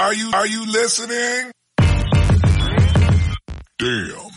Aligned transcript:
Are 0.00 0.14
you, 0.14 0.30
are 0.32 0.48
you 0.48 0.64
listening? 0.64 1.52
Damn. 3.78 4.30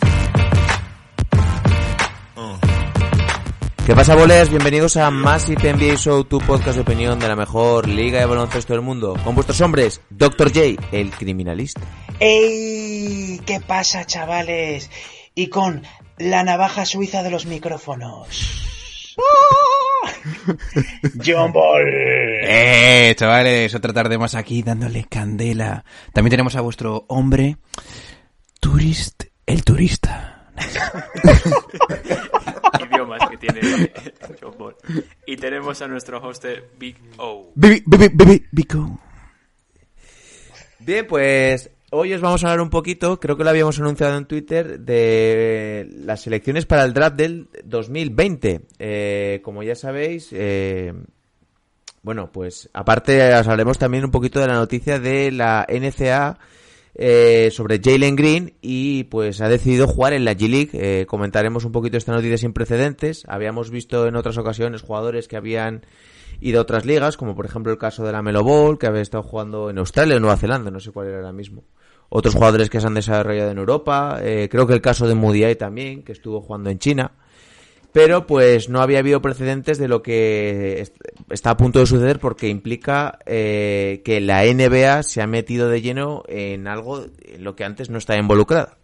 ¿Qué 3.86 3.96
pasa, 3.96 4.14
boles? 4.16 4.50
Bienvenidos 4.50 4.98
a 4.98 5.10
Massive 5.10 5.74
NBA 5.74 5.96
Show, 5.96 6.26
tu 6.26 6.40
podcast 6.40 6.76
de 6.76 6.82
opinión 6.82 7.18
de 7.18 7.30
la 7.30 7.38
mejor 7.38 7.88
liga 7.88 8.20
de 8.20 8.26
baloncesto 8.26 8.74
del 8.74 8.82
mundo. 8.82 9.16
Con 9.24 9.36
vuestros 9.36 9.62
hombres, 9.62 10.02
Dr. 10.10 10.50
J, 10.54 10.86
el 10.92 11.12
criminalista. 11.12 11.80
¡Ey! 12.20 13.40
¿Qué 13.46 13.62
pasa, 13.62 14.06
chavales? 14.06 14.90
Y 15.34 15.48
con 15.48 15.84
la 16.18 16.44
navaja 16.44 16.86
suiza 16.86 17.24
de 17.24 17.32
los 17.32 17.46
micrófonos. 17.46 18.68
John 21.26 21.52
Ball. 21.52 21.84
Eh, 21.86 23.14
chavales, 23.16 23.74
otra 23.76 23.94
tarde 23.94 24.18
más 24.18 24.36
aquí 24.36 24.64
dándole 24.64 25.06
candela. 25.10 25.84
También 26.14 26.32
tenemos 26.32 26.56
a 26.56 26.62
vuestro 26.62 27.06
hombre, 27.08 27.58
Turist, 28.60 29.24
el 29.46 29.64
turista. 29.64 30.52
idiomas 32.86 33.30
que 33.30 33.38
tiene 33.38 33.62
John 34.42 34.56
Ball. 34.58 34.76
Y 35.26 35.38
tenemos 35.38 35.82
a 35.82 35.88
nuestro 35.88 36.20
hoster 36.20 36.70
Big 36.78 36.98
O. 37.18 37.52
Bibi, 37.56 37.84
bibi, 37.86 38.10
bibi, 38.10 38.46
bico. 38.52 39.00
Bien, 40.80 41.08
pues 41.08 41.70
hoy 41.94 42.14
os 42.14 42.22
vamos 42.22 42.44
a 42.44 42.48
hablar 42.48 42.62
un 42.62 42.70
poquito, 42.70 43.20
creo 43.20 43.38
que 43.38 43.44
lo 43.44 43.52
habíamos 43.52 43.80
anunciado 43.80 44.18
en 44.18 44.26
Twitter, 44.26 44.80
de 44.80 45.88
las 45.96 46.26
elecciones 46.26 46.66
para 46.66 46.84
el 46.84 46.94
draft 46.94 47.16
del 47.16 47.50
2020. 47.64 48.62
Eh, 48.80 49.42
como 49.44 49.62
ya 49.62 49.76
sabéis, 49.76 50.30
eh, 50.32 50.94
bueno, 52.02 52.32
pues 52.32 52.70
aparte 52.74 53.34
os 53.36 53.48
hablaremos 53.48 53.78
también 53.78 54.06
un 54.06 54.12
poquito 54.12 54.40
de 54.40 54.48
la 54.48 54.56
noticia 54.56 55.00
de 55.00 55.32
la 55.32 55.66
NCA 55.70 56.40
eh, 56.96 57.50
sobre 57.52 57.80
Jalen 57.84 58.16
Green 58.16 58.54
y 58.62 59.06
pues 59.06 59.42
ha 59.42 59.48
decidido 59.48 59.88
jugar 59.88 60.14
en 60.14 60.26
la 60.26 60.34
G-League. 60.34 60.72
Eh, 60.74 61.06
comentaremos 61.06 61.64
un 61.64 61.72
poquito 61.72 61.98
esta 61.98 62.12
noticia 62.12 62.38
sin 62.38 62.54
precedentes. 62.54 63.24
Habíamos 63.28 63.70
visto 63.70 64.08
en 64.08 64.16
otras 64.16 64.38
ocasiones 64.38 64.82
jugadores 64.82 65.28
que 65.28 65.38
habían 65.38 65.86
ido 66.42 66.60
a 66.60 66.64
otras 66.64 66.86
ligas, 66.86 67.18
como 67.18 67.36
por 67.36 67.46
ejemplo 67.46 67.72
el 67.72 67.78
caso 67.78 68.04
de 68.04 68.12
la 68.12 68.22
Melo 68.22 68.44
Ball, 68.44 68.78
que 68.78 68.88
había 68.88 69.02
estado 69.02 69.24
jugando 69.24 69.70
en 69.70 69.78
Australia 69.78 70.18
o 70.18 70.20
Nueva 70.20 70.38
Zelanda, 70.38 70.72
no 70.72 70.80
sé 70.80 70.92
cuál 70.92 71.08
era 71.08 71.18
ahora 71.18 71.32
mismo. 71.32 71.64
Otros 72.16 72.36
jugadores 72.36 72.70
que 72.70 72.80
se 72.80 72.86
han 72.86 72.94
desarrollado 72.94 73.50
en 73.50 73.58
Europa, 73.58 74.20
eh, 74.22 74.48
creo 74.52 74.68
que 74.68 74.74
el 74.74 74.82
caso 74.82 75.08
de 75.08 75.16
Mudiay 75.16 75.56
también, 75.56 76.04
que 76.04 76.12
estuvo 76.12 76.42
jugando 76.42 76.70
en 76.70 76.78
China 76.80 77.12
pero 77.92 78.26
pues 78.26 78.70
no 78.70 78.82
había 78.82 78.98
habido 78.98 79.22
precedentes 79.22 79.78
de 79.78 79.88
lo 79.88 80.02
que 80.02 80.82
est- 80.82 80.96
está 81.30 81.52
a 81.52 81.58
punto 81.58 81.78
de 81.78 81.86
suceder 81.86 82.18
porque 82.20 82.48
implica 82.48 83.20
eh, 83.28 84.02
que 84.04 84.20
la 84.20 84.46
NBA 84.46 85.04
se 85.04 85.22
ha 85.22 85.28
metido 85.28 85.70
de 85.70 85.80
lleno 85.84 86.24
en 86.28 86.68
algo 86.68 87.06
en 87.24 87.44
lo 87.44 87.56
que 87.56 87.66
antes 87.66 87.92
no 87.92 88.00
estaba 88.00 88.18
involucrada. 88.20 88.78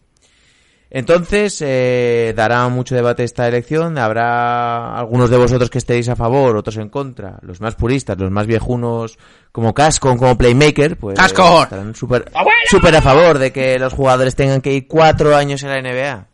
Entonces, 0.91 1.61
eh, 1.63 2.33
dará 2.35 2.67
mucho 2.67 2.95
debate 2.95 3.23
esta 3.23 3.47
elección, 3.47 3.99
habrá 3.99 4.97
algunos 4.97 5.29
de 5.29 5.37
vosotros 5.37 5.69
que 5.69 5.77
estéis 5.77 6.09
a 6.09 6.15
favor, 6.15 6.57
otros 6.57 6.77
en 6.77 6.89
contra, 6.89 7.37
los 7.43 7.61
más 7.61 7.75
puristas, 7.75 8.17
los 8.17 8.31
más 8.31 8.47
viejunos 8.47 9.19
como 9.51 9.73
Cascon, 9.75 10.17
como 10.17 10.35
Playmaker, 10.35 10.97
pues 10.97 11.15
¡Cascon! 11.15 11.63
estarán 11.63 11.95
súper 11.95 12.95
a 12.95 13.01
favor 13.01 13.37
de 13.37 13.51
que 13.51 13.77
los 13.77 13.93
jugadores 13.93 14.35
tengan 14.35 14.61
que 14.61 14.73
ir 14.73 14.87
cuatro 14.87 15.35
años 15.35 15.61
en 15.61 15.69
la 15.69 15.81
NBA, 15.81 16.27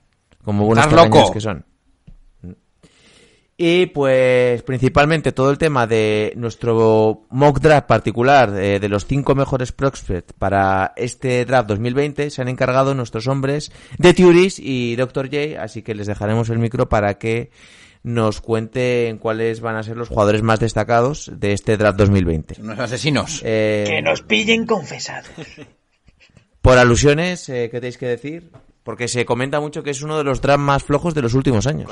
como 0.46 0.66
buenos 0.66 0.86
¡Estás 0.86 1.06
loco! 1.06 1.32
que 1.34 1.42
son. 1.42 1.66
Y 3.58 3.86
pues 3.86 4.64
principalmente 4.64 5.32
todo 5.32 5.50
el 5.50 5.58
tema 5.58 5.88
de 5.88 6.34
nuestro 6.36 7.26
mock 7.30 7.62
draft 7.62 7.88
particular 7.88 8.54
eh, 8.58 8.82
de 8.82 8.90
los 8.90 9.06
cinco 9.06 9.34
mejores 9.34 9.72
prospects 9.72 10.34
para 10.34 10.92
este 10.98 11.46
draft 11.46 11.70
2020 11.70 12.32
se 12.32 12.42
han 12.42 12.50
encargado 12.50 12.94
nuestros 12.94 13.28
hombres 13.28 13.72
de 13.98 14.14
Turis 14.14 14.60
y 14.60 14.98
Dr. 14.98 15.30
J, 15.30 15.64
así 15.64 15.84
que 15.84 15.96
les 15.96 16.08
dejaremos 16.08 16.50
el 16.50 16.60
micro 16.60 16.90
para 16.90 17.18
que 17.18 17.50
nos 18.04 18.42
cuenten 18.42 19.18
cuáles 19.20 19.62
van 19.62 19.78
a 19.78 19.84
ser 19.84 19.96
los 19.96 20.10
jugadores 20.10 20.44
más 20.44 20.60
destacados 20.60 21.32
de 21.34 21.54
este 21.54 21.78
draft 21.78 21.98
2020. 21.98 22.62
Unos 22.62 22.78
asesinos. 22.78 23.42
Eh, 23.46 23.86
Que 23.88 24.02
nos 24.02 24.22
pillen 24.22 24.66
confesados. 24.66 25.32
por 26.62 26.78
alusiones, 26.78 27.48
eh, 27.48 27.70
¿qué 27.72 27.80
tenéis 27.80 27.98
que 27.98 28.08
decir? 28.08 28.52
Porque 28.84 29.08
se 29.08 29.26
comenta 29.26 29.62
mucho 29.62 29.82
que 29.82 29.92
es 29.92 30.02
uno 30.02 30.18
de 30.18 30.26
los 30.26 30.42
drafts 30.42 30.62
más 30.62 30.84
flojos 30.84 31.16
de 31.16 31.22
los 31.22 31.34
últimos 31.34 31.66
años. 31.68 31.90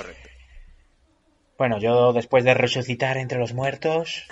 Bueno, 1.63 1.77
yo 1.79 2.11
después 2.11 2.43
de 2.43 2.53
resucitar 2.53 3.15
entre 3.15 3.39
los 3.39 3.53
muertos. 3.53 4.25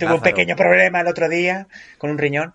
tuve, 0.00 0.14
un 0.14 0.20
pequeño 0.20 0.56
problema 0.56 1.00
el 1.02 1.06
otro 1.06 1.28
día 1.28 1.68
con 1.96 2.10
un 2.10 2.18
riñón. 2.18 2.54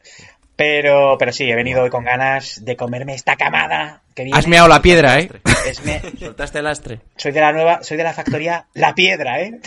Pero, 0.57 1.15
pero 1.17 1.31
sí, 1.31 1.49
he 1.49 1.55
venido 1.55 1.83
hoy 1.83 1.89
con 1.89 2.03
ganas 2.03 2.65
de 2.65 2.75
comerme 2.75 3.13
esta 3.13 3.37
camada 3.37 4.01
que 4.13 4.25
viene. 4.25 4.37
Has 4.37 4.47
meado 4.47 4.67
la 4.67 4.81
piedra, 4.81 5.17
¿eh? 5.21 5.29
Es 5.65 5.81
me- 5.85 6.01
Soltaste 6.19 6.59
el 6.59 6.67
astre. 6.67 6.99
soy 7.15 7.31
de 7.31 7.39
la 7.39 7.53
nueva, 7.53 7.83
soy 7.83 7.95
de 7.95 8.03
la 8.03 8.11
factoría 8.11 8.65
La 8.73 8.93
Piedra, 8.93 9.39
¿eh? 9.39 9.61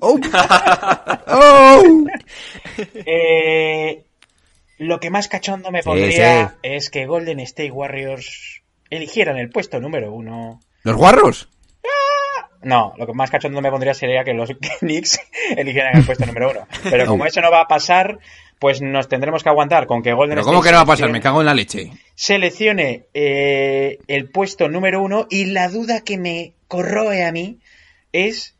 ¡Oh! 0.00 0.18
¡Oh! 1.26 1.82
Eh, 2.94 4.04
lo 4.78 5.00
que 5.00 5.10
más 5.10 5.28
cachondo 5.28 5.70
me 5.70 5.82
Sí, 5.82 5.84
pondría 5.90 6.48
sí. 6.48 6.54
es 6.62 6.88
que 6.88 7.04
Golden 7.04 7.40
State 7.40 7.72
Warriors 7.72 8.62
eligieran 8.90 9.36
el 9.38 9.50
puesto 9.50 9.80
número 9.80 10.12
uno. 10.12 10.60
¿Los 10.82 10.96
guarros? 10.96 11.48
No, 12.62 12.94
lo 12.96 13.06
que 13.06 13.12
más 13.12 13.30
cachondo 13.30 13.60
me 13.60 13.70
pondría 13.70 13.94
sería 13.94 14.24
que 14.24 14.34
los 14.34 14.50
Knicks 14.80 15.20
eligieran 15.56 15.96
el 15.96 16.04
puesto 16.04 16.26
número 16.26 16.50
uno. 16.50 16.66
Pero 16.82 17.06
como 17.06 17.24
eso 17.24 17.40
no 17.40 17.50
va 17.50 17.60
a 17.60 17.68
pasar, 17.68 18.18
pues 18.58 18.82
nos 18.82 19.08
tendremos 19.08 19.42
que 19.42 19.48
aguantar 19.50 19.86
con 19.86 20.02
que 20.02 20.12
Golden 20.12 20.30
¿Pero 20.30 20.40
State 20.40 20.52
cómo 20.52 20.64
que 20.64 20.70
no 20.70 20.76
va 20.78 20.82
a 20.82 20.86
pasar? 20.86 21.10
Me 21.10 21.20
cago 21.20 21.40
en 21.40 21.46
la 21.46 21.54
leche. 21.54 21.92
seleccione 22.14 23.06
eh, 23.14 23.98
el 24.08 24.30
puesto 24.30 24.68
número 24.68 25.00
uno 25.02 25.26
y 25.30 25.46
la 25.46 25.68
duda 25.68 26.00
que 26.00 26.18
me 26.18 26.54
corroe 26.66 27.24
a 27.24 27.32
mí 27.32 27.60
es 28.12 28.56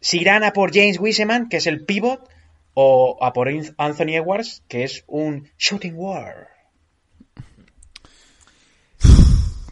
si 0.00 0.20
irán 0.20 0.44
a 0.44 0.52
por 0.52 0.72
James 0.72 0.98
Wiseman, 0.98 1.48
que 1.48 1.58
es 1.58 1.66
el 1.66 1.84
pivot, 1.84 2.28
o 2.74 3.18
a 3.20 3.32
por 3.32 3.48
Anthony 3.76 4.14
Edwards, 4.14 4.62
que 4.68 4.84
es 4.84 5.04
un 5.06 5.50
shooting 5.58 5.94
war. 5.94 6.48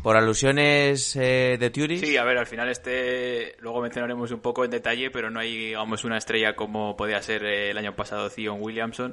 Por 0.02 0.16
alusiones 0.16 1.14
eh, 1.16 1.58
de 1.60 1.70
Turis. 1.70 2.00
Sí, 2.00 2.16
a 2.16 2.24
ver, 2.24 2.38
al 2.38 2.46
final 2.46 2.70
este 2.70 3.56
luego 3.60 3.82
mencionaremos 3.82 4.30
un 4.30 4.40
poco 4.40 4.64
en 4.64 4.70
detalle, 4.70 5.10
pero 5.10 5.30
no 5.30 5.40
hay, 5.40 5.54
digamos, 5.56 6.04
una 6.04 6.16
estrella 6.16 6.56
como 6.56 6.96
podía 6.96 7.20
ser 7.20 7.44
eh, 7.44 7.70
el 7.70 7.76
año 7.76 7.94
pasado 7.94 8.30
Zion 8.30 8.62
Williamson. 8.62 9.12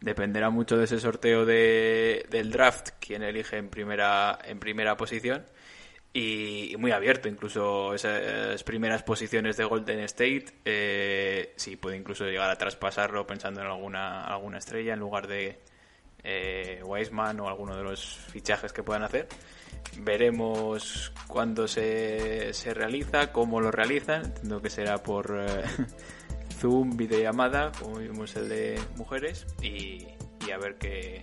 Dependerá 0.00 0.50
mucho 0.50 0.76
de 0.76 0.84
ese 0.84 0.98
sorteo 0.98 1.46
de, 1.46 2.26
del 2.28 2.50
draft, 2.50 2.90
quien 2.98 3.22
elige 3.22 3.56
en 3.56 3.68
primera, 3.68 4.36
en 4.44 4.58
primera 4.58 4.96
posición. 4.96 5.46
Y, 6.12 6.72
y 6.72 6.76
muy 6.76 6.90
abierto, 6.90 7.28
incluso 7.28 7.94
esas 7.94 8.64
primeras 8.64 9.04
posiciones 9.04 9.56
de 9.56 9.64
Golden 9.64 10.00
State, 10.00 10.46
eh, 10.64 11.52
sí, 11.56 11.76
puede 11.76 11.96
incluso 11.96 12.24
llegar 12.24 12.50
a 12.50 12.56
traspasarlo 12.56 13.26
pensando 13.26 13.60
en 13.60 13.68
alguna, 13.68 14.24
alguna 14.24 14.58
estrella 14.58 14.94
en 14.94 15.00
lugar 15.00 15.28
de 15.28 15.60
eh, 16.22 16.80
Wiseman 16.84 17.40
o 17.40 17.48
alguno 17.48 17.76
de 17.76 17.82
los 17.82 18.16
fichajes 18.30 18.72
que 18.72 18.82
puedan 18.82 19.02
hacer. 19.02 19.28
Veremos 19.98 21.12
cuándo 21.26 21.68
se, 21.68 22.52
se 22.52 22.74
realiza, 22.74 23.32
cómo 23.32 23.60
lo 23.60 23.70
realizan. 23.70 24.24
Entiendo 24.24 24.60
que 24.60 24.70
será 24.70 25.02
por 25.02 25.46
eh, 25.46 25.64
Zoom, 26.58 26.96
videollamada, 26.96 27.72
como 27.78 27.98
vimos 27.98 28.34
el 28.36 28.48
de 28.48 28.80
mujeres, 28.96 29.46
y, 29.62 30.06
y 30.46 30.50
a 30.52 30.58
ver 30.58 30.76
qué, 30.76 31.22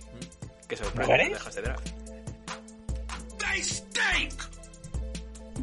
qué 0.68 0.76
sorpresa 0.76 1.12
deja 1.12 1.48
este 1.48 1.62
draft. 1.62 1.88
They 3.38 3.62
stink! 3.62 4.34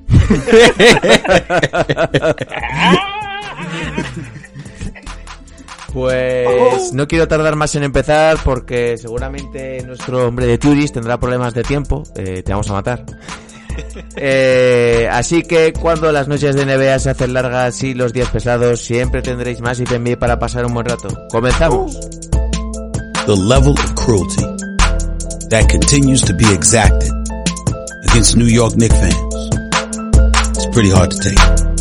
Pues 5.93 6.93
no 6.93 7.07
quiero 7.07 7.27
tardar 7.27 7.55
más 7.55 7.75
en 7.75 7.83
empezar 7.83 8.37
porque 8.43 8.97
seguramente 8.97 9.83
nuestro 9.83 10.27
hombre 10.27 10.45
de 10.45 10.57
Turis 10.57 10.91
tendrá 10.91 11.19
problemas 11.19 11.53
de 11.53 11.63
tiempo. 11.63 12.03
Eh, 12.15 12.43
te 12.43 12.51
vamos 12.51 12.69
a 12.69 12.73
matar. 12.73 13.05
Eh, 14.17 15.07
así 15.09 15.43
que 15.43 15.71
cuando 15.71 16.11
las 16.11 16.27
noches 16.27 16.55
de 16.55 16.65
NBA 16.65 16.99
se 16.99 17.09
hacen 17.09 17.33
largas 17.33 17.81
y 17.83 17.93
los 17.93 18.11
días 18.11 18.29
pesados, 18.29 18.81
siempre 18.81 19.21
tendréis 19.21 19.61
más 19.61 19.79
IPMB 19.79 20.17
para 20.19 20.37
pasar 20.37 20.65
un 20.65 20.73
buen 20.73 20.85
rato. 20.85 21.07
Comenzamos. 21.31 21.97
the 23.27 23.35
level 23.35 23.71
of 23.71 23.95
cruelty 23.95 24.41
that 25.49 25.69
continues 25.69 26.21
to 26.23 26.33
be 26.33 26.45
exacted 26.51 27.11
against 28.09 28.35
New 28.35 28.45
York 28.45 28.73
Knicks 28.73 28.97
fans. 28.99 29.49
It's 30.57 30.65
pretty 30.73 30.89
hard 30.89 31.11
to 31.11 31.17
take. 31.19 31.80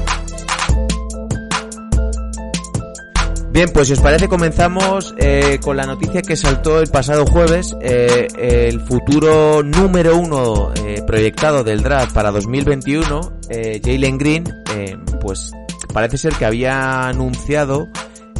Bien, 3.51 3.69
pues 3.73 3.87
si 3.87 3.93
os 3.93 3.99
parece 3.99 4.29
comenzamos 4.29 5.13
eh, 5.17 5.59
con 5.61 5.75
la 5.75 5.85
noticia 5.85 6.21
que 6.21 6.37
saltó 6.37 6.79
el 6.79 6.89
pasado 6.89 7.25
jueves. 7.25 7.75
Eh, 7.81 8.27
el 8.37 8.79
futuro 8.79 9.61
número 9.61 10.17
uno 10.17 10.71
eh, 10.73 11.03
proyectado 11.05 11.61
del 11.61 11.83
draft 11.83 12.13
para 12.13 12.31
2021, 12.31 13.39
eh, 13.49 13.81
Jalen 13.83 14.17
Green, 14.17 14.45
eh, 14.73 14.97
pues 15.19 15.51
parece 15.93 16.17
ser 16.17 16.33
que 16.35 16.45
había 16.45 17.09
anunciado 17.09 17.89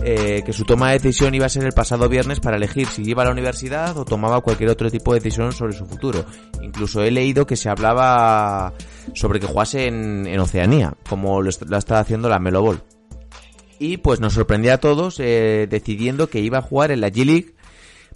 eh, 0.01 0.43
que 0.45 0.53
su 0.53 0.63
toma 0.63 0.87
de 0.87 0.99
decisión 0.99 1.35
iba 1.35 1.45
a 1.45 1.49
ser 1.49 1.65
el 1.65 1.73
pasado 1.73 2.07
viernes 2.07 2.39
para 2.39 2.55
elegir 2.55 2.87
si 2.87 3.03
iba 3.03 3.23
a 3.23 3.25
la 3.25 3.31
universidad 3.31 3.97
o 3.97 4.05
tomaba 4.05 4.39
cualquier 4.39 4.69
otro 4.69 4.89
tipo 4.89 5.13
de 5.13 5.19
decisión 5.19 5.51
sobre 5.51 5.73
su 5.73 5.85
futuro. 5.85 6.23
Incluso 6.61 7.03
he 7.03 7.11
leído 7.11 7.45
que 7.45 7.57
se 7.57 7.69
hablaba 7.69 8.73
sobre 9.13 9.41
que 9.41 9.47
jugase 9.47 9.87
en, 9.87 10.25
en 10.25 10.39
Oceanía, 10.39 10.93
como 11.09 11.41
lo, 11.41 11.51
lo 11.67 11.77
está 11.77 11.99
haciendo 11.99 12.29
la 12.29 12.39
Melo 12.39 12.61
Ball. 12.61 12.81
Y 13.81 13.98
pues 13.98 14.19
nos 14.19 14.33
sorprendió 14.33 14.75
a 14.75 14.78
todos 14.78 15.19
eh, 15.19 15.66
decidiendo 15.68 16.30
que 16.30 16.39
iba 16.39 16.60
a 16.60 16.62
jugar 16.62 16.92
en 16.92 17.01
la 17.01 17.10
G-League. 17.10 17.56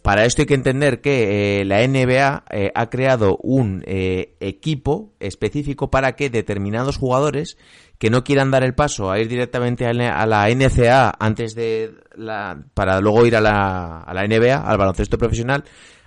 Para 0.03 0.25
esto 0.25 0.43
hay 0.43 0.45
que 0.45 0.53
entender 0.53 1.01
que 1.01 1.61
eh, 1.61 1.65
la 1.65 1.79
NBA 1.87 2.43
eh, 2.51 2.71
ha 2.75 2.89
creado 2.91 3.39
un 3.41 3.81
eh, 3.87 4.35
equipo 4.41 5.15
específico 5.19 5.89
para 5.89 6.11
que 6.11 6.29
determinados 6.29 6.97
jugadores 6.97 7.57
que 7.97 8.11
no 8.11 8.23
quieran 8.23 8.51
dar 8.51 8.63
el 8.63 8.75
paso 8.75 9.09
a 9.09 9.19
ir 9.19 9.27
directamente 9.27 9.87
a 9.87 9.93
la 10.27 10.49
NCA 10.51 11.11
antes 11.17 11.55
de 11.55 11.95
la, 12.15 12.63
para 12.75 13.01
luego 13.01 13.25
ir 13.25 13.35
a 13.35 13.41
la, 13.41 14.01
a 14.01 14.13
la 14.13 14.27
NBA, 14.27 14.57
al 14.57 14.77
baloncesto 14.77 15.17
profesional, 15.17 15.63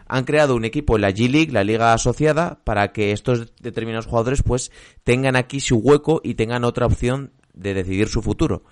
han 0.06 0.22
creado 0.22 0.54
un 0.54 0.66
equipo 0.66 0.94
en 0.94 1.02
la 1.02 1.10
G-League, 1.10 1.50
la 1.50 1.64
liga 1.64 1.92
asociada, 1.92 2.60
para 2.62 2.92
que 2.92 3.10
estos 3.10 3.52
determinados 3.60 4.06
jugadores 4.06 4.44
pues 4.44 4.70
tengan 5.02 5.34
aquí 5.34 5.58
su 5.58 5.78
hueco 5.78 6.20
y 6.22 6.34
tengan 6.34 6.62
otra 6.62 6.86
opción 6.86 7.32
de 7.54 7.74
decidir 7.74 8.06
su 8.06 8.22
futuro. 8.22 8.62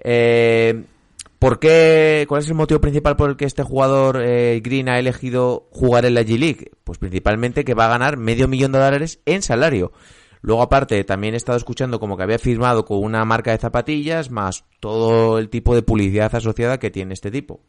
Eh, 0.00 0.84
¿Por 1.38 1.60
qué? 1.60 2.26
¿Cuál 2.28 2.42
es 2.42 2.48
el 2.48 2.54
motivo 2.54 2.80
principal 2.80 3.16
por 3.16 3.30
el 3.30 3.36
que 3.36 3.44
este 3.44 3.62
jugador 3.62 4.20
eh, 4.20 4.60
Green 4.62 4.88
ha 4.88 4.98
elegido 4.98 5.68
jugar 5.70 6.04
en 6.04 6.14
la 6.14 6.22
G-League? 6.22 6.72
Pues 6.82 6.98
principalmente 6.98 7.64
que 7.64 7.74
va 7.74 7.86
a 7.86 7.90
ganar 7.90 8.16
medio 8.16 8.48
millón 8.48 8.72
de 8.72 8.80
dólares 8.80 9.20
en 9.24 9.42
salario. 9.42 9.92
Luego, 10.40 10.62
aparte, 10.62 11.02
también 11.04 11.34
he 11.34 11.36
estado 11.36 11.58
escuchando 11.58 12.00
como 12.00 12.16
que 12.16 12.22
había 12.24 12.38
firmado 12.38 12.84
con 12.84 12.98
una 13.02 13.24
marca 13.24 13.52
de 13.52 13.58
zapatillas, 13.58 14.30
más 14.30 14.64
todo 14.80 15.38
el 15.38 15.48
tipo 15.48 15.74
de 15.74 15.82
publicidad 15.82 16.34
asociada 16.34 16.78
que 16.78 16.90
tiene 16.90 17.14
este 17.14 17.30
tipo. 17.30 17.60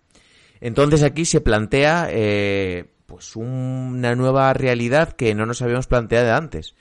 Entonces 0.62 1.04
aquí 1.04 1.26
se 1.26 1.42
plantea 1.42 2.08
eh, 2.12 2.86
pues 3.06 3.36
una 3.36 4.16
nueva 4.16 4.54
realidad 4.54 5.14
que 5.14 5.34
no 5.34 5.46
nos 5.46 5.62
habíamos 5.62 5.88
planteado 5.88 6.36
antes. 6.36 6.76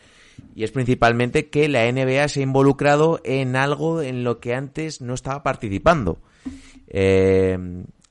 Y 0.55 0.64
es 0.64 0.70
principalmente 0.73 1.49
que 1.49 1.69
la 1.69 1.90
NBA 1.90 2.29
se 2.29 2.40
ha 2.40 2.43
involucrado 2.43 3.20
en 3.25 3.56
algo 3.56 4.02
en 4.02 4.25
lo 4.25 4.40
que 4.40 4.55
antes 4.55 5.00
no 5.00 5.14
estaba 5.14 5.43
participando. 5.43 6.19
Eh, 6.88 7.56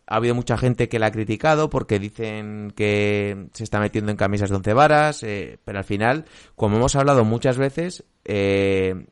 ha 0.07 0.15
habido 0.15 0.35
mucha 0.35 0.57
gente 0.57 0.87
que 0.87 0.99
la 0.99 1.07
ha 1.07 1.11
criticado 1.11 1.69
porque 1.69 1.99
dicen 1.99 2.71
que 2.75 3.47
se 3.51 3.63
está 3.65 3.79
metiendo 3.79 4.09
en 4.09 4.17
camisas 4.17 4.49
de 4.49 4.55
once 4.55 4.73
varas, 4.73 5.21
eh, 5.23 5.59
pero 5.65 5.79
al 5.79 5.83
final, 5.83 6.25
como 6.55 6.77
hemos 6.77 6.95
hablado 6.95 7.25
muchas 7.25 7.57
veces, 7.57 8.05
eh, 8.23 9.05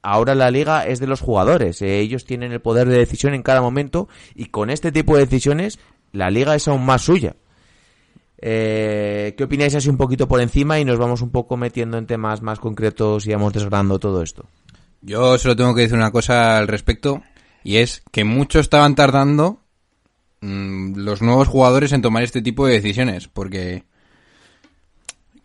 ahora 0.00 0.36
la 0.36 0.52
liga 0.52 0.86
es 0.86 1.00
de 1.00 1.08
los 1.08 1.20
jugadores. 1.20 1.82
eh, 1.82 1.98
ellos 1.98 2.24
tienen 2.24 2.52
el 2.52 2.60
poder 2.60 2.88
de 2.88 2.98
decisión 2.98 3.34
en 3.34 3.42
cada 3.42 3.60
momento 3.60 4.08
y 4.36 4.46
con 4.46 4.70
este 4.70 4.92
tipo 4.92 5.16
de 5.16 5.24
decisiones 5.24 5.80
la 6.12 6.30
liga 6.30 6.54
es 6.54 6.68
aún 6.68 6.86
más 6.86 7.02
suya. 7.02 7.34
Eh, 8.40 9.34
¿Qué 9.36 9.44
opináis 9.44 9.74
así 9.74 9.88
un 9.88 9.96
poquito 9.96 10.28
por 10.28 10.40
encima 10.40 10.78
y 10.78 10.84
nos 10.84 10.98
vamos 10.98 11.22
un 11.22 11.30
poco 11.30 11.56
metiendo 11.56 11.98
en 11.98 12.06
temas 12.06 12.40
más 12.40 12.60
concretos 12.60 13.26
y 13.26 13.32
vamos 13.32 13.52
desgranando 13.52 13.98
todo 13.98 14.22
esto? 14.22 14.46
Yo 15.02 15.38
solo 15.38 15.56
tengo 15.56 15.74
que 15.74 15.82
decir 15.82 15.96
una 15.96 16.12
cosa 16.12 16.56
al 16.56 16.68
respecto 16.68 17.22
y 17.64 17.76
es 17.76 18.02
que 18.12 18.24
mucho 18.24 18.60
estaban 18.60 18.94
tardando 18.94 19.60
mm, 20.40 20.94
los 20.96 21.20
nuevos 21.20 21.48
jugadores 21.48 21.92
en 21.92 22.02
tomar 22.02 22.22
este 22.22 22.42
tipo 22.42 22.66
de 22.66 22.74
decisiones 22.74 23.26
porque 23.26 23.84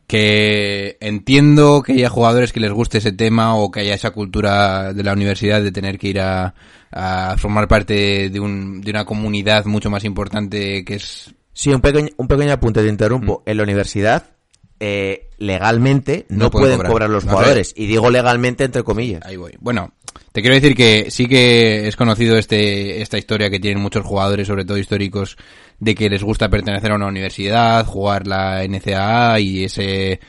que 0.05 0.97
entiendo 0.99 1.81
que 1.81 1.93
haya 1.93 2.09
jugadores 2.09 2.53
que 2.53 2.59
les 2.59 2.71
guste 2.71 2.99
ese 2.99 3.13
tema 3.13 3.55
o 3.55 3.71
que 3.71 3.79
haya 3.79 3.95
esa 3.95 4.11
cultura 4.11 4.93
de 4.93 5.03
la 5.03 5.13
universidad 5.13 5.63
de 5.63 5.71
tener 5.71 5.97
que 5.97 6.09
ir 6.09 6.19
a, 6.19 6.53
a 6.91 7.35
formar 7.37 7.67
parte 7.67 8.29
de, 8.29 8.39
un, 8.39 8.81
de 8.81 8.91
una 8.91 9.05
comunidad 9.05 9.65
mucho 9.65 9.89
más 9.89 10.03
importante 10.03 10.85
que 10.85 10.95
es 10.95 11.33
Sí, 11.53 11.69
un 11.71 11.81
pequeño, 11.81 12.09
un 12.17 12.27
pequeño 12.27 12.51
apunte, 12.51 12.81
te 12.81 12.87
interrumpo. 12.89 13.43
En 13.45 13.57
la 13.57 13.63
universidad, 13.63 14.31
eh, 14.79 15.29
legalmente, 15.37 16.25
no, 16.29 16.45
No 16.45 16.51
pueden 16.51 16.77
cobrar. 16.77 16.91
cobrar, 16.91 17.09
los 17.09 17.25
No, 17.25 17.31
jugadores. 17.33 17.73
Y 17.77 17.85
digo 17.85 18.09
legalmente 18.09 18.63
entre 18.63 18.83
comillas. 18.83 19.21
Ahí 19.25 19.37
voy. 19.37 19.53
Bueno, 19.59 19.93
te 20.31 20.41
quiero 20.41 20.55
decir 20.55 20.75
que 20.75 21.11
sí 21.11 21.27
que 21.27 21.87
es 21.87 21.95
conocido 21.95 22.37
este, 22.37 23.01
esta 23.01 23.17
historia 23.17 23.49
que 23.49 23.59
tienen 23.59 23.81
muchos 23.81 24.03
jugadores, 24.05 24.47
sobre 24.47 24.65
todo 24.65 24.77
históricos, 24.77 25.37
de 25.79 25.95
que 25.95 26.09
les 26.09 26.23
gusta 26.23 26.49
pertenecer 26.49 26.91
a 26.91 26.95
una 26.95 27.07
universidad, 27.07 27.85
jugar 27.85 28.25
la 28.25 28.63
NCAA 28.63 29.39
y 29.41 29.63
ese, 29.65 30.13
eh, 30.13 30.19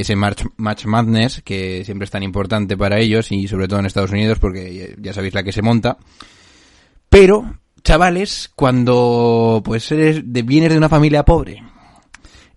ese 0.00 0.14
March, 0.14 0.44
Match 0.56 0.84
Madness, 0.84 1.42
que 1.42 1.84
siempre 1.84 2.04
es 2.04 2.10
tan 2.10 2.22
importante 2.22 2.76
para 2.76 2.98
ellos 3.00 3.32
y 3.32 3.48
sobre 3.48 3.66
todo 3.66 3.80
en 3.80 3.86
Estados 3.86 4.10
Unidos 4.12 4.38
porque 4.38 4.94
ya 5.00 5.12
sabéis 5.14 5.34
la 5.34 5.42
que 5.42 5.52
se 5.52 5.62
monta. 5.62 5.96
Pero, 7.08 7.58
chavales, 7.82 8.50
cuando 8.54 9.62
pues 9.64 9.90
eres 9.92 10.22
de, 10.24 10.42
vienes 10.42 10.70
de 10.70 10.78
una 10.78 10.88
familia 10.88 11.24
pobre, 11.24 11.62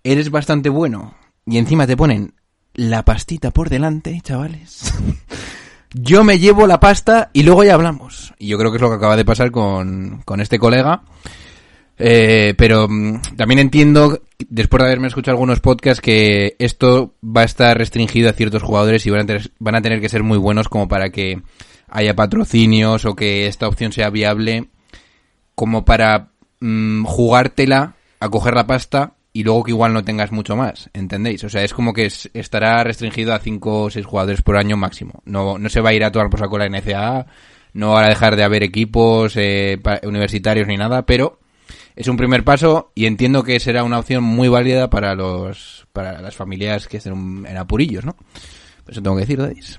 eres 0.02 0.30
bastante 0.30 0.68
bueno 0.68 1.14
y 1.46 1.58
encima 1.58 1.86
te 1.86 1.96
ponen 1.96 2.34
la 2.74 3.04
pastita 3.04 3.50
por 3.50 3.68
delante, 3.68 4.20
chavales. 4.22 4.92
Yo 5.94 6.24
me 6.24 6.38
llevo 6.38 6.66
la 6.66 6.80
pasta 6.80 7.30
y 7.32 7.44
luego 7.44 7.62
ya 7.62 7.74
hablamos. 7.74 8.34
Y 8.36 8.48
yo 8.48 8.58
creo 8.58 8.72
que 8.72 8.78
es 8.78 8.82
lo 8.82 8.88
que 8.88 8.96
acaba 8.96 9.14
de 9.14 9.24
pasar 9.24 9.52
con, 9.52 10.22
con 10.24 10.40
este 10.40 10.58
colega. 10.58 11.02
Eh, 11.96 12.54
pero 12.58 12.88
mm, 12.88 13.36
también 13.36 13.60
entiendo, 13.60 14.20
después 14.48 14.80
de 14.80 14.86
haberme 14.86 15.06
escuchado 15.06 15.34
algunos 15.34 15.60
podcasts, 15.60 16.00
que 16.00 16.56
esto 16.58 17.14
va 17.24 17.42
a 17.42 17.44
estar 17.44 17.78
restringido 17.78 18.28
a 18.28 18.32
ciertos 18.32 18.64
jugadores 18.64 19.06
y 19.06 19.10
van 19.10 19.20
a, 19.20 19.26
tener, 19.26 19.52
van 19.60 19.76
a 19.76 19.82
tener 19.82 20.00
que 20.00 20.08
ser 20.08 20.24
muy 20.24 20.38
buenos 20.38 20.68
como 20.68 20.88
para 20.88 21.10
que 21.10 21.42
haya 21.88 22.16
patrocinios 22.16 23.04
o 23.04 23.14
que 23.14 23.46
esta 23.46 23.68
opción 23.68 23.92
sea 23.92 24.10
viable 24.10 24.68
como 25.54 25.84
para 25.84 26.28
mm, 26.60 27.04
jugártela 27.04 27.94
a 28.20 28.28
coger 28.28 28.54
la 28.54 28.66
pasta 28.66 29.14
y 29.32 29.42
luego 29.42 29.64
que 29.64 29.72
igual 29.72 29.92
no 29.92 30.04
tengas 30.04 30.30
mucho 30.32 30.56
más, 30.56 30.90
¿entendéis? 30.94 31.42
O 31.44 31.48
sea, 31.48 31.64
es 31.64 31.74
como 31.74 31.92
que 31.92 32.06
es- 32.06 32.30
estará 32.34 32.82
restringido 32.84 33.34
a 33.34 33.40
5 33.40 33.82
o 33.84 33.90
6 33.90 34.06
jugadores 34.06 34.42
por 34.42 34.56
año 34.56 34.76
máximo. 34.76 35.22
No, 35.24 35.58
no 35.58 35.68
se 35.68 35.80
va 35.80 35.90
a 35.90 35.94
ir 35.94 36.04
a 36.04 36.12
tomar 36.12 36.30
por 36.30 36.38
saco 36.40 36.56
la 36.58 36.66
NCAA, 36.66 37.26
no 37.72 37.90
va 37.90 38.04
a 38.04 38.08
dejar 38.08 38.36
de 38.36 38.44
haber 38.44 38.62
equipos 38.62 39.34
eh, 39.36 39.80
universitarios 40.04 40.68
ni 40.68 40.76
nada, 40.76 41.04
pero 41.04 41.40
es 41.96 42.06
un 42.06 42.16
primer 42.16 42.44
paso 42.44 42.92
y 42.94 43.06
entiendo 43.06 43.42
que 43.42 43.58
será 43.58 43.82
una 43.82 43.98
opción 43.98 44.22
muy 44.22 44.48
válida 44.48 44.88
para 44.90 45.14
los 45.16 45.86
para 45.92 46.20
las 46.20 46.34
familias 46.36 46.86
que 46.88 46.96
estén 46.98 47.44
en 47.46 47.56
apurillos, 47.56 48.04
¿no? 48.04 48.16
Eso 48.88 49.02
tengo 49.02 49.16
que 49.16 49.22
decir, 49.22 49.38
Dadis. 49.38 49.78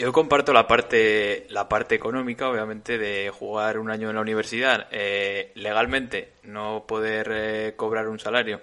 Yo 0.00 0.14
comparto 0.14 0.54
la 0.54 0.66
parte, 0.66 1.46
la 1.50 1.68
parte 1.68 1.94
económica, 1.94 2.48
obviamente, 2.48 2.96
de 2.96 3.28
jugar 3.28 3.78
un 3.78 3.90
año 3.90 4.08
en 4.08 4.14
la 4.14 4.22
universidad 4.22 4.88
eh, 4.92 5.52
legalmente, 5.56 6.32
no 6.42 6.86
poder 6.86 7.30
eh, 7.30 7.74
cobrar 7.76 8.08
un 8.08 8.18
salario 8.18 8.62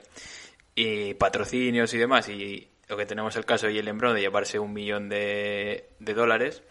y 0.73 1.13
patrocinios 1.13 1.93
y 1.93 1.99
demás, 1.99 2.27
y 2.29 2.67
lo 2.87 2.97
que 2.97 3.05
tenemos 3.05 3.35
el 3.35 3.45
caso 3.45 3.67
de 3.67 3.75
Jalen 3.75 3.99
Brown 3.99 4.15
de 4.15 4.21
llevarse 4.21 4.57
un 4.57 4.73
millón 4.73 5.09
de, 5.09 5.89
de 5.99 6.13
dólares. 6.15 6.63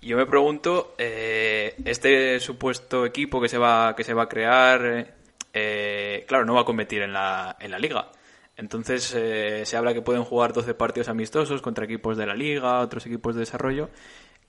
Yo 0.00 0.16
me 0.16 0.24
pregunto, 0.24 0.94
eh, 0.96 1.74
este 1.84 2.40
supuesto 2.40 3.04
equipo 3.04 3.38
que 3.38 3.50
se 3.50 3.58
va, 3.58 3.94
que 3.94 4.02
se 4.02 4.14
va 4.14 4.22
a 4.22 4.28
crear, 4.30 5.14
eh, 5.52 6.24
claro, 6.26 6.46
no 6.46 6.54
va 6.54 6.62
a 6.62 6.64
competir 6.64 7.02
en 7.02 7.12
la, 7.12 7.54
en 7.60 7.70
la 7.70 7.78
liga. 7.78 8.10
Entonces 8.56 9.12
eh, 9.14 9.62
se 9.66 9.76
habla 9.76 9.92
que 9.92 10.02
pueden 10.02 10.24
jugar 10.24 10.52
12 10.52 10.74
partidos 10.74 11.08
amistosos 11.08 11.60
contra 11.60 11.84
equipos 11.84 12.16
de 12.16 12.26
la 12.26 12.34
liga, 12.34 12.80
otros 12.80 13.04
equipos 13.06 13.34
de 13.34 13.40
desarrollo. 13.40 13.90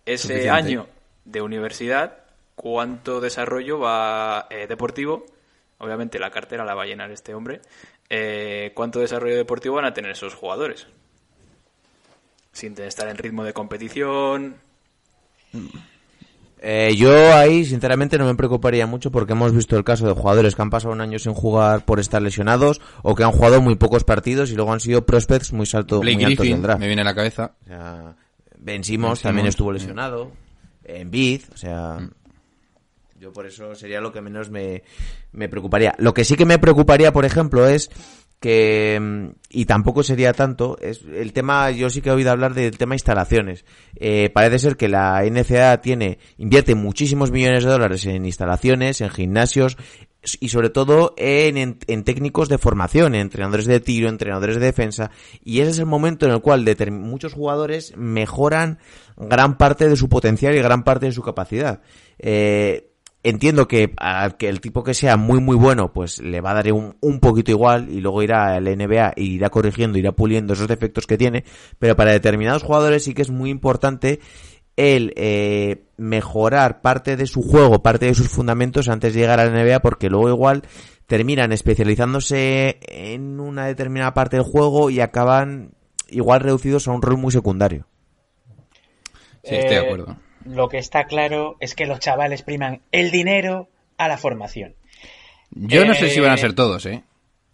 Ese 0.06 0.28
Suficiente. 0.28 0.50
año 0.50 0.88
de 1.26 1.42
universidad, 1.42 2.20
¿cuánto 2.56 3.20
desarrollo 3.20 3.80
va 3.80 4.48
eh, 4.50 4.68
deportivo? 4.68 5.26
Obviamente 5.80 6.20
la 6.20 6.32
cartera 6.32 6.64
la 6.64 6.74
va 6.74 6.84
a 6.84 6.86
llenar 6.86 7.12
este 7.12 7.36
hombre. 7.36 7.62
Eh, 8.10 8.72
¿Cuánto 8.74 9.00
desarrollo 9.00 9.36
deportivo 9.36 9.76
van 9.76 9.86
a 9.86 9.94
tener 9.94 10.12
esos 10.12 10.34
jugadores? 10.34 10.88
Sin 12.54 12.80
estar 12.82 13.10
en 13.10 13.18
ritmo 13.18 13.44
de 13.44 13.54
competición. 13.54 14.56
Eh, 16.60 16.96
yo 16.98 17.34
ahí, 17.36 17.66
sinceramente, 17.66 18.18
no 18.18 18.26
me 18.26 18.36
preocuparía 18.36 18.88
mucho 18.88 19.12
porque 19.12 19.34
hemos 19.34 19.54
visto 19.54 19.78
el 19.78 19.84
caso 19.84 20.08
de 20.08 20.14
jugadores 20.14 20.56
que 20.56 20.62
han 20.62 20.70
pasado 20.70 20.94
un 20.94 21.02
año 21.02 21.20
sin 21.20 21.34
jugar 21.34 21.86
por 21.86 22.00
estar 22.00 22.22
lesionados 22.22 22.82
o 23.04 23.16
que 23.16 23.24
han 23.24 23.32
jugado 23.32 23.62
muy 23.62 23.76
pocos 23.76 24.04
partidos 24.04 24.52
y 24.52 24.56
luego 24.56 24.74
han 24.74 24.80
sido 24.80 25.06
prospects 25.06 25.54
muy, 25.54 25.66
salto, 25.66 26.00
Blake 26.00 26.16
muy 26.16 26.26
altos 26.26 26.48
del 26.48 26.62
draft. 26.62 26.80
me 26.80 26.88
viene 26.88 27.02
a 27.04 27.06
la 27.06 27.16
cabeza. 27.16 27.54
O 27.64 27.68
sea, 27.68 28.16
Ben 28.58 28.84
Simmons 28.84 29.22
también 29.22 29.48
estuvo 29.48 29.70
mm. 29.70 29.74
lesionado. 29.74 30.32
En 30.84 31.12
Bid, 31.12 31.42
o 31.54 31.58
sea. 31.58 32.00
Yo 33.20 33.34
por 33.34 33.46
eso 33.48 33.74
sería 33.76 34.00
lo 34.00 34.12
que 34.12 34.22
menos 34.22 34.50
me, 34.50 34.84
me 35.32 35.50
preocuparía. 35.50 35.96
Lo 35.98 36.14
que 36.14 36.24
sí 36.24 36.36
que 36.36 36.46
me 36.46 36.60
preocuparía, 36.60 37.12
por 37.12 37.26
ejemplo, 37.26 37.68
es 37.68 37.90
que 38.40 39.32
y 39.50 39.66
tampoco 39.66 40.04
sería 40.04 40.32
tanto 40.34 40.78
es 40.80 41.02
el 41.12 41.34
tema 41.34 41.72
yo 41.72 41.90
sí 41.90 42.02
que 42.02 42.10
he 42.10 42.14
oído 42.14 42.30
hablar 42.32 42.54
del 42.54 42.78
tema 42.78 42.94
instalaciones 42.96 43.66
Eh, 43.96 44.30
parece 44.32 44.60
ser 44.60 44.78
que 44.78 44.88
la 44.88 45.24
NCA 45.26 45.82
tiene 45.82 46.20
invierte 46.38 46.76
muchísimos 46.76 47.32
millones 47.32 47.64
de 47.64 47.72
dólares 47.72 48.06
en 48.06 48.26
instalaciones 48.26 49.02
en 49.02 49.10
gimnasios 49.10 49.78
y 50.40 50.50
sobre 50.50 50.70
todo 50.70 51.14
en, 51.18 51.58
en- 51.58 51.80
en 51.88 52.04
técnicos 52.04 52.50
de 52.50 52.58
formación, 52.58 53.16
en 53.16 53.22
entrenadores 53.22 53.66
de 53.66 53.80
tiro, 53.80 54.10
entrenadores 54.10 54.56
de 54.60 54.66
defensa, 54.66 55.10
y 55.44 55.62
ese 55.62 55.72
es 55.72 55.80
el 55.80 55.86
momento 55.86 56.26
en 56.26 56.34
el 56.34 56.42
cual 56.42 56.66
muchos 56.92 57.34
jugadores 57.34 57.94
mejoran 57.96 58.80
gran 59.16 59.58
parte 59.58 59.88
de 59.88 59.96
su 59.96 60.10
potencial 60.10 60.54
y 60.56 60.60
gran 60.62 60.84
parte 60.84 61.06
de 61.06 61.12
su 61.14 61.22
capacidad. 61.22 61.82
Eh, 62.20 62.90
entiendo 63.30 63.68
que 63.68 63.94
al 63.98 64.38
que 64.38 64.50
el 64.50 64.62
tipo 64.62 64.84
que 64.84 64.94
sea 64.94 65.18
muy 65.18 65.40
muy 65.40 65.56
bueno, 65.56 65.92
pues 65.94 66.20
le 66.22 66.42
va 66.42 66.52
a 66.52 66.56
dar 66.56 66.72
un, 66.74 66.96
un 67.02 67.20
poquito 67.20 67.52
igual 67.52 67.90
y 67.90 68.02
luego 68.02 68.22
irá 68.24 68.56
al 68.56 68.66
NBA 68.66 69.14
e 69.16 69.24
irá 69.24 69.50
corrigiendo, 69.50 69.98
irá 69.98 70.12
puliendo 70.12 70.54
esos 70.54 70.68
defectos 70.68 71.08
que 71.08 71.18
tiene, 71.18 71.44
pero 71.80 71.96
para 71.96 72.12
determinados 72.12 72.64
jugadores 72.64 73.04
sí 73.04 73.14
que 73.14 73.22
es 73.22 73.30
muy 73.32 73.50
importante 73.50 74.20
el 74.76 75.14
eh, 75.16 75.86
mejorar 75.98 76.82
parte 76.82 77.18
de 77.18 77.26
su 77.26 77.42
juego, 77.42 77.82
parte 77.82 78.06
de 78.06 78.14
sus 78.14 78.30
fundamentos 78.30 78.90
antes 78.90 79.14
de 79.14 79.20
llegar 79.22 79.40
a 79.40 79.46
la 79.46 79.52
NBA, 79.64 79.80
porque 79.80 80.10
luego 80.10 80.30
igual 80.30 80.64
terminan 81.08 81.52
especializándose 81.52 82.78
en 82.82 83.40
una 83.40 83.66
determinada 83.66 84.14
parte 84.14 84.38
del 84.38 84.46
juego 84.46 84.90
y 84.90 85.00
acaban 85.00 85.72
igual 86.10 86.42
reducidos 86.42 86.88
a 86.88 86.92
un 86.92 87.02
rol 87.02 87.18
muy 87.18 87.32
secundario. 87.32 87.88
Sí, 89.44 89.56
estoy 89.56 89.76
de 89.76 89.82
Eh, 89.82 89.86
acuerdo. 89.86 90.18
Lo 90.48 90.70
que 90.70 90.78
está 90.78 91.06
claro 91.06 91.58
es 91.60 91.76
que 91.76 91.86
los 91.86 92.00
chavales 92.00 92.42
priman 92.42 92.82
el 92.92 93.12
dinero 93.12 93.70
a 93.98 94.08
la 94.08 94.18
formación. 94.18 94.76
Yo 95.52 95.86
no 95.86 95.94
sé 95.94 96.10
si 96.10 96.20
van 96.20 96.32
a 96.32 96.36
eh, 96.36 96.40
ser 96.40 96.54
todos, 96.54 96.86
¿eh? 96.86 97.04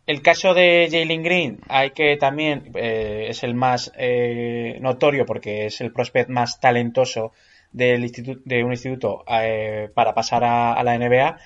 El 0.05 0.21
caso 0.21 0.53
de 0.53 0.89
Jalen 0.91 1.23
Green, 1.23 1.59
hay 1.69 1.91
que 1.91 2.17
también, 2.17 2.71
eh, 2.75 3.27
es 3.29 3.43
el 3.43 3.55
más 3.55 3.91
eh, 3.97 4.77
notorio 4.81 5.25
porque 5.25 5.67
es 5.67 5.79
el 5.79 5.93
prospect 5.93 6.29
más 6.29 6.59
talentoso 6.59 7.31
del 7.71 8.03
instituto, 8.03 8.41
de 8.43 8.63
un 8.65 8.71
instituto 8.71 9.23
eh, 9.29 9.89
para 9.93 10.13
pasar 10.13 10.43
a, 10.43 10.73
a 10.73 10.83
la 10.83 10.97
NBA, 10.97 11.37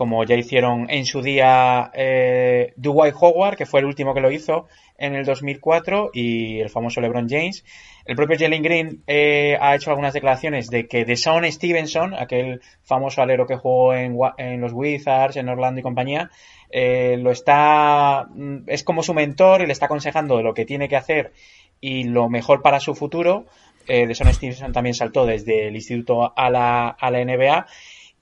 como 0.00 0.24
ya 0.24 0.34
hicieron 0.34 0.88
en 0.88 1.04
su 1.04 1.20
día 1.20 1.90
eh, 1.92 2.72
Dwight 2.76 3.14
Howard, 3.20 3.58
que 3.58 3.66
fue 3.66 3.80
el 3.80 3.86
último 3.86 4.14
que 4.14 4.22
lo 4.22 4.30
hizo 4.30 4.66
en 4.96 5.14
el 5.14 5.26
2004, 5.26 6.12
y 6.14 6.58
el 6.58 6.70
famoso 6.70 7.02
LeBron 7.02 7.28
James. 7.28 7.66
El 8.06 8.16
propio 8.16 8.38
Jalen 8.38 8.62
Green 8.62 9.02
eh, 9.06 9.58
ha 9.60 9.74
hecho 9.74 9.90
algunas 9.90 10.14
declaraciones 10.14 10.70
de 10.70 10.88
que 10.88 11.04
Deshaun 11.04 11.44
Stevenson, 11.52 12.14
aquel 12.14 12.62
famoso 12.82 13.20
alero 13.20 13.46
que 13.46 13.56
jugó 13.56 13.92
en, 13.92 14.16
en 14.38 14.62
los 14.62 14.72
Wizards, 14.72 15.36
en 15.36 15.50
Orlando 15.50 15.80
y 15.80 15.82
compañía, 15.82 16.30
eh, 16.70 17.18
lo 17.18 17.30
está 17.30 18.26
mm, 18.30 18.60
es 18.68 18.82
como 18.82 19.02
su 19.02 19.12
mentor 19.12 19.60
y 19.60 19.66
le 19.66 19.74
está 19.74 19.84
aconsejando 19.84 20.38
de 20.38 20.44
lo 20.44 20.54
que 20.54 20.64
tiene 20.64 20.88
que 20.88 20.96
hacer 20.96 21.34
y 21.78 22.04
lo 22.04 22.30
mejor 22.30 22.62
para 22.62 22.80
su 22.80 22.94
futuro. 22.94 23.44
Eh, 23.86 24.06
Deshaun 24.06 24.32
Stevenson 24.32 24.72
también 24.72 24.94
saltó 24.94 25.26
desde 25.26 25.68
el 25.68 25.74
instituto 25.74 26.32
a 26.34 26.48
la, 26.48 26.88
a 26.88 27.10
la 27.10 27.22
NBA. 27.22 27.66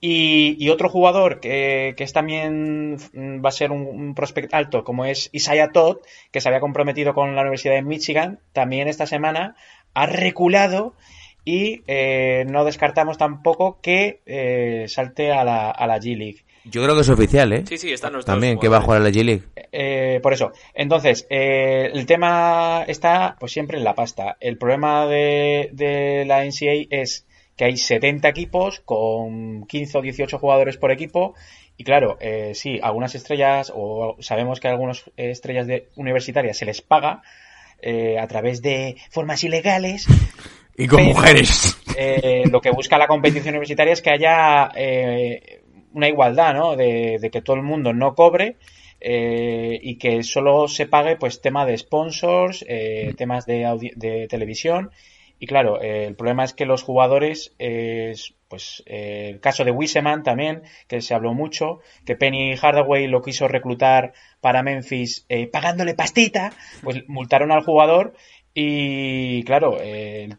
Y, 0.01 0.57
y 0.59 0.71
otro 0.71 0.89
jugador 0.89 1.41
que, 1.41 1.95
que 1.97 2.05
es 2.05 2.13
también 2.13 2.95
mm, 3.13 3.45
va 3.45 3.49
a 3.49 3.53
ser 3.53 3.73
un, 3.73 3.83
un 3.83 4.15
prospect 4.15 4.55
alto, 4.55 4.85
como 4.85 5.05
es 5.05 5.29
Isaiah 5.33 5.73
Todd, 5.73 5.99
que 6.31 6.41
se 6.41 6.49
había 6.49 6.61
comprometido 6.61 7.15
con 7.15 7.35
la 7.35 7.43
Universidad 7.43 7.75
de 7.75 7.83
Michigan, 7.83 8.39
también 8.53 8.87
esta 8.87 9.07
semana 9.07 9.57
ha 9.95 10.07
reculado 10.07 10.95
y 11.45 11.83
eh, 11.87 12.45
no 12.49 12.65
descartamos 12.65 13.19
tampoco 13.19 13.81
que 13.83 14.21
eh, 14.27 14.85
salte 14.87 15.33
a 15.33 15.45
la, 15.45 15.71
a 15.71 15.87
la 15.87 15.99
G 15.99 16.17
League. 16.17 16.45
Yo 16.71 16.83
creo 16.83 16.95
que 16.95 17.01
es 17.01 17.09
oficial, 17.09 17.53
¿eh? 17.53 17.65
Sí, 17.67 17.79
sí, 17.79 17.93
están 17.93 18.13
los 18.13 18.25
También, 18.25 18.55
dos 18.57 18.63
que 18.63 18.69
va 18.69 18.79
a 18.79 18.81
jugar 18.83 19.01
a 19.01 19.05
la 19.05 19.11
G-League. 19.11 19.45
Eh, 19.73 20.21
por 20.23 20.35
eso. 20.35 20.53
Entonces, 20.75 21.27
eh, 21.31 21.91
el 21.95 22.05
tema 22.05 22.85
está 22.87 23.37
pues 23.41 23.53
siempre 23.53 23.79
en 23.79 23.85
la 23.85 23.95
pasta. 23.95 24.37
El 24.41 24.59
problema 24.59 25.07
de, 25.07 25.71
de 25.73 26.25
la 26.27 26.45
NCAA 26.45 26.87
es 26.91 27.27
que 27.59 27.67
hay 27.67 27.77
70 27.77 28.29
equipos 28.29 28.81
con 28.81 29.67
15 29.67 29.99
o 29.99 30.01
18 30.03 30.39
jugadores 30.39 30.79
por 30.79 30.93
equipo. 30.93 31.35
Y 31.77 31.85
claro, 31.85 32.17
eh, 32.21 32.53
sí, 32.55 32.79
algunas 32.83 33.15
estrellas, 33.15 33.71
o 33.75 34.17
sabemos 34.21 34.61
que 34.61 34.69
a 34.69 34.71
algunas 34.71 35.05
estrellas 35.17 35.67
de 35.67 35.89
universitarias 35.97 36.57
se 36.57 36.65
les 36.65 36.81
paga 36.81 37.23
eh, 37.83 38.19
a 38.19 38.27
través 38.27 38.63
de 38.63 38.97
formas 39.11 39.45
ilegales. 39.45 40.07
Y 40.77 40.87
con 40.87 40.99
pero, 40.99 41.09
mujeres. 41.11 41.77
eh, 41.97 42.45
lo 42.51 42.61
que 42.61 42.71
busca 42.71 42.97
la 42.97 43.09
competición 43.09 43.55
universitaria 43.55 43.93
es 43.93 44.03
que 44.03 44.11
haya 44.11 44.71
eh, 44.77 45.61
una 45.93 46.09
igualdad, 46.09 46.55
¿no? 46.55 46.77
De, 46.77 47.19
de 47.21 47.31
que 47.31 47.43
todo 47.43 47.57
el 47.57 47.63
mundo 47.63 47.93
no 47.93 48.15
cobre 48.15 48.57
eh, 49.01 49.79
y 49.83 49.97
que 49.97 50.23
solo 50.23 50.69
se 50.69 50.87
pague, 50.87 51.17
pues, 51.17 51.41
tema 51.41 51.67
de 51.67 51.77
sponsors, 51.79 52.65
eh, 52.69 53.15
temas 53.17 53.47
de, 53.47 53.93
de 53.97 54.29
televisión. 54.29 54.91
Y 55.39 55.47
claro, 55.47 55.81
eh, 55.81 56.07
el 56.07 56.17
problema 56.17 56.45
es 56.45 56.53
que 56.53 56.67
los 56.67 56.83
jugadores, 56.83 57.55
eh, 57.59 58.15
pues, 58.49 58.83
eh, 58.87 59.31
el 59.31 59.41
caso 59.41 59.65
de 59.65 59.71
Wiseman 59.71 60.25
también, 60.25 60.63
que 60.89 61.01
se 61.01 61.15
habló 61.15 61.33
mucho, 61.33 61.81
que 62.05 62.17
Penny 62.17 62.57
Hardaway 62.57 63.07
lo 63.07 63.23
quiso 63.23 63.47
reclutar 63.47 64.15
para 64.41 64.63
Memphis 64.63 65.27
pagándole 65.53 65.95
pastita, 65.95 66.53
pues 66.83 67.09
multaron 67.09 67.53
al 67.53 67.65
jugador 67.65 68.15
y 68.55 69.45
claro, 69.45 69.81
el, 69.81 70.37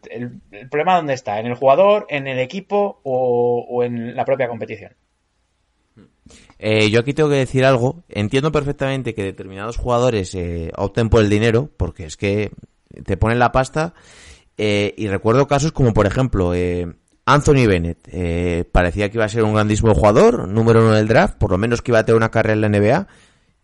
problema 0.70 0.98
dónde 0.98 1.13
está, 1.13 1.39
en 1.39 1.46
el 1.46 1.56
jugador, 1.56 2.06
en 2.10 2.27
el 2.27 2.39
equipo 2.39 3.00
o, 3.03 3.84
en 3.84 4.15
la 4.15 4.25
propia 4.25 4.50
competición. 4.50 4.94
Yo 6.60 7.00
aquí 7.00 7.13
tengo 7.13 7.29
que 7.29 7.36
decir 7.36 7.63
algo. 7.63 8.03
Entiendo 8.10 8.51
perfectamente 8.51 9.13
que 9.13 9.24
determinados 9.24 9.77
jugadores 9.77 10.36
eh, 10.36 10.72
opten 10.75 11.10
por 11.10 11.22
el 11.22 11.29
dinero, 11.29 11.70
porque 11.77 12.06
es 12.06 12.18
que 12.18 12.51
te 13.06 13.18
ponen 13.18 13.39
la 13.39 13.51
pasta. 13.51 13.94
Eh, 14.62 14.94
y 14.98 15.08
recuerdo 15.08 15.48
casos 15.48 15.72
como, 15.72 15.94
por 15.94 16.06
ejemplo, 16.06 16.54
eh, 16.54 16.94
Anthony 17.25 17.66
Bennett. 17.66 18.00
eh, 18.12 18.66
parecía 18.72 19.10
que 19.10 19.18
iba 19.18 19.25
a 19.25 19.30
ser 19.30 19.44
un 19.44 19.54
grandísimo 19.54 19.94
jugador, 19.96 20.48
número 20.50 20.82
uno 20.82 20.92
del 20.94 21.08
draft, 21.08 21.38
por 21.38 21.51
lo 21.51 21.58
menos 21.58 21.82
que 21.82 21.92
iba 21.92 22.00
a 22.00 22.06
tener 22.06 22.18
una 22.18 22.30
carrera 22.32 22.54
en 22.54 22.62
la 22.62 22.68
NBA. 22.70 23.08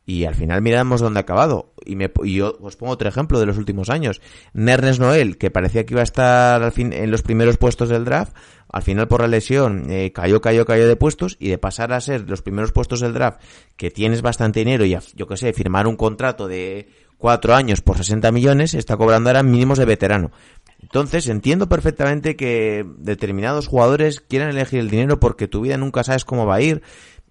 Y 0.08 0.26
al 0.26 0.36
final 0.36 0.62
miramos 0.62 1.02
dónde 1.02 1.20
ha 1.20 1.22
acabado. 1.22 1.74
Y, 1.84 1.96
me, 1.96 2.12
y 2.24 2.36
yo 2.36 2.56
os 2.62 2.76
pongo 2.76 2.94
otro 2.94 3.10
ejemplo 3.10 3.40
de 3.40 3.48
los 3.48 3.58
últimos 3.58 3.90
años. 3.90 4.22
Nernes 4.54 5.00
Noel, 5.00 5.40
que 5.40 5.50
parecía 5.50 5.84
que 5.86 5.96
iba 5.96 6.02
a 6.02 6.04
estar 6.04 6.62
al 6.62 6.72
fin, 6.72 6.94
en 6.94 7.10
los 7.10 7.24
primeros 7.24 7.58
puestos 7.58 7.90
del 7.90 8.06
draft, 8.06 8.36
al 8.72 8.84
final 8.84 9.08
por 9.08 9.22
la 9.22 9.28
lesión 9.28 9.88
eh, 9.90 10.12
cayó, 10.14 10.42
cayó, 10.42 10.64
cayó 10.66 10.88
de 10.88 10.96
puestos 10.96 11.38
y 11.40 11.50
de 11.50 11.58
pasar 11.58 11.92
a 11.92 12.00
ser 12.02 12.30
los 12.30 12.44
primeros 12.44 12.72
puestos 12.72 13.00
del 13.00 13.14
draft, 13.16 13.42
que 13.78 13.90
tienes 13.90 14.22
bastante 14.22 14.60
dinero 14.60 14.86
y 14.86 14.94
a- 14.94 15.02
yo 15.16 15.26
que 15.26 15.38
sé, 15.38 15.52
firmar 15.54 15.88
un 15.88 15.96
contrato 15.96 16.48
de 16.48 16.88
cuatro 17.18 17.56
años 17.56 17.82
por 17.82 17.98
60 17.98 18.32
millones, 18.32 18.76
está 18.76 18.98
cobrando 18.98 19.30
ahora 19.32 19.42
mínimos 19.42 19.80
de 19.80 19.86
veterano. 19.86 20.30
Entonces 20.86 21.28
entiendo 21.30 21.68
perfectamente 21.68 22.36
que 22.36 22.86
determinados 22.98 23.68
jugadores 23.68 24.22
quieran 24.22 24.50
elegir 24.50 24.80
el 24.80 24.92
dinero 24.92 25.20
porque 25.20 25.48
tu 25.48 25.62
vida 25.62 25.78
nunca 25.78 26.04
sabes 26.04 26.26
cómo 26.26 26.46
va 26.46 26.56
a 26.56 26.62
ir. 26.62 26.84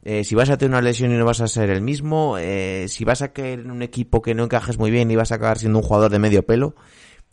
Eh, 0.02 0.24
si 0.24 0.34
vas 0.34 0.50
a 0.50 0.58
tener 0.58 0.72
una 0.72 0.82
lesión 0.82 1.12
y 1.12 1.14
no 1.14 1.24
vas 1.24 1.40
a 1.40 1.46
ser 1.46 1.70
el 1.70 1.80
mismo, 1.80 2.36
eh, 2.36 2.86
si 2.88 3.04
vas 3.04 3.22
a 3.22 3.32
caer 3.32 3.60
en 3.60 3.70
un 3.70 3.82
equipo 3.82 4.22
que 4.22 4.34
no 4.34 4.42
encajes 4.42 4.76
muy 4.76 4.90
bien 4.90 5.08
y 5.08 5.14
vas 5.14 5.30
a 5.30 5.36
acabar 5.36 5.58
siendo 5.58 5.78
un 5.78 5.84
jugador 5.84 6.10
de 6.10 6.18
medio 6.18 6.44
pelo, 6.44 6.74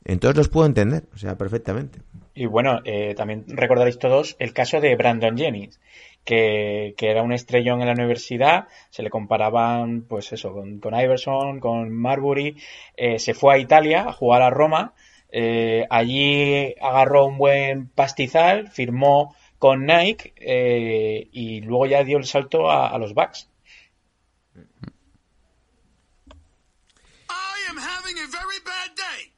entonces 0.06 0.38
los 0.38 0.48
puedo 0.48 0.68
entender, 0.68 1.06
o 1.14 1.18
sea, 1.18 1.38
perfectamente. 1.40 2.00
Y 2.36 2.46
bueno, 2.46 2.82
eh, 2.86 3.16
también 3.16 3.46
recordaréis 3.48 3.98
todos 3.98 4.36
el 4.38 4.54
caso 4.54 4.80
de 4.80 4.96
Brandon 4.96 5.36
Jennings, 5.36 5.80
que, 6.24 6.94
que 6.98 7.10
era 7.10 7.24
un 7.24 7.34
estrellón 7.34 7.82
en 7.82 7.88
la 7.88 7.94
universidad, 7.94 8.68
se 8.92 9.02
le 9.02 9.10
comparaban, 9.10 10.06
pues 10.08 10.32
eso, 10.32 10.54
con, 10.54 10.80
con 10.80 10.94
Iverson, 10.94 11.60
con 11.60 11.92
Marbury, 11.92 12.58
eh, 12.96 13.18
se 13.18 13.34
fue 13.34 13.56
a 13.56 13.58
Italia 13.58 14.04
a 14.08 14.14
jugar 14.14 14.44
a 14.44 14.52
Roma, 14.52 14.94
eh, 15.32 15.88
allí 15.90 16.76
agarró 16.82 17.26
un 17.26 17.38
buen 17.38 17.88
pastizal, 17.88 18.70
firmó 18.70 19.36
con 19.58 19.86
Nike 19.86 20.34
eh, 20.38 21.30
y 21.32 21.62
luego 21.62 21.86
ya 21.86 22.04
dio 22.04 22.18
el 22.18 22.26
salto 22.26 22.70
a, 22.70 22.90
a 22.90 22.98
los 22.98 23.14
Bucks. 23.14 23.48
I 27.30 27.70
am 27.70 27.78
having 27.78 28.18
a 28.18 28.28
very 28.28 28.60
bad 28.66 28.92
day. 28.96 29.32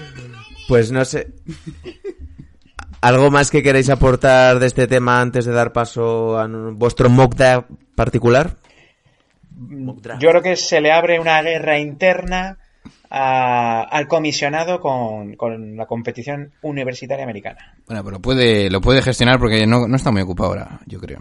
Pues 0.68 0.90
no 0.90 1.04
sé. 1.04 1.28
¿Algo 3.00 3.30
más 3.30 3.50
que 3.50 3.62
queréis 3.62 3.88
aportar 3.88 4.58
de 4.58 4.66
este 4.66 4.88
tema 4.88 5.20
antes 5.20 5.44
de 5.44 5.52
dar 5.52 5.72
paso 5.72 6.38
a 6.38 6.48
vuestro 6.48 7.08
mock 7.08 7.36
draft 7.36 7.70
particular? 7.94 8.56
Yo 10.18 10.30
creo 10.30 10.42
que 10.42 10.56
se 10.56 10.80
le 10.80 10.90
abre 10.90 11.20
una 11.20 11.40
guerra 11.40 11.78
interna 11.78 12.58
a- 13.16 13.82
al 13.82 14.06
comisionado 14.08 14.80
con, 14.80 15.34
con 15.36 15.76
la 15.76 15.86
competición 15.86 16.52
universitaria 16.62 17.24
americana. 17.24 17.76
Bueno, 17.86 18.04
pero 18.04 18.20
puede, 18.20 18.70
lo 18.70 18.80
puede 18.80 19.02
gestionar 19.02 19.38
porque 19.38 19.66
no, 19.66 19.88
no 19.88 19.96
está 19.96 20.10
muy 20.12 20.22
ocupado 20.22 20.50
ahora, 20.50 20.80
yo 20.86 21.00
creo. 21.00 21.20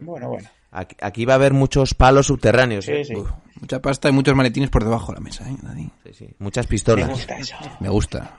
Bueno, 0.00 0.28
bueno. 0.30 0.48
Aquí, 0.70 0.96
aquí 1.00 1.24
va 1.24 1.34
a 1.34 1.36
haber 1.36 1.52
muchos 1.52 1.94
palos 1.94 2.26
subterráneos, 2.26 2.88
¿eh? 2.88 3.04
Sí, 3.04 3.14
sí. 3.14 3.20
Uf, 3.20 3.30
mucha 3.60 3.80
pasta 3.80 4.08
y 4.08 4.12
muchos 4.12 4.34
maletines 4.34 4.70
por 4.70 4.82
debajo 4.82 5.12
de 5.12 5.18
la 5.18 5.20
mesa, 5.24 5.48
¿eh, 5.48 5.56
Dani? 5.62 5.90
Sí, 6.04 6.12
sí. 6.14 6.28
Muchas 6.38 6.66
Me 6.66 6.70
pistolas. 6.70 7.08
gusta 7.10 7.36
eso. 7.38 7.54
Me 7.80 7.88
gusta. 7.88 8.36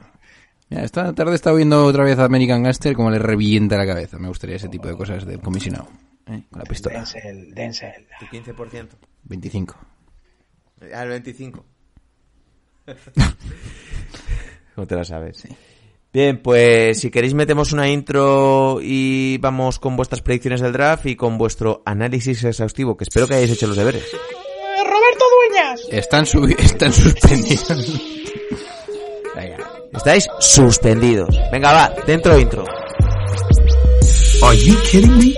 Mira, 0.69 0.83
esta 0.83 1.13
tarde 1.13 1.31
he 1.33 1.35
estado 1.35 1.55
viendo 1.55 1.85
otra 1.85 2.03
vez 2.03 2.17
a 2.19 2.25
American 2.25 2.63
Gangster 2.63 2.93
como 2.95 3.11
le 3.11 3.19
revienta 3.19 3.77
la 3.77 3.85
cabeza. 3.85 4.17
Me 4.17 4.27
gustaría 4.27 4.55
ese 4.57 4.67
tipo 4.67 4.87
de 4.87 4.95
cosas 4.97 5.23
del 5.25 5.39
comisionado. 5.39 5.87
¿eh? 6.27 6.41
Con 6.49 6.59
la 6.59 6.65
pistola. 6.65 6.95
Denzel, 6.99 7.53
Denzel. 7.53 8.07
Tu 8.19 8.25
15%. 8.25 8.87
25. 9.23 9.75
Al 10.93 11.07
25. 11.07 11.65
¿Cómo 14.75 14.87
te 14.87 14.95
la 14.95 15.03
sabes? 15.03 15.47
Bien, 16.13 16.41
pues 16.41 16.99
si 16.99 17.11
queréis 17.11 17.33
metemos 17.33 17.73
una 17.73 17.89
intro 17.89 18.79
y 18.81 19.37
vamos 19.39 19.79
con 19.79 19.97
vuestras 19.97 20.21
predicciones 20.21 20.61
del 20.61 20.71
draft 20.71 21.05
y 21.07 21.15
con 21.15 21.37
vuestro 21.37 21.81
análisis 21.85 22.43
exhaustivo, 22.43 22.95
que 22.95 23.03
espero 23.03 23.27
que 23.27 23.35
hayáis 23.35 23.51
hecho 23.51 23.67
los 23.67 23.75
deberes. 23.75 24.03
Roberto 24.85 25.25
Dueñas. 25.49 25.81
Están, 25.91 26.25
suspendidos. 26.25 28.01
Venga. 29.35 29.57
Estáis 29.93 30.27
suspendidos. 30.39 31.29
Venga, 31.51 31.73
va, 31.73 31.93
dentro 32.05 32.39
intro. 32.39 32.63
Are 34.41 34.57
you 34.57 34.75
kidding 34.89 35.17
me? 35.17 35.35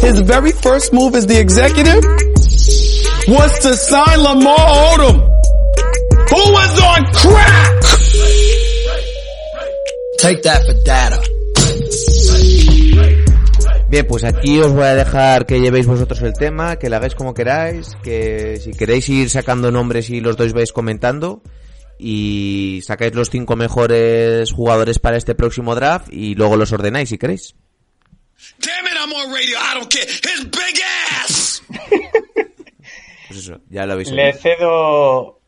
His 0.00 0.20
very 0.20 0.52
first 0.52 0.92
move 0.92 1.14
as 1.16 1.26
the 1.26 1.38
executive 1.40 2.04
was 3.26 3.58
to 3.60 3.74
sign 3.74 4.22
Lamar 4.22 4.56
Odom, 4.92 5.33
who 6.34 6.52
was 6.52 6.72
on 6.80 7.02
crack. 7.12 7.80
Take 10.18 10.42
that 10.42 10.60
for 10.66 10.74
data. 10.84 11.20
Bien, 13.88 14.06
pues 14.08 14.24
aquí 14.24 14.58
os 14.58 14.72
voy 14.72 14.84
a 14.84 14.94
dejar 14.94 15.46
que 15.46 15.60
llevéis 15.60 15.86
vosotros 15.86 16.20
el 16.22 16.32
tema, 16.32 16.76
que 16.76 16.90
lo 16.90 16.96
hagáis 16.96 17.14
como 17.14 17.34
queráis, 17.34 17.96
que 18.02 18.56
si 18.56 18.72
queréis 18.72 19.08
ir 19.08 19.30
sacando 19.30 19.70
nombres 19.70 20.10
y 20.10 20.20
los 20.20 20.36
dos 20.36 20.52
vais 20.52 20.72
comentando 20.72 21.42
y 21.98 22.80
sacáis 22.84 23.14
los 23.14 23.30
cinco 23.30 23.54
mejores 23.54 24.50
jugadores 24.50 24.98
para 24.98 25.16
este 25.16 25.36
próximo 25.36 25.76
draft 25.76 26.08
y 26.12 26.34
luego 26.34 26.56
los 26.56 26.72
ordenáis 26.72 27.10
si 27.10 27.18
queréis. 27.18 27.54
Damn 28.58 28.86
it, 28.86 28.98
I'm 28.98 29.12
on 29.12 29.32
radio. 29.32 29.56
I 29.58 29.74
don't 29.74 29.88
care. 29.88 30.02
His 30.02 30.44
big 30.44 30.80
ass. 31.20 31.62
Pues 33.26 33.40
eso, 33.48 33.58
ya 33.68 33.86
lo 33.86 33.94
habéis 33.94 34.10
Le 34.12 34.32
cedo 34.34 35.40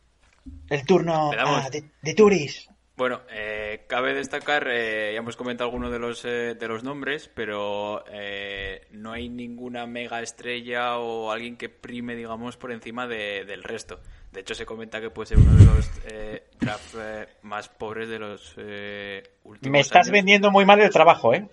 el 0.71 0.85
turno 0.85 1.31
Le 1.33 1.37
damos. 1.39 1.65
a 1.67 1.71
de, 1.71 1.85
de 2.03 2.15
Turis. 2.15 2.69
Bueno, 2.97 3.21
eh, 3.31 3.85
cabe 3.89 4.15
destacar, 4.15 4.67
eh, 4.71 5.11
ya 5.13 5.19
hemos 5.19 5.37
comentado 5.37 5.69
algunos 5.69 5.93
de 5.93 5.99
los, 5.99 6.25
eh, 6.25 6.55
de 6.59 6.67
los 6.69 6.83
nombres, 6.83 7.31
pero 7.35 8.03
eh, 8.11 8.87
no 8.93 9.13
hay 9.13 9.29
ninguna 9.29 9.87
mega 9.87 10.23
estrella 10.23 10.97
o 10.97 11.31
alguien 11.31 11.59
que 11.59 11.69
prime, 11.69 12.17
digamos, 12.17 12.57
por 12.57 12.73
encima 12.73 13.07
de- 13.07 13.45
del 13.45 13.63
resto. 13.65 14.01
De 14.33 14.41
hecho, 14.41 14.55
se 14.55 14.65
comenta 14.65 14.99
que 15.01 15.11
puede 15.11 15.27
ser 15.29 15.39
uno 15.39 15.55
de 15.57 15.65
los 15.67 15.91
eh, 16.07 16.45
drafts 16.59 16.97
eh, 16.99 17.27
más 17.43 17.69
pobres 17.69 18.09
de 18.09 18.19
los 18.19 18.55
eh, 18.57 19.23
últimos 19.45 19.73
Me 19.73 19.81
estás 19.81 20.07
años. 20.07 20.13
vendiendo 20.13 20.51
muy 20.51 20.65
mal 20.65 20.81
el 20.81 20.89
trabajo, 20.91 21.35
¿eh? 21.35 21.47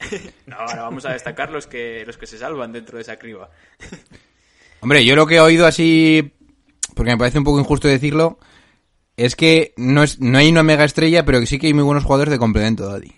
No, 0.46 0.56
ahora 0.56 0.82
vamos 0.82 1.06
a 1.06 1.12
destacar 1.14 1.50
los 1.50 1.66
que, 1.66 2.04
los 2.06 2.18
que 2.18 2.26
se 2.26 2.36
salvan 2.36 2.72
dentro 2.72 2.96
de 2.98 3.02
esa 3.02 3.18
criba. 3.18 3.48
Hombre, 4.80 5.02
yo 5.04 5.16
lo 5.16 5.26
que 5.26 5.36
he 5.36 5.40
oído 5.40 5.66
así, 5.66 6.32
porque 6.94 7.10
me 7.12 7.18
parece 7.18 7.38
un 7.38 7.44
poco 7.44 7.58
injusto 7.60 7.88
decirlo, 7.88 8.38
es 9.24 9.36
que 9.36 9.72
no, 9.76 10.02
es, 10.02 10.20
no 10.20 10.38
hay 10.38 10.48
una 10.48 10.62
mega 10.62 10.84
estrella, 10.84 11.24
pero 11.24 11.40
que 11.40 11.46
sí 11.46 11.58
que 11.58 11.66
hay 11.68 11.74
muy 11.74 11.84
buenos 11.84 12.04
jugadores 12.04 12.30
de 12.32 12.38
complemento, 12.38 12.86
Daddy. 12.86 13.08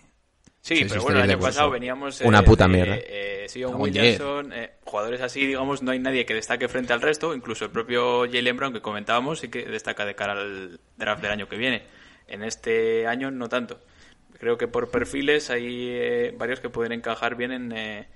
Sí, 0.60 0.76
Sí, 0.76 0.84
pero 0.88 1.02
bueno, 1.02 1.22
el 1.22 1.30
año 1.30 1.40
pasado 1.40 1.70
veníamos... 1.70 2.20
eh, 2.20 2.26
Una 2.26 2.42
puta 2.44 2.68
de, 2.68 2.72
mierda. 2.72 2.96
Eh, 2.96 3.46
Sion 3.48 3.72
Como 3.72 3.84
Williamson, 3.84 4.52
eh, 4.52 4.74
jugadores 4.84 5.20
así, 5.20 5.44
digamos, 5.44 5.82
no 5.82 5.90
hay 5.90 5.98
nadie 5.98 6.24
que 6.24 6.34
destaque 6.34 6.68
frente 6.68 6.92
al 6.92 7.00
resto, 7.00 7.34
incluso 7.34 7.64
el 7.64 7.72
propio 7.72 8.20
Jalen 8.30 8.56
Brown 8.56 8.72
que 8.72 8.80
comentábamos 8.80 9.40
sí 9.40 9.48
que 9.48 9.64
destaca 9.64 10.04
de 10.06 10.14
cara 10.14 10.32
al 10.34 10.78
draft 10.96 11.20
del 11.22 11.32
año 11.32 11.48
que 11.48 11.56
viene. 11.56 11.82
En 12.28 12.44
este 12.44 13.06
año 13.08 13.30
no 13.32 13.48
tanto. 13.48 13.80
Creo 14.38 14.56
que 14.56 14.68
por 14.68 14.90
perfiles 14.90 15.50
hay 15.50 15.88
eh, 15.90 16.34
varios 16.38 16.60
que 16.60 16.68
pueden 16.70 16.92
encajar 16.92 17.34
bien 17.34 17.50
en, 17.52 17.72
eh, 17.72 18.06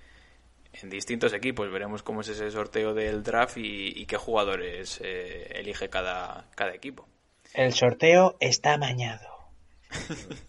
en 0.72 0.88
distintos 0.90 1.32
equipos. 1.32 1.70
Veremos 1.70 2.02
cómo 2.04 2.20
es 2.20 2.28
ese 2.28 2.50
sorteo 2.52 2.94
del 2.94 3.22
draft 3.24 3.56
y, 3.58 3.88
y 3.88 4.06
qué 4.06 4.16
jugadores 4.16 5.00
eh, 5.02 5.52
elige 5.56 5.88
cada, 5.88 6.46
cada 6.54 6.74
equipo. 6.74 7.08
El 7.56 7.72
sorteo 7.72 8.36
está 8.40 8.74
amañado. 8.74 9.28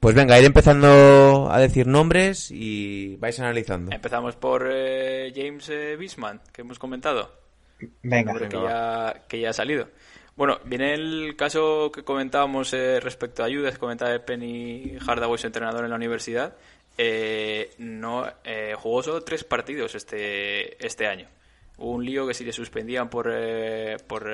Pues 0.00 0.14
venga, 0.14 0.38
ir 0.38 0.44
empezando 0.44 1.48
a 1.50 1.58
decir 1.58 1.88
nombres 1.88 2.52
y 2.52 3.16
vais 3.16 3.36
analizando. 3.40 3.90
Empezamos 3.90 4.36
por 4.36 4.70
eh, 4.72 5.32
James 5.34 5.68
eh, 5.70 5.96
Bisman, 5.96 6.40
que 6.52 6.60
hemos 6.60 6.78
comentado. 6.78 7.32
Venga. 8.04 8.32
nombre 8.32 8.48
que 8.48 8.62
ya, 8.62 9.24
que 9.26 9.40
ya 9.40 9.50
ha 9.50 9.52
salido. 9.52 9.88
Bueno, 10.36 10.60
viene 10.64 10.94
el 10.94 11.34
caso 11.34 11.90
que 11.90 12.04
comentábamos 12.04 12.72
eh, 12.74 13.00
respecto 13.00 13.42
a 13.42 13.46
ayudas, 13.46 13.76
comentaba 13.76 14.12
de 14.12 14.20
Penny 14.20 14.98
Hardaway, 15.04 15.36
su 15.36 15.48
entrenador 15.48 15.82
en 15.82 15.90
la 15.90 15.96
universidad. 15.96 16.54
Eh, 16.96 17.70
no 17.78 18.24
eh, 18.44 18.76
jugó 18.78 19.02
solo 19.02 19.22
tres 19.22 19.42
partidos 19.42 19.96
este, 19.96 20.84
este 20.84 21.08
año. 21.08 21.26
Hubo 21.76 21.90
un 21.92 22.04
lío 22.04 22.24
que 22.26 22.34
si 22.34 22.44
le 22.44 22.52
suspendían 22.52 23.10
por, 23.10 23.32
eh, 23.32 23.96
por 24.06 24.28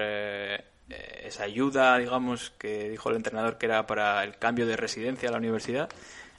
eh, 0.90 1.23
esa 1.25 1.44
ayuda, 1.44 1.99
digamos, 1.99 2.51
que 2.59 2.88
dijo 2.90 3.11
el 3.11 3.16
entrenador 3.16 3.59
que 3.59 3.66
era 3.66 3.87
para 3.87 4.23
el 4.25 4.37
cambio 4.38 4.66
de 4.66 4.77
residencia 4.77 5.29
a 5.29 5.33
la 5.33 5.38
universidad. 5.38 5.88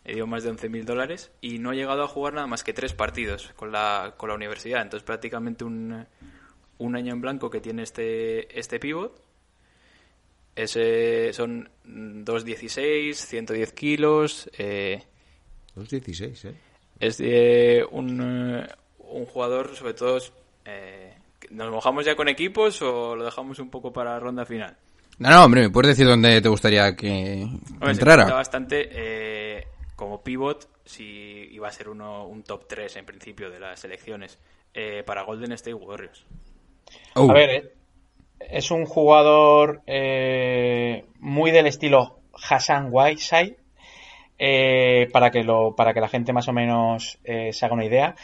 Le 0.04 0.14
dio 0.16 0.28
más 0.28 0.44
de 0.44 0.52
11.000 0.52 0.84
dólares 0.84 1.32
y 1.42 1.58
no 1.58 1.72
ha 1.72 1.74
llegado 1.76 2.04
a 2.04 2.08
jugar 2.08 2.34
nada 2.36 2.46
más 2.46 2.64
que 2.64 2.74
tres 2.74 2.94
partidos 2.94 3.52
con 3.56 3.72
la, 3.72 4.14
con 4.18 4.30
la 4.30 4.36
universidad. 4.36 4.84
Entonces 4.84 5.04
prácticamente 5.06 5.64
un, 5.64 6.06
un 6.78 6.96
año 6.96 7.12
en 7.14 7.22
blanco 7.22 7.50
que 7.50 7.60
tiene 7.60 7.82
este, 7.84 8.60
este 8.60 8.80
pivot. 8.80 9.20
Ese 10.56 11.34
son 11.34 11.70
2.16, 11.86 13.14
110 13.14 13.74
kilos. 13.74 14.50
Eh, 14.58 15.04
2.16, 15.76 16.50
¿eh? 16.50 16.56
es 17.00 17.18
de 17.18 17.86
un, 17.92 18.66
un 19.00 19.26
jugador, 19.26 19.76
sobre 19.76 19.94
todo. 19.96 20.20
eh, 20.64 21.05
¿Nos 21.52 21.72
mojamos 21.72 22.06
ya 22.06 22.16
con 22.16 22.28
equipos 22.28 22.82
o 22.82 23.16
lo 23.16 23.26
dejamos 23.26 23.60
un 23.60 23.70
poco 23.70 23.92
para 23.94 24.12
la 24.14 24.20
ronda 24.20 24.46
final? 24.46 24.78
No, 25.18 25.30
no, 25.30 25.46
hombre, 25.46 25.62
¿me 25.62 25.70
puedes 25.70 25.90
decir 25.90 26.06
dónde 26.08 26.42
te 26.42 26.50
gustaría 26.50 26.96
que 26.96 27.48
Hombre, 27.80 27.96
se 27.96 28.02
entrara? 28.02 28.24
comenta 28.24 28.34
bastante 28.36 28.90
eh, 28.92 29.68
como 29.96 30.22
pivot 30.24 30.68
si 30.86 31.04
iba 31.52 31.68
a 31.68 31.72
ser 31.72 31.90
uno, 31.90 32.26
un 32.28 32.44
top 32.44 32.68
3 32.68 32.98
en 32.98 33.06
principio 33.06 33.50
de 33.50 33.60
las 33.60 33.80
selecciones 33.80 34.38
eh, 34.74 35.04
para 35.06 35.24
Golden 35.24 35.54
State 35.54 35.74
Warriors. 35.74 36.26
Oh, 37.16 37.30
A 37.30 37.34
ver, 37.34 37.50
eh, 37.50 37.74
es 38.40 38.72
un 38.72 38.86
jugador 38.86 39.82
eh, 39.88 41.06
muy 41.20 41.52
del 41.52 41.68
estilo 41.68 42.20
Hassan 42.34 42.90
Whiteside. 42.92 43.58
eh, 44.38 45.08
para 45.14 45.32
que 45.32 45.44
lo 45.44 45.76
para 45.76 45.94
que 45.94 46.02
la 46.02 46.10
gente 46.10 46.34
más 46.34 46.48
o 46.50 46.54
menos 46.54 47.18
eh, 47.24 47.54
se 47.54 47.66
haga 47.66 47.74
una 47.76 47.86
idea. 47.86 48.16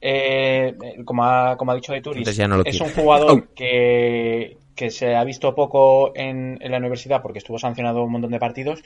Eh, 0.00 0.74
como, 1.04 1.24
ha, 1.24 1.56
como 1.56 1.72
ha 1.72 1.74
dicho 1.74 1.92
de 1.92 2.00
Turis, 2.00 2.44
no 2.48 2.62
es 2.64 2.80
un 2.80 2.90
jugador 2.90 3.48
que, 3.54 4.58
que 4.74 4.90
se 4.90 5.14
ha 5.16 5.24
visto 5.24 5.54
poco 5.54 6.12
en, 6.14 6.58
en 6.60 6.72
la 6.72 6.78
universidad 6.78 7.22
porque 7.22 7.38
estuvo 7.38 7.58
sancionado 7.58 8.02
un 8.04 8.12
montón 8.12 8.30
de 8.30 8.38
partidos. 8.38 8.82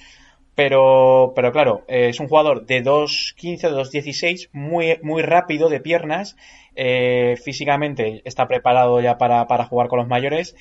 Pero, 0.55 1.33
pero 1.35 1.51
claro, 1.51 1.83
eh, 1.89 2.09
es 2.11 2.21
un 2.21 2.29
jugador 2.29 2.67
de 2.67 2.83
2.15, 2.83 3.71
de 3.71 3.75
2.16, 3.77 4.51
muy, 4.53 4.99
muy 5.03 5.23
rápido 5.23 5.69
de 5.71 5.81
piernas. 5.81 6.37
eh, 6.75 7.37
físicamente 7.43 8.21
está 8.25 8.47
preparado 8.49 9.01
ya 9.01 9.17
para, 9.19 9.47
para 9.47 9.65
jugar 9.65 9.89
con 9.89 9.99
los 9.99 10.09
mayores. 10.09 10.55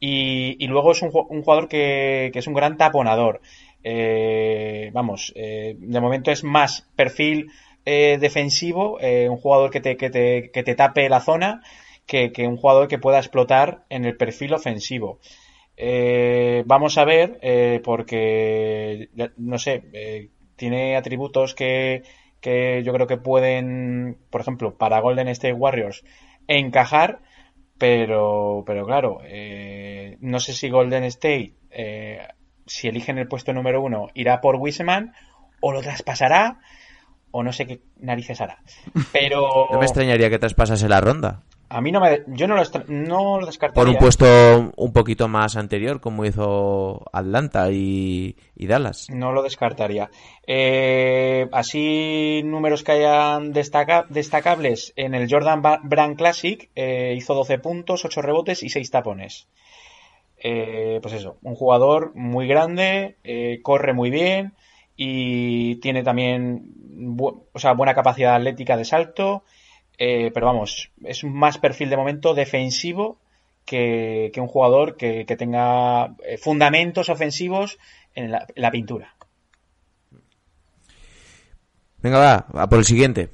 Y, 0.00 0.56
y 0.62 0.66
luego 0.66 0.92
es 0.92 1.02
un, 1.02 1.10
ju- 1.10 1.26
un 1.30 1.42
jugador 1.42 1.68
que, 1.68 2.30
que 2.32 2.40
es 2.40 2.46
un 2.48 2.54
gran 2.54 2.76
taponador. 2.76 3.40
Eh, 3.84 4.90
vamos, 4.92 5.32
eh, 5.36 5.76
de 5.78 6.00
momento 6.00 6.30
es 6.32 6.42
más 6.42 6.88
perfil 6.96 7.46
eh, 7.86 8.18
defensivo, 8.20 8.98
eh, 9.00 9.28
un 9.28 9.36
jugador 9.36 9.70
que 9.70 9.80
te, 9.80 9.96
que, 9.96 10.10
te, 10.10 10.50
que 10.50 10.64
te 10.64 10.74
tape 10.74 11.08
la 11.08 11.20
zona, 11.20 11.62
que, 12.04 12.32
que 12.32 12.48
un 12.48 12.56
jugador 12.56 12.88
que 12.88 12.98
pueda 12.98 13.18
explotar 13.18 13.84
en 13.88 14.04
el 14.04 14.16
perfil 14.16 14.54
ofensivo. 14.54 15.20
Eh, 15.76 16.64
vamos 16.66 16.98
a 16.98 17.04
ver, 17.04 17.38
eh, 17.42 17.80
porque, 17.84 19.08
no 19.36 19.58
sé, 19.58 20.30
tiene 20.56 20.96
atributos 20.96 21.54
que, 21.54 22.02
que 22.40 22.82
yo 22.82 22.92
creo 22.92 23.06
que 23.06 23.18
pueden, 23.18 24.18
por 24.30 24.40
ejemplo, 24.40 24.76
para 24.76 25.00
Golden 25.00 25.28
State 25.28 25.54
Warriors, 25.54 26.02
encajar, 26.48 27.20
pero, 27.78 28.64
pero 28.66 28.84
claro, 28.84 29.20
no 30.20 30.40
sé 30.40 30.54
si 30.54 30.70
Golden 30.70 31.04
State, 31.04 31.52
si 32.66 32.88
eligen 32.88 33.18
el 33.18 33.28
puesto 33.28 33.52
número 33.52 33.80
uno, 33.82 34.08
irá 34.14 34.40
por 34.40 34.56
Wiseman 34.56 35.12
o 35.60 35.72
lo 35.72 35.82
traspasará 35.82 36.58
o 37.36 37.42
no 37.42 37.52
sé 37.52 37.66
qué 37.66 37.80
narices 38.00 38.40
hará. 38.40 38.58
Pero 39.12 39.68
No 39.70 39.78
me 39.78 39.84
extrañaría 39.84 40.30
que 40.30 40.38
traspasase 40.38 40.88
la 40.88 41.00
ronda. 41.00 41.42
a 41.68 41.80
mí 41.80 41.92
no 41.92 42.00
me, 42.00 42.22
yo 42.28 42.46
no 42.48 42.54
lo, 42.56 42.62
no 42.88 43.40
lo 43.40 43.46
descartaría. 43.46 43.82
Por 43.84 43.88
un 43.92 43.98
puesto 43.98 44.72
un 44.76 44.92
poquito 44.92 45.28
más 45.28 45.56
anterior, 45.56 46.00
como 46.00 46.24
hizo 46.24 47.04
Atlanta 47.12 47.70
y, 47.70 48.36
y 48.54 48.66
Dallas. 48.66 49.08
No 49.10 49.32
lo 49.32 49.42
descartaría. 49.42 50.08
Eh, 50.46 51.48
así, 51.52 52.42
números 52.44 52.82
que 52.84 52.92
hayan 52.92 53.52
destaca- 53.52 54.06
destacables. 54.08 54.92
En 54.96 55.14
el 55.14 55.28
Jordan 55.30 55.60
Brand 55.82 56.16
Classic 56.16 56.70
eh, 56.74 57.14
hizo 57.16 57.34
12 57.34 57.58
puntos, 57.58 58.04
8 58.04 58.22
rebotes 58.22 58.62
y 58.62 58.68
6 58.70 58.90
tapones. 58.90 59.48
Eh, 60.38 60.98
pues 61.02 61.14
eso, 61.14 61.38
un 61.42 61.54
jugador 61.54 62.12
muy 62.14 62.46
grande, 62.46 63.16
corre 63.62 63.92
muy 63.94 64.10
bien 64.10 64.52
y 64.96 65.76
tiene 65.76 66.02
también 66.02 66.72
o 67.52 67.58
sea, 67.58 67.72
buena 67.72 67.94
capacidad 67.94 68.34
atlética 68.34 68.76
de 68.76 68.84
salto, 68.84 69.44
eh, 69.98 70.30
pero 70.32 70.46
vamos, 70.46 70.90
es 71.04 71.24
más 71.24 71.58
perfil 71.58 71.90
de 71.90 71.96
momento 71.96 72.34
defensivo 72.34 73.18
que, 73.64 74.30
que 74.32 74.40
un 74.40 74.46
jugador 74.46 74.96
que, 74.96 75.26
que 75.26 75.36
tenga 75.36 76.14
eh, 76.24 76.38
fundamentos 76.38 77.08
ofensivos 77.08 77.78
en 78.14 78.32
la, 78.32 78.70
pintura. 78.70 79.14
Venga, 81.98 82.46
va, 82.54 82.62
a 82.62 82.68
por 82.68 82.78
el 82.78 82.84
siguiente. 82.84 83.28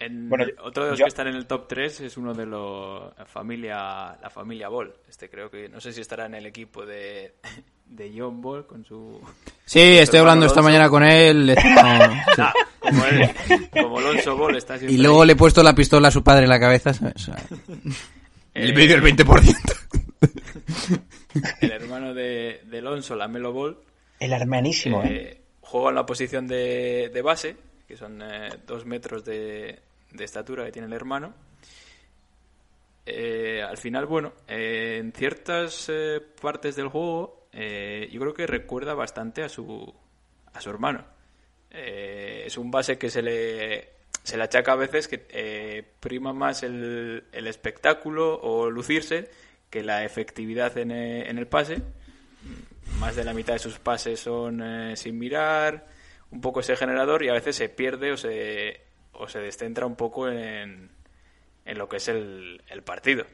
En- 0.00 0.28
Bueno, 0.28 0.44
otro 0.62 0.84
de 0.84 0.90
los 0.90 0.98
yo- 0.98 1.04
que 1.06 1.08
están 1.08 1.26
en 1.28 1.34
el 1.34 1.46
top 1.46 1.66
3 1.68 2.00
es 2.02 2.16
uno 2.16 2.32
de 2.34 2.46
los 2.46 3.16
la 3.18 3.24
familia 3.26 4.16
la 4.22 4.30
familia 4.30 4.68
Ball. 4.68 4.94
Este 5.08 5.28
creo 5.28 5.50
que 5.50 5.68
no 5.68 5.80
sé 5.80 5.92
si 5.92 6.00
estará 6.00 6.26
en 6.26 6.34
el 6.34 6.46
equipo 6.46 6.86
de, 6.86 7.34
de 7.86 8.12
John 8.16 8.40
Ball 8.40 8.66
con 8.66 8.84
su 8.84 9.20
Sí, 9.64 9.80
estoy 9.98 10.20
hablando 10.20 10.46
esta 10.46 10.62
mañana 10.62 10.88
con 10.88 11.02
él. 11.02 11.46
le- 11.46 11.54
no, 11.56 11.60
sí. 11.62 11.72
Ah, 12.42 12.52
como, 12.78 13.04
él- 13.06 13.30
como 13.72 13.98
Alonso 13.98 14.36
Ball 14.36 14.56
está 14.56 14.76
Y 14.76 14.98
luego 14.98 15.22
ahí. 15.22 15.26
le 15.26 15.32
he 15.32 15.36
puesto 15.36 15.62
la 15.62 15.74
pistola 15.74 16.08
a 16.08 16.12
su 16.12 16.22
padre 16.22 16.44
en 16.44 16.50
la 16.50 16.60
cabeza, 16.60 16.94
¿sabes? 16.94 17.14
O 17.16 17.18
sea, 17.18 17.36
y 18.54 18.60
le 18.62 18.70
he 18.70 18.72
pedido 18.72 18.96
el 18.96 19.02
20%. 19.02 19.74
el 21.60 21.70
hermano 21.72 22.14
de, 22.14 22.62
de 22.64 22.78
Alonso, 22.78 23.16
la 23.16 23.28
Melo 23.28 23.52
Ball, 23.52 23.76
El 24.20 24.32
hermanísimo, 24.32 25.02
¿eh? 25.02 25.08
eh, 25.10 25.40
juega 25.60 25.88
en 25.90 25.94
la 25.96 26.06
posición 26.06 26.46
de, 26.46 27.10
de 27.12 27.22
base, 27.22 27.56
que 27.86 27.96
son 27.96 28.20
eh, 28.22 28.48
dos 28.66 28.86
metros 28.86 29.24
de, 29.24 29.78
de 30.12 30.24
estatura 30.24 30.64
que 30.64 30.72
tiene 30.72 30.86
el 30.86 30.94
hermano. 30.94 31.34
Eh, 33.10 33.62
al 33.62 33.78
final, 33.78 34.04
bueno, 34.04 34.34
eh, 34.46 34.98
en 35.00 35.12
ciertas 35.12 35.88
eh, 35.88 36.20
partes 36.40 36.76
del 36.76 36.88
juego, 36.88 37.48
yo 37.52 38.20
creo 38.20 38.34
que 38.34 38.46
recuerda 38.46 38.94
bastante 38.94 39.42
a 39.42 39.48
su, 39.48 39.92
a 40.52 40.60
su 40.60 40.70
hermano. 40.70 41.04
Es 41.70 42.56
un 42.56 42.70
base 42.70 42.98
que 42.98 43.10
se 43.10 43.22
le, 43.22 43.88
se 44.22 44.36
le 44.36 44.44
achaca 44.44 44.72
a 44.72 44.76
veces 44.76 45.08
que 45.08 45.84
prima 45.98 46.32
más 46.32 46.62
el, 46.62 47.24
el 47.32 47.46
espectáculo 47.48 48.38
o 48.40 48.70
lucirse 48.70 49.30
que 49.70 49.82
la 49.82 50.04
efectividad 50.04 50.76
en, 50.78 50.92
en 50.92 51.38
el 51.38 51.46
pase. 51.48 51.82
Más 53.00 53.16
de 53.16 53.24
la 53.24 53.34
mitad 53.34 53.54
de 53.54 53.58
sus 53.58 53.78
pases 53.80 54.20
son 54.20 54.62
sin 54.96 55.18
mirar, 55.18 55.86
un 56.30 56.40
poco 56.40 56.60
ese 56.60 56.76
generador 56.76 57.24
y 57.24 57.28
a 57.28 57.32
veces 57.32 57.56
se 57.56 57.68
pierde 57.68 58.12
o 58.12 58.16
se, 58.16 58.87
o 59.12 59.28
se 59.28 59.40
descentra 59.40 59.86
un 59.86 59.96
poco 59.96 60.28
en, 60.28 60.90
en 61.64 61.78
lo 61.78 61.88
que 61.88 61.96
es 61.96 62.08
el, 62.08 62.62
el 62.68 62.82
partido. 62.82 63.24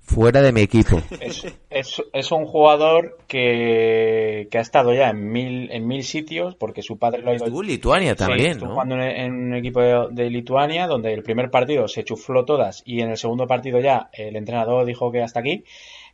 Fuera 0.00 0.40
de 0.40 0.52
mi 0.52 0.62
equipo. 0.62 1.02
Es, 1.20 1.44
es, 1.68 2.02
es 2.14 2.32
un 2.32 2.46
jugador 2.46 3.18
que, 3.28 4.48
que 4.50 4.56
ha 4.56 4.62
estado 4.62 4.94
ya 4.94 5.10
en 5.10 5.30
mil, 5.30 5.70
en 5.70 5.86
mil 5.86 6.02
sitios 6.02 6.54
porque 6.54 6.80
su 6.80 6.98
padre 6.98 7.20
lo 7.20 7.30
ha 7.30 7.34
ido 7.34 7.44
Estuvo 7.44 7.62
en 7.62 7.68
Lituania 7.68 8.12
Sí, 8.12 8.16
también, 8.16 8.52
estuvo 8.52 8.68
¿no? 8.68 8.72
jugando 8.72 8.94
en, 8.94 9.02
en 9.02 9.32
un 9.34 9.54
equipo 9.54 9.82
de, 9.82 10.06
de 10.12 10.30
Lituania 10.30 10.86
donde 10.86 11.12
el 11.12 11.22
primer 11.22 11.50
partido 11.50 11.88
se 11.88 12.04
chufló 12.04 12.46
todas 12.46 12.82
y 12.86 13.02
en 13.02 13.10
el 13.10 13.18
segundo 13.18 13.46
partido 13.46 13.80
ya 13.80 14.08
el 14.14 14.34
entrenador 14.36 14.86
dijo 14.86 15.12
que 15.12 15.22
hasta 15.22 15.40
aquí. 15.40 15.64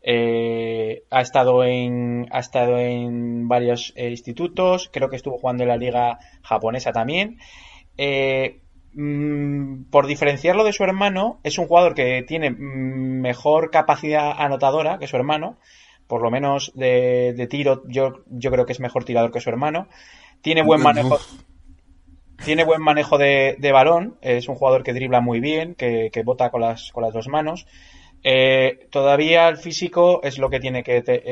Eh, 0.02 1.04
ha 1.10 1.20
estado 1.20 1.62
en 1.64 2.26
ha 2.30 2.40
estado 2.40 2.78
en 2.78 3.46
varios 3.48 3.92
eh, 3.96 4.10
institutos, 4.10 4.90
creo 4.92 5.08
que 5.08 5.16
estuvo 5.16 5.38
jugando 5.38 5.62
en 5.62 5.68
la 5.68 5.76
liga 5.76 6.18
japonesa 6.42 6.92
también. 6.92 7.38
Eh, 7.98 8.60
mm, 8.94 9.84
por 9.90 10.06
diferenciarlo 10.06 10.64
de 10.64 10.72
su 10.72 10.84
hermano, 10.84 11.40
es 11.44 11.58
un 11.58 11.66
jugador 11.66 11.94
que 11.94 12.22
tiene 12.22 12.50
mejor 12.50 13.70
capacidad 13.70 14.32
anotadora 14.38 14.98
que 14.98 15.06
su 15.06 15.16
hermano, 15.16 15.56
por 16.06 16.22
lo 16.22 16.30
menos 16.30 16.72
de, 16.74 17.32
de 17.34 17.46
tiro, 17.46 17.82
yo, 17.88 18.22
yo 18.28 18.50
creo 18.50 18.66
que 18.66 18.72
es 18.72 18.80
mejor 18.80 19.04
tirador 19.04 19.32
que 19.32 19.40
su 19.40 19.50
hermano. 19.50 19.88
Tiene 20.42 20.62
buen 20.62 20.80
manejo, 20.82 21.18
tiene 22.44 22.64
buen 22.64 22.82
manejo 22.82 23.16
de, 23.16 23.56
de 23.58 23.72
balón, 23.72 24.18
es 24.20 24.48
un 24.48 24.56
jugador 24.56 24.82
que 24.82 24.92
dribla 24.92 25.20
muy 25.20 25.40
bien, 25.40 25.74
que, 25.74 26.10
que 26.12 26.22
bota 26.22 26.50
con 26.50 26.60
las, 26.60 26.90
con 26.92 27.02
las 27.02 27.12
dos 27.12 27.28
manos. 27.28 27.66
Eh, 28.22 28.86
todavía 28.90 29.48
el 29.48 29.56
físico 29.56 30.20
es 30.22 30.38
lo 30.38 30.50
que 30.50 30.60
tiene 30.60 30.82
que, 30.82 31.02
te- 31.02 31.22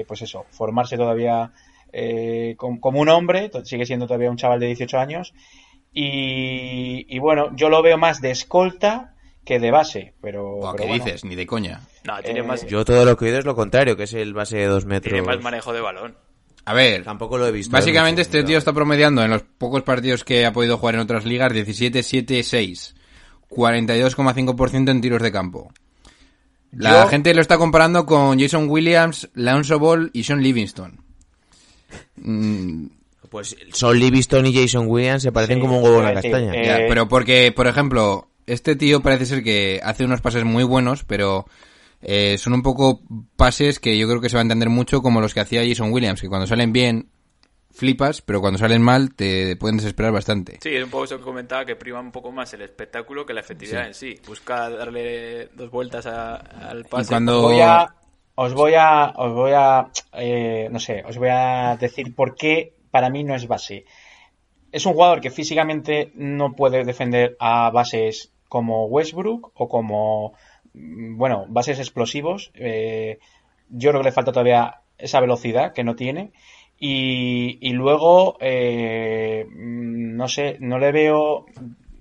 eh, 0.00 0.04
pues 0.06 0.22
eso, 0.22 0.46
formarse 0.50 0.96
todavía 0.96 1.52
eh, 1.92 2.54
com- 2.56 2.78
como 2.80 3.00
un 3.00 3.08
hombre, 3.08 3.50
sigue 3.64 3.86
siendo 3.86 4.06
todavía 4.06 4.30
un 4.30 4.36
chaval 4.36 4.60
de 4.60 4.66
18 4.66 4.98
años. 4.98 5.32
Y, 5.92 7.06
y 7.08 7.18
bueno, 7.18 7.54
yo 7.56 7.68
lo 7.68 7.82
veo 7.82 7.98
más 7.98 8.20
de 8.20 8.30
escolta 8.30 9.14
que 9.44 9.58
de 9.58 9.70
base, 9.70 10.14
pero, 10.20 10.56
Buah, 10.56 10.72
pero 10.72 10.82
¿Qué 10.84 10.88
bueno. 10.88 11.04
dices? 11.04 11.24
Ni 11.24 11.34
de 11.34 11.46
coña. 11.46 11.80
No, 12.04 12.20
tiene, 12.22 12.40
Eh, 12.40 12.42
más, 12.42 12.66
Yo 12.66 12.84
todo 12.84 13.04
lo 13.04 13.16
que 13.16 13.24
he 13.24 13.28
oído 13.28 13.38
es 13.40 13.44
lo 13.44 13.56
contrario, 13.56 13.96
que 13.96 14.04
es 14.04 14.12
el 14.14 14.32
base 14.32 14.58
de 14.58 14.66
dos 14.66 14.84
metros. 14.86 15.12
tiene 15.12 15.26
más 15.26 15.42
manejo 15.42 15.72
de 15.72 15.80
balón. 15.80 16.16
A 16.66 16.74
ver, 16.74 17.02
Tampoco 17.04 17.38
lo 17.38 17.46
he 17.48 17.52
visto. 17.52 17.72
básicamente 17.72 18.20
este 18.22 18.44
tío 18.44 18.58
está 18.58 18.72
promediando 18.72 19.22
en 19.24 19.30
los 19.30 19.42
pocos 19.42 19.82
partidos 19.82 20.22
que 20.24 20.44
ha 20.46 20.52
podido 20.52 20.76
jugar 20.78 20.94
en 20.94 21.00
otras 21.00 21.24
ligas 21.24 21.52
17, 21.52 22.02
7, 22.02 22.42
6. 22.42 22.94
42,5% 23.48 24.90
en 24.90 25.00
tiros 25.00 25.22
de 25.22 25.32
campo. 25.32 25.72
La 26.70 27.02
Yo- 27.04 27.08
gente 27.08 27.34
lo 27.34 27.40
está 27.40 27.58
comparando 27.58 28.06
con 28.06 28.38
Jason 28.38 28.68
Williams, 28.68 29.28
Alonso 29.34 29.80
Ball 29.80 30.10
y 30.12 30.22
Sean 30.22 30.40
Livingston. 30.42 31.02
Mm, 32.16 32.86
Pues 33.30 33.56
Son 33.72 33.98
Livingston 33.98 34.44
y 34.46 34.52
Jason 34.54 34.86
Williams 34.88 35.22
se 35.22 35.32
parecen 35.32 35.56
Sí, 35.56 35.60
como 35.62 35.78
un 35.78 35.84
huevo 35.84 35.98
en 36.00 36.04
la 36.04 36.14
castaña. 36.14 36.52
eh, 36.54 36.66
Ya, 36.66 36.76
pero 36.88 37.08
porque, 37.08 37.52
por 37.52 37.66
ejemplo, 37.68 38.28
este 38.46 38.74
tío 38.76 39.00
parece 39.00 39.24
ser 39.26 39.42
que 39.44 39.80
hace 39.82 40.04
unos 40.04 40.20
pases 40.20 40.44
muy 40.44 40.64
buenos, 40.64 41.04
pero 41.04 41.46
eh, 42.02 42.36
son 42.38 42.54
un 42.54 42.62
poco 42.62 43.02
pases 43.36 43.78
que 43.78 43.96
yo 43.96 44.08
creo 44.08 44.20
que 44.20 44.28
se 44.28 44.36
va 44.36 44.40
a 44.40 44.42
entender 44.42 44.68
mucho 44.68 45.00
como 45.00 45.20
los 45.20 45.32
que 45.32 45.40
hacía 45.40 45.64
Jason 45.66 45.92
Williams, 45.92 46.20
que 46.20 46.28
cuando 46.28 46.46
salen 46.46 46.72
bien 46.72 47.08
flipas, 47.72 48.20
pero 48.20 48.40
cuando 48.40 48.58
salen 48.58 48.82
mal 48.82 49.14
te 49.14 49.54
pueden 49.56 49.76
desesperar 49.76 50.10
bastante. 50.12 50.58
Sí, 50.60 50.70
es 50.70 50.82
un 50.82 50.90
poco 50.90 51.04
eso 51.04 51.18
que 51.18 51.22
comentaba, 51.24 51.64
que 51.64 51.76
prima 51.76 52.00
un 52.00 52.10
poco 52.10 52.32
más 52.32 52.52
el 52.54 52.62
espectáculo 52.62 53.24
que 53.24 53.32
la 53.32 53.40
efectividad 53.40 53.86
en 53.86 53.94
sí. 53.94 54.18
Busca 54.26 54.68
darle 54.68 55.48
dos 55.54 55.70
vueltas 55.70 56.04
a- 56.06 56.34
al 56.34 56.84
pase. 56.86 57.08
cuando- 57.10 57.42
voy 57.42 57.60
a, 57.60 57.86
os 58.34 58.54
voy 58.54 58.72
a, 58.76 59.12
os 59.16 59.32
voy 59.32 59.52
a, 59.54 59.86
eh, 60.14 60.68
no 60.72 60.80
sé, 60.80 61.04
os 61.06 61.16
voy 61.16 61.28
a 61.30 61.76
decir 61.80 62.12
por 62.14 62.34
qué 62.34 62.74
para 62.90 63.10
mí 63.10 63.24
no 63.24 63.34
es 63.34 63.46
base. 63.48 63.84
Es 64.72 64.86
un 64.86 64.92
jugador 64.94 65.20
que 65.20 65.30
físicamente 65.30 66.12
no 66.14 66.54
puede 66.54 66.84
defender 66.84 67.36
a 67.40 67.70
bases 67.70 68.32
como 68.48 68.86
Westbrook 68.86 69.52
o 69.54 69.68
como, 69.68 70.34
mm, 70.74 71.16
bueno, 71.16 71.46
bases 71.48 71.78
explosivos. 71.78 72.50
Eh, 72.54 73.18
yo 73.68 73.90
creo 73.90 74.00
que 74.02 74.08
le 74.08 74.12
falta 74.12 74.32
todavía 74.32 74.80
esa 74.98 75.20
velocidad 75.20 75.72
que 75.72 75.84
no 75.84 75.96
tiene. 75.96 76.32
Y, 76.78 77.58
y 77.60 77.72
luego, 77.72 78.38
eh, 78.40 79.44
mm, 79.48 80.16
no 80.16 80.28
sé, 80.28 80.56
no 80.60 80.78
le 80.78 80.92
veo, 80.92 81.44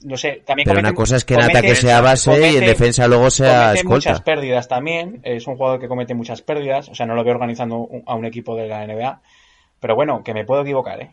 no 0.05 0.15
sé, 0.17 0.41
también 0.45 0.65
Pero 0.65 0.79
comete- 0.79 0.87
una 0.89 0.93
cosa 0.95 1.15
es 1.17 1.25
que 1.25 1.33
en 1.33 1.41
comete- 1.41 1.57
ataque 1.57 1.75
sea 1.75 2.01
base 2.01 2.51
y 2.51 2.55
en 2.55 2.65
defensa 2.65 3.07
luego 3.07 3.29
sea 3.29 3.67
comete 3.69 3.83
muchas 3.87 4.13
escolta. 4.13 4.23
pérdidas 4.23 4.67
también. 4.67 5.19
Es 5.23 5.47
un 5.47 5.57
jugador 5.57 5.79
que 5.79 5.87
comete 5.87 6.13
muchas 6.13 6.41
pérdidas. 6.41 6.87
O 6.89 6.95
sea, 6.95 7.05
no 7.05 7.15
lo 7.15 7.23
veo 7.23 7.33
organizando 7.33 7.89
a 8.05 8.15
un 8.15 8.25
equipo 8.25 8.55
de 8.55 8.67
la 8.67 8.83
NBA. 8.85 9.21
Pero 9.79 9.95
bueno, 9.95 10.23
que 10.23 10.33
me 10.33 10.45
puedo 10.45 10.61
equivocar, 10.61 11.01
¿eh? 11.01 11.11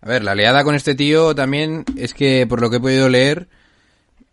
A 0.00 0.08
ver, 0.08 0.22
la 0.24 0.34
leada 0.34 0.62
con 0.64 0.74
este 0.74 0.94
tío 0.94 1.34
también 1.34 1.84
es 1.96 2.14
que, 2.14 2.46
por 2.46 2.60
lo 2.60 2.70
que 2.70 2.76
he 2.76 2.80
podido 2.80 3.08
leer, 3.08 3.48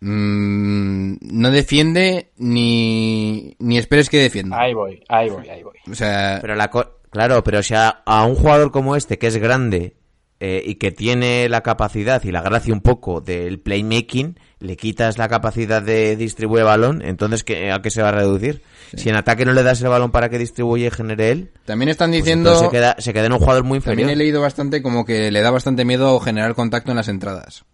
mm, 0.00 1.16
no 1.20 1.50
defiende 1.50 2.30
ni, 2.36 3.56
ni 3.58 3.78
esperes 3.78 4.08
que 4.10 4.18
defienda. 4.18 4.60
Ahí 4.60 4.74
voy, 4.74 5.02
ahí 5.08 5.28
voy, 5.30 5.48
ahí 5.48 5.62
voy. 5.62 5.76
O 5.90 5.94
sea, 5.94 6.38
Pero 6.40 6.54
la 6.54 6.70
co- 6.70 6.98
claro, 7.10 7.42
pero 7.42 7.62
si 7.62 7.74
a, 7.74 7.88
a 8.04 8.24
un 8.24 8.34
jugador 8.34 8.70
como 8.70 8.96
este, 8.96 9.18
que 9.18 9.26
es 9.28 9.36
grande 9.38 9.94
eh, 10.40 10.62
y 10.64 10.76
que 10.76 10.90
tiene 10.92 11.48
la 11.48 11.62
capacidad 11.62 12.22
y 12.22 12.30
la 12.30 12.42
gracia 12.42 12.74
un 12.74 12.80
poco 12.82 13.20
del 13.20 13.58
playmaking, 13.60 14.38
le 14.64 14.76
quitas 14.76 15.18
la 15.18 15.28
capacidad 15.28 15.82
de 15.82 16.16
distribuir 16.16 16.60
el 16.60 16.66
balón, 16.66 17.02
entonces 17.02 17.44
¿qué- 17.44 17.70
¿a 17.70 17.82
qué 17.82 17.90
se 17.90 18.02
va 18.02 18.08
a 18.08 18.12
reducir? 18.12 18.62
Si 18.96 19.08
en 19.08 19.16
ataque 19.16 19.44
no 19.44 19.52
le 19.52 19.62
das 19.62 19.80
el 19.82 19.88
balón 19.88 20.10
para 20.10 20.28
que 20.28 20.38
distribuya 20.38 20.86
y 20.86 20.90
genere 20.90 21.30
él, 21.30 21.50
también 21.64 21.88
están 21.90 22.10
pues 22.10 22.22
diciendo... 22.22 22.58
se 22.58 22.68
queda, 22.70 22.96
se 22.98 23.12
queda 23.12 23.26
en 23.26 23.32
un 23.32 23.38
jugador 23.40 23.64
muy 23.64 23.76
inferior. 23.76 24.00
También 24.02 24.10
he 24.10 24.16
leído 24.16 24.40
bastante 24.40 24.82
como 24.82 25.04
que 25.04 25.30
le 25.30 25.40
da 25.42 25.50
bastante 25.50 25.84
miedo 25.84 26.18
generar 26.20 26.54
contacto 26.54 26.90
en 26.92 26.96
las 26.96 27.08
entradas. 27.08 27.64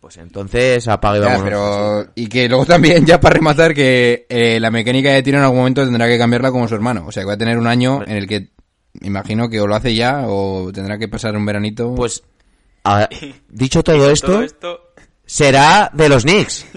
Pues 0.00 0.16
entonces 0.16 0.88
apague 0.88 1.18
y 1.18 1.22
Ya, 1.22 1.26
vámonos. 1.28 1.44
pero... 1.44 2.12
Y 2.14 2.28
que 2.28 2.48
luego 2.48 2.64
también, 2.64 3.04
ya 3.06 3.20
para 3.20 3.34
rematar, 3.34 3.74
que 3.74 4.24
eh, 4.30 4.58
la 4.58 4.70
mecánica 4.70 5.10
de 5.12 5.22
tiro 5.22 5.36
en 5.38 5.44
algún 5.44 5.58
momento 5.58 5.84
tendrá 5.84 6.06
que 6.08 6.16
cambiarla 6.16 6.50
como 6.50 6.66
su 6.68 6.74
hermano. 6.74 7.04
O 7.06 7.12
sea, 7.12 7.22
que 7.22 7.26
va 7.26 7.34
a 7.34 7.38
tener 7.38 7.58
un 7.58 7.66
año 7.66 8.02
en 8.06 8.16
el 8.16 8.26
que 8.26 8.48
imagino 9.02 9.50
que 9.50 9.60
o 9.60 9.66
lo 9.66 9.74
hace 9.74 9.94
ya 9.94 10.24
o 10.26 10.70
tendrá 10.72 10.96
que 10.98 11.08
pasar 11.08 11.36
un 11.36 11.44
veranito. 11.44 11.94
Pues, 11.94 12.22
a- 12.84 13.08
dicho 13.50 13.82
todo 13.82 13.98
Con 13.98 14.10
esto, 14.10 14.26
todo 14.28 14.42
esto 14.42 14.80
será 15.30 15.90
de 15.92 16.08
los 16.08 16.24
Knicks. 16.24 16.66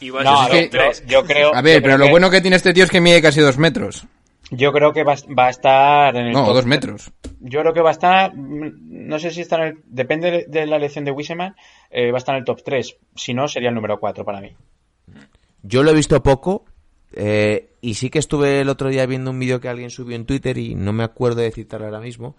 No, 0.00 0.48
yo, 0.52 0.68
yo 1.06 1.24
creo. 1.24 1.54
a 1.54 1.62
ver, 1.62 1.76
yo 1.76 1.82
pero 1.82 1.96
lo 1.96 2.04
que- 2.04 2.10
bueno 2.10 2.28
que 2.30 2.40
tiene 2.42 2.56
este 2.56 2.74
tío 2.74 2.84
es 2.84 2.90
que 2.90 3.00
mide 3.00 3.22
casi 3.22 3.40
dos 3.40 3.56
metros. 3.56 4.06
Yo 4.50 4.70
creo 4.72 4.92
que 4.92 5.02
va, 5.02 5.14
va 5.38 5.46
a 5.46 5.50
estar 5.50 6.14
en 6.14 6.26
el. 6.26 6.32
No, 6.32 6.44
top- 6.46 6.54
dos 6.56 6.66
metros. 6.66 7.10
Yo 7.40 7.60
creo 7.60 7.72
que 7.72 7.80
va 7.80 7.88
a 7.88 7.92
estar. 7.92 8.32
No 8.36 9.18
sé 9.18 9.30
si 9.30 9.40
está 9.40 9.56
en 9.56 9.62
el. 9.62 9.78
Depende 9.86 10.30
de- 10.30 10.44
de 10.46 10.66
la 10.66 10.76
elección 10.76 11.06
de 11.06 11.10
Wiseman. 11.12 11.54
eh, 11.90 12.10
va 12.10 12.16
a 12.16 12.18
estar 12.18 12.34
en 12.34 12.40
el 12.40 12.44
top 12.44 12.60
3. 12.62 12.96
Si 13.16 13.32
no, 13.32 13.48
sería 13.48 13.70
el 13.70 13.74
número 13.74 13.98
4 13.98 14.24
para 14.26 14.40
mí. 14.42 14.54
Yo 15.62 15.82
lo 15.82 15.90
he 15.92 15.94
visto 15.94 16.22
poco, 16.22 16.66
Eh, 17.16 17.70
y 17.80 17.94
sí 17.94 18.10
que 18.10 18.18
estuve 18.18 18.60
el 18.60 18.68
otro 18.68 18.88
día 18.90 19.06
viendo 19.06 19.30
un 19.30 19.38
vídeo 19.38 19.60
que 19.60 19.68
alguien 19.68 19.88
subió 19.88 20.16
en 20.16 20.26
Twitter 20.26 20.58
y 20.58 20.74
no 20.74 20.92
me 20.92 21.04
acuerdo 21.04 21.40
de 21.40 21.52
citarlo 21.52 21.86
ahora 21.86 22.00
mismo, 22.00 22.36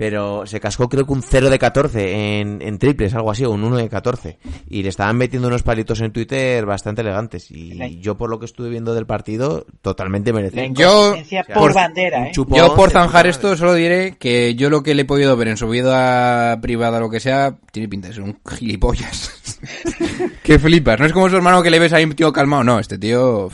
pero 0.00 0.46
se 0.46 0.60
cascó 0.60 0.88
creo 0.88 1.04
que 1.04 1.12
un 1.12 1.22
0 1.22 1.50
de 1.50 1.58
14 1.58 2.40
en, 2.40 2.62
en 2.62 2.78
triples, 2.78 3.12
algo 3.12 3.30
así, 3.30 3.44
o 3.44 3.50
un 3.50 3.62
1 3.64 3.76
de 3.76 3.90
14. 3.90 4.38
Y 4.70 4.82
le 4.82 4.88
estaban 4.88 5.18
metiendo 5.18 5.48
unos 5.48 5.62
palitos 5.62 6.00
en 6.00 6.10
Twitter 6.10 6.64
bastante 6.64 7.02
elegantes. 7.02 7.50
Y 7.50 8.00
yo 8.00 8.16
por 8.16 8.30
lo 8.30 8.38
que 8.38 8.46
estuve 8.46 8.70
viendo 8.70 8.94
del 8.94 9.04
partido, 9.04 9.66
totalmente 9.82 10.32
merecido. 10.32 10.64
Yo- 10.72 11.08
inconsistencia 11.08 11.42
o 11.42 11.44
sea, 11.44 11.54
por 11.54 11.74
bandera, 11.74 12.28
¿eh? 12.28 12.30
chupón 12.32 12.56
Yo 12.56 12.74
por 12.74 12.90
zanjar 12.90 13.26
esto 13.26 13.54
solo 13.58 13.74
diré 13.74 14.16
que 14.16 14.54
yo 14.54 14.70
lo 14.70 14.82
que 14.82 14.94
le 14.94 15.02
he 15.02 15.04
podido 15.04 15.36
ver 15.36 15.48
en 15.48 15.58
su 15.58 15.68
vida 15.68 16.58
privada, 16.62 16.98
lo 16.98 17.10
que 17.10 17.20
sea, 17.20 17.58
tiene 17.70 17.86
pinta 17.86 18.08
de 18.08 18.14
ser 18.14 18.22
un 18.22 18.38
gilipollas. 18.48 19.60
que 20.42 20.58
flipas. 20.58 20.98
No 20.98 21.04
es 21.04 21.12
como 21.12 21.28
su 21.28 21.36
hermano 21.36 21.62
que 21.62 21.68
le 21.68 21.78
ves 21.78 21.92
ahí 21.92 22.04
un 22.04 22.14
tío 22.14 22.32
calmado. 22.32 22.64
No, 22.64 22.78
este 22.78 22.96
tío... 22.96 23.50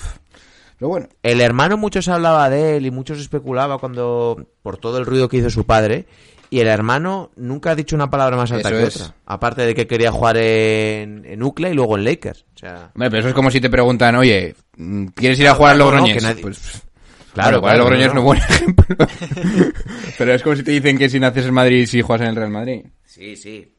Pero 0.79 0.91
bueno. 0.91 1.09
El 1.25 1.41
hermano 1.41 1.77
mucho 1.77 2.03
se 2.03 2.13
hablaba 2.13 2.49
de 2.51 2.77
él 2.77 2.87
y 2.87 2.93
mucho 2.93 3.17
se 3.17 3.23
especulaba 3.23 3.79
cuando 3.79 4.47
por 4.63 4.77
todo 4.77 4.99
el 4.99 5.07
ruido 5.07 5.29
que 5.29 5.39
hizo 5.39 5.51
su 5.51 5.65
padre 5.65 6.07
y 6.57 6.61
el 6.61 6.69
hermano 6.69 7.31
nunca 7.37 7.73
ha 7.73 7.75
dicho 7.75 7.95
una 7.97 8.09
palabra 8.09 8.37
más 8.37 8.51
alta 8.51 8.69
Eso 8.71 8.79
que 8.79 8.85
es. 8.85 8.97
otra. 8.97 9.15
Aparte 9.27 9.67
de 9.67 9.75
que 9.75 9.87
quería 9.87 10.11
jugar 10.11 10.37
en, 10.39 11.25
en 11.27 11.43
UCLA 11.43 11.71
y 11.71 11.75
luego 11.75 11.97
en 11.99 12.05
Lakers. 12.05 12.47
O 12.55 12.59
sea, 12.59 12.91
Hombre, 12.95 13.11
pero 13.11 13.19
eso 13.21 13.29
es 13.29 13.35
como 13.35 13.51
si 13.51 13.61
te 13.61 13.69
preguntan, 13.69 14.17
oye, 14.17 14.55
¿quieres 15.15 15.39
ir 15.39 15.49
a 15.49 15.55
jugar 15.55 15.73
al 15.73 15.79
no, 15.79 15.91
no, 15.91 16.07
nadie- 16.07 16.41
Pues, 16.43 16.83
Claro, 17.35 17.61
bueno, 17.61 17.61
jugar 17.61 17.75
claro, 17.75 17.85
Logroñés 17.85 18.09
no, 18.09 18.15
no 18.15 18.21
es 18.21 18.25
buen 18.25 18.39
ejemplo. 18.49 18.97
pero 20.17 20.33
es 20.35 20.43
como 20.43 20.57
si 20.57 20.63
te 20.63 20.71
dicen 20.71 20.97
que 20.97 21.09
si 21.11 21.21
naces 21.21 21.45
en 21.47 21.53
Madrid, 21.55 21.87
si 21.87 22.01
juegas 22.01 22.23
en 22.23 22.29
el 22.31 22.37
Real 22.37 22.51
Madrid. 22.51 22.87
sí, 23.05 23.37
sí. 23.37 23.73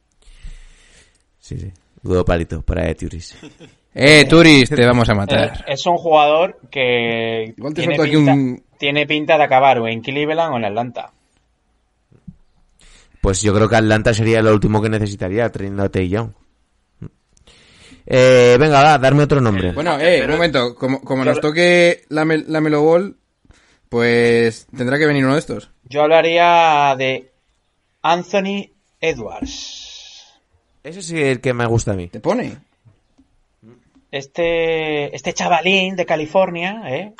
Sí, 1.40 1.58
sí. 1.58 1.72
Dudo 2.02 2.24
palito 2.24 2.62
para 2.62 2.88
Etiuris. 2.88 3.36
Eh, 4.00 4.26
Turis, 4.28 4.68
te 4.68 4.86
vamos 4.86 5.08
a 5.08 5.14
matar. 5.14 5.64
Eh, 5.66 5.72
Es 5.72 5.84
un 5.86 5.96
jugador 5.96 6.60
que 6.70 7.52
Igual 7.56 7.74
te 7.74 7.80
tiene 7.82 7.98
pinta, 7.98 8.32
un- 8.32 8.62
tiene 8.78 9.06
pinta 9.06 9.36
de 9.36 9.42
acabar 9.42 9.80
o 9.80 9.88
en 9.88 10.02
Cleveland 10.02 10.54
o 10.54 10.56
en 10.58 10.64
Atlanta. 10.66 11.10
Pues 13.28 13.42
yo 13.42 13.52
creo 13.52 13.68
que 13.68 13.76
Atlanta 13.76 14.14
sería 14.14 14.40
lo 14.40 14.54
último 14.54 14.80
que 14.80 14.88
necesitaría, 14.88 15.50
teniendo 15.52 15.82
a 15.82 15.90
Tay 15.90 16.08
Young. 16.08 16.30
Eh, 18.06 18.56
venga, 18.58 18.82
va, 18.82 18.96
darme 18.96 19.24
otro 19.24 19.38
nombre. 19.42 19.72
Bueno, 19.72 20.00
eh, 20.00 20.22
un 20.24 20.30
momento. 20.30 20.74
Como, 20.74 21.02
como 21.02 21.26
nos 21.26 21.38
toque 21.38 22.04
la, 22.08 22.24
Mel- 22.24 22.46
la 22.48 22.62
Melo 22.62 22.80
Ball, 22.82 23.18
pues 23.90 24.66
tendrá 24.74 24.96
que 24.98 25.04
venir 25.04 25.26
uno 25.26 25.34
de 25.34 25.40
estos. 25.40 25.70
Yo 25.84 26.04
hablaría 26.04 26.94
de 26.96 27.30
Anthony 28.00 28.70
Edwards. 28.98 30.24
Ese 30.82 31.02
sí 31.02 31.18
es 31.20 31.24
el 31.28 31.42
que 31.42 31.52
me 31.52 31.66
gusta 31.66 31.92
a 31.92 31.96
mí. 31.96 32.08
¿Te 32.08 32.20
pone? 32.20 32.56
Este, 34.10 35.14
este 35.14 35.34
chavalín 35.34 35.96
de 35.96 36.06
California, 36.06 36.80
¿eh? 36.86 37.12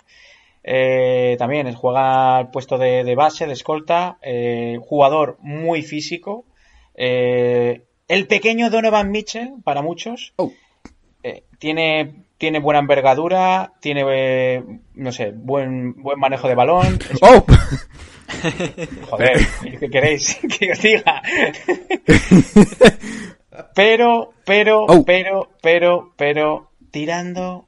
Eh, 0.71 1.37
también 1.39 1.73
juega 1.75 2.37
al 2.37 2.51
puesto 2.51 2.77
de, 2.77 3.03
de 3.03 3.15
base, 3.15 3.47
de 3.47 3.55
escolta, 3.55 4.19
eh, 4.21 4.77
jugador 4.83 5.39
muy 5.41 5.83
físico. 5.83 6.45
eh, 6.95 7.85
el 8.07 8.27
pequeño 8.27 8.69
Donovan 8.71 9.11
Mitchell, 9.11 9.55
para 9.65 9.81
muchos. 9.83 10.33
Oh. 10.37 10.51
Eh, 11.23 11.45
tiene, 11.59 12.25
tiene 12.39 12.59
buena 12.59 12.81
envergadura, 12.81 13.73
tiene, 13.81 14.05
eh, 14.09 14.63
no 14.95 15.13
sé, 15.13 15.33
buen, 15.35 15.95
buen 16.03 16.19
manejo 16.19 16.49
de 16.49 16.55
balón. 16.55 16.99
Es- 17.11 17.19
¡Oh! 17.23 17.45
Joder, 19.11 19.39
¿qué 19.81 19.89
queréis 19.91 20.39
que 20.59 20.73
os 20.73 20.83
diga? 20.83 21.23
pero, 23.75 24.33
pero, 24.45 24.85
Oh. 24.87 25.05
pero, 25.05 25.49
pero, 25.63 26.13
pero, 26.17 26.71
tirando, 26.91 27.67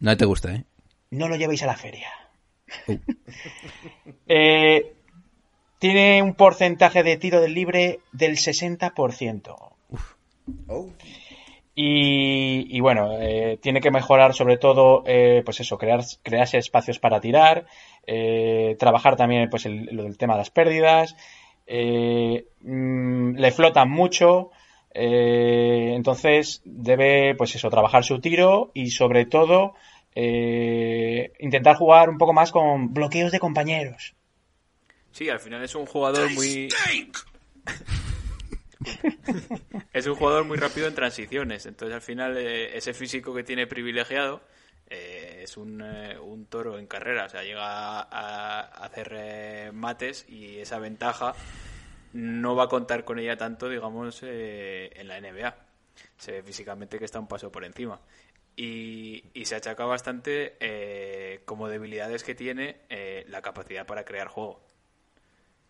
No 0.00 0.16
te 0.16 0.24
gusta, 0.24 0.54
¿eh? 0.54 0.64
no 1.10 1.28
lo 1.28 1.36
llevéis 1.36 1.62
a 1.62 1.66
la 1.66 1.76
feria. 1.76 2.08
Eh, 4.26 4.94
tiene 5.78 6.22
un 6.22 6.34
porcentaje 6.34 7.02
de 7.02 7.16
tiro 7.16 7.40
del 7.40 7.54
libre 7.54 8.00
del 8.12 8.36
60%. 8.36 9.72
Y, 11.74 12.76
y 12.76 12.80
bueno, 12.80 13.18
eh, 13.18 13.58
tiene 13.62 13.80
que 13.80 13.90
mejorar 13.90 14.34
sobre 14.34 14.58
todo, 14.58 15.04
eh, 15.06 15.42
pues 15.44 15.60
eso, 15.60 15.78
crear, 15.78 16.02
crearse 16.22 16.58
espacios 16.58 16.98
para 16.98 17.20
tirar, 17.20 17.66
eh, 18.06 18.76
trabajar 18.78 19.16
también 19.16 19.48
pues 19.48 19.64
el, 19.64 19.86
lo 19.86 20.02
del 20.02 20.18
tema 20.18 20.34
de 20.34 20.38
las 20.38 20.50
pérdidas, 20.50 21.16
mm, 21.66 23.36
le 23.36 23.50
flotan 23.52 23.90
mucho, 23.90 24.50
entonces 24.94 26.60
debe 26.66 27.34
pues 27.34 27.54
eso, 27.54 27.70
trabajar 27.70 28.04
su 28.04 28.20
tiro 28.20 28.70
y 28.74 28.90
sobre 28.90 29.24
todo 29.24 29.74
eh, 30.14 31.32
intentar 31.38 31.76
jugar 31.76 32.10
un 32.10 32.18
poco 32.18 32.32
más 32.32 32.52
con 32.52 32.92
bloqueos 32.92 33.32
de 33.32 33.40
compañeros. 33.40 34.14
Sí, 35.12 35.28
al 35.28 35.40
final 35.40 35.62
es 35.62 35.74
un 35.74 35.86
jugador 35.86 36.30
muy... 36.32 36.68
es 39.92 40.06
un 40.06 40.14
jugador 40.14 40.44
muy 40.44 40.56
rápido 40.56 40.88
en 40.88 40.94
transiciones. 40.94 41.66
Entonces, 41.66 41.94
al 41.94 42.02
final, 42.02 42.36
eh, 42.36 42.76
ese 42.76 42.94
físico 42.94 43.34
que 43.34 43.44
tiene 43.44 43.66
privilegiado 43.66 44.42
eh, 44.88 45.40
es 45.42 45.56
un, 45.56 45.82
eh, 45.82 46.18
un 46.18 46.46
toro 46.46 46.78
en 46.78 46.86
carrera. 46.86 47.26
O 47.26 47.28
sea, 47.28 47.42
llega 47.42 47.64
a, 47.64 48.00
a 48.00 48.60
hacer 48.84 49.12
eh, 49.14 49.70
mates 49.72 50.26
y 50.28 50.58
esa 50.58 50.78
ventaja 50.78 51.34
no 52.12 52.54
va 52.54 52.64
a 52.64 52.68
contar 52.68 53.04
con 53.04 53.18
ella 53.18 53.36
tanto, 53.36 53.68
digamos, 53.68 54.20
eh, 54.22 54.90
en 54.94 55.08
la 55.08 55.20
NBA. 55.20 55.54
Se 56.16 56.32
ve 56.32 56.42
físicamente 56.42 56.98
que 56.98 57.04
está 57.04 57.18
un 57.18 57.28
paso 57.28 57.50
por 57.50 57.64
encima. 57.64 58.00
Y, 58.56 59.24
y 59.34 59.46
se 59.46 59.56
achaca 59.56 59.84
bastante 59.86 60.56
eh, 60.60 61.40
como 61.46 61.68
debilidades 61.68 62.22
que 62.22 62.34
tiene 62.34 62.76
eh, 62.90 63.24
la 63.28 63.40
capacidad 63.42 63.86
para 63.86 64.04
crear 64.04 64.28
juego. 64.28 64.60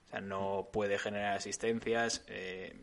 O 0.06 0.10
sea, 0.10 0.20
no 0.20 0.68
puede 0.72 0.98
generar 0.98 1.36
asistencias. 1.36 2.24
eh, 2.28 2.74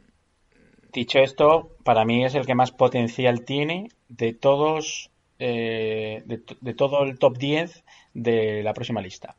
Dicho 0.92 1.20
esto, 1.20 1.76
para 1.84 2.06
mí 2.06 2.26
es 2.26 2.34
el 2.36 2.46
que 2.48 2.56
más 2.56 2.72
potencial 2.72 3.46
tiene 3.46 3.90
de 4.08 4.34
todos, 4.34 5.12
eh, 5.38 6.24
de, 6.26 6.38
to- 6.40 6.58
de 6.62 6.74
todo 6.74 7.04
el 7.04 7.20
top 7.20 7.38
10 7.38 7.84
de 8.14 8.64
la 8.64 8.74
próxima 8.74 9.02
lista. 9.02 9.36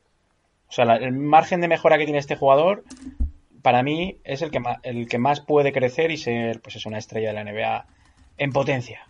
O 0.69 0.73
sea, 0.73 0.85
la- 0.85 0.97
el 0.97 1.13
margen 1.13 1.61
de 1.61 1.69
mejora 1.69 1.99
que 1.99 2.05
tiene 2.05 2.21
este 2.21 2.37
jugador, 2.37 2.85
para 3.63 3.83
mí 3.83 4.19
es 4.25 4.43
el 4.43 4.51
que 4.53 4.61
más, 4.61 4.79
el 4.85 5.09
que 5.09 5.19
más 5.19 5.41
puede 5.41 5.73
crecer 5.73 6.11
y 6.13 6.19
ser, 6.19 6.61
pues 6.61 6.77
es 6.77 6.87
una 6.87 6.99
estrella 6.99 7.29
de 7.29 7.35
la 7.35 7.41
NBA 7.43 7.87
en 8.39 8.53
potencia. 8.53 9.09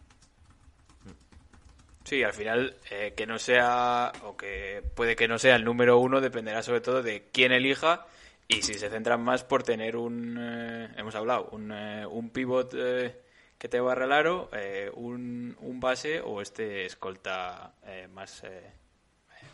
Sí, 2.11 2.25
al 2.25 2.33
final, 2.33 2.75
eh, 2.91 3.15
que 3.17 3.25
no 3.25 3.39
sea, 3.39 4.11
o 4.25 4.37
que 4.37 4.83
puede 4.97 5.15
que 5.15 5.29
no 5.29 5.39
sea 5.39 5.55
el 5.55 5.63
número 5.65 6.01
uno, 6.01 6.21
dependerá 6.21 6.61
sobre 6.61 6.81
todo 6.81 7.05
de 7.05 7.29
quién 7.31 7.53
elija 7.53 8.05
y 8.49 8.63
si 8.63 8.75
se 8.75 8.91
centran 8.91 9.23
más 9.23 9.45
por 9.45 9.63
tener 9.63 9.95
un, 9.95 10.37
eh, 10.37 10.89
hemos 10.97 11.15
hablado, 11.15 11.51
un, 11.53 11.71
eh, 11.71 12.05
un 12.05 12.31
pivot 12.31 12.75
eh, 12.77 13.15
que 13.57 13.69
te 13.69 13.79
barra 13.79 14.07
el 14.07 14.13
aro, 14.13 14.51
eh, 14.53 14.91
un, 14.93 15.57
un 15.61 15.79
base 15.79 16.21
o 16.21 16.43
este 16.43 16.85
escolta 16.85 17.75
eh, 17.87 18.09
más 18.13 18.43
eh, 18.43 18.73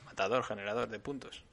matador, 0.07 0.43
generador 0.43 0.89
de 0.89 0.99
puntos. 0.99 1.45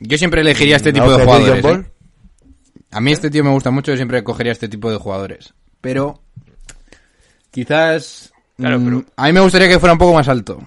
Yo 0.00 0.18
siempre 0.18 0.40
elegiría 0.40 0.74
este 0.74 0.92
tipo 0.92 1.06
¿No? 1.06 1.12
de 1.12 1.18
¿Que 1.18 1.24
jugadores. 1.24 1.64
¿eh? 1.64 1.84
A 2.90 3.00
mí 3.00 3.12
este 3.12 3.30
tío 3.30 3.44
me 3.44 3.50
gusta 3.50 3.70
mucho, 3.70 3.92
yo 3.92 3.96
siempre 3.96 4.24
cogería 4.24 4.50
este 4.50 4.68
tipo 4.68 4.90
de 4.90 4.96
jugadores. 4.96 5.54
Pero 5.80 6.20
quizás... 7.52 8.32
Claro, 8.58 8.78
mm, 8.80 8.84
pero- 8.84 9.04
A 9.16 9.26
mí 9.26 9.32
me 9.32 9.40
gustaría 9.40 9.68
que 9.68 9.78
fuera 9.78 9.92
un 9.94 9.98
poco 9.98 10.14
más 10.14 10.28
alto. 10.28 10.58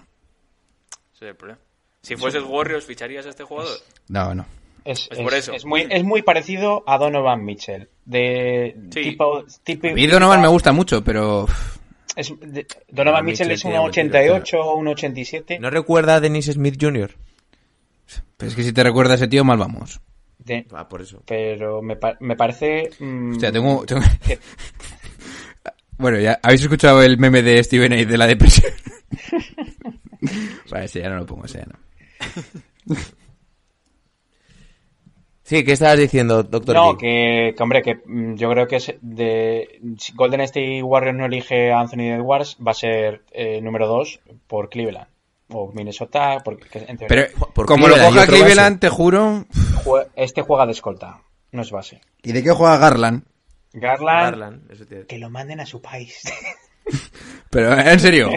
Ese 1.14 1.26
es 1.26 1.30
el 1.30 1.36
problema. 1.36 1.60
Si 2.02 2.16
fueses 2.16 2.42
Warriors, 2.44 2.86
¿ficharías 2.86 3.26
a 3.28 3.30
este 3.30 3.44
jugador? 3.44 3.78
No, 4.08 4.34
no. 4.34 4.46
Es, 4.84 5.08
Es 5.12 5.20
por 5.20 5.34
eso. 5.36 5.54
es 5.54 5.64
muy, 5.66 5.86
es 5.90 6.04
muy 6.04 6.24
parecido 6.24 6.84
a 6.88 6.98
Donovan 6.98 7.46
Mitchell. 7.46 7.88
De 8.06 8.76
Sí. 8.92 9.02
tipo, 9.04 9.44
tipo- 9.64 9.88
A 9.90 9.94
mí 9.94 10.08
Donovan 10.08 10.42
me 10.42 10.48
gusta 10.48 10.72
mucho, 10.72 11.04
pero... 11.04 11.46
es- 12.16 12.30
de- 12.40 12.66
Donovan 12.66 12.66
Donovan 12.90 13.26
Mitchell 13.26 13.48
Mitchell 13.50 13.52
es 13.52 13.66
un 13.66 13.72
buen 13.72 13.92
tiro, 13.92 14.06
88 14.08 14.60
o 14.60 14.76
un 14.78 14.88
87. 14.88 15.60
¿No 15.60 15.70
recuerda 15.70 16.16
a 16.16 16.20
Dennis 16.20 16.46
Smith 16.48 16.78
Jr.? 16.82 17.12
pero 18.38 18.50
es 18.50 18.56
que 18.56 18.64
si 18.64 18.74
te 18.74 18.82
recuerda 18.84 19.14
a 19.14 19.16
ese 19.18 19.28
tío, 19.28 19.44
mal 19.44 19.60
vamos. 19.60 20.02
De- 20.40 20.66
Ah, 20.74 20.90
por 20.90 21.02
eso. 21.04 21.22
pero 21.28 21.84
me, 21.84 21.96
pa- 21.98 22.18
me 22.20 22.36
parece. 22.36 22.90
mm, 23.00 23.36
O 23.38 23.40
sea, 23.40 23.52
tengo... 23.52 23.86
tengo- 23.86 24.02
que- 24.26 24.40
Bueno, 26.02 26.20
ya 26.20 26.40
habéis 26.42 26.64
escuchado 26.64 27.04
el 27.04 27.20
meme 27.20 27.44
de 27.44 27.64
Steven 27.64 27.94
A. 27.94 27.96
de 27.98 28.18
la 28.18 28.26
depresión. 28.26 28.74
vale, 30.72 30.86
ese 30.86 31.00
ya 31.00 31.10
no 31.10 31.18
lo 31.18 31.26
pongo, 31.28 31.46
ese 31.46 31.60
ya 31.60 31.68
no. 31.68 32.96
Sí, 35.44 35.66
¿qué 35.66 35.74
estabas 35.74 36.00
diciendo, 36.00 36.44
doctor? 36.44 36.74
No, 36.74 36.98
que, 36.98 37.54
que, 37.58 37.62
hombre, 37.62 37.82
que 37.82 37.96
mm, 38.06 38.36
yo 38.36 38.50
creo 38.52 38.68
que 38.68 38.78
es 38.78 38.96
de 39.02 39.82
si 39.98 40.14
Golden 40.14 40.40
State 40.42 40.82
Warriors 40.82 41.18
no 41.18 41.26
elige 41.26 41.74
a 41.74 41.82
Anthony 41.82 42.14
Edwards, 42.14 42.58
va 42.66 42.72
a 42.72 42.76
ser 42.76 43.24
eh, 43.34 43.60
número 43.60 43.86
2 43.86 44.22
por 44.48 44.70
Cleveland. 44.70 45.08
O 45.50 45.70
Minnesota, 45.74 46.38
porque 46.46 46.70
que 46.70 46.80
en 46.80 46.98
teoría 46.98 47.28
Pero 47.34 47.52
por 47.54 47.66
como 47.66 47.90
lo 47.90 47.96
Cleveland 47.96 48.16
coja 48.16 48.28
Cleveland, 48.28 48.80
te 48.80 48.88
juro... 48.88 49.46
este 50.16 50.42
juega 50.42 50.66
de 50.66 50.72
escolta, 50.72 51.22
no 51.52 51.62
es 51.62 51.72
base. 51.72 52.00
¿Y 52.24 52.32
de 52.32 52.44
qué 52.44 52.52
juega 52.52 52.78
Garland? 52.78 53.26
Garland, 53.74 54.32
Garland, 54.32 54.72
eso 54.72 54.86
te- 54.86 55.06
que 55.06 55.18
lo 55.18 55.30
manden 55.30 55.60
a 55.60 55.66
su 55.66 55.82
país. 55.82 56.22
Pero, 57.50 57.78
en 57.78 58.00
serio. 58.00 58.30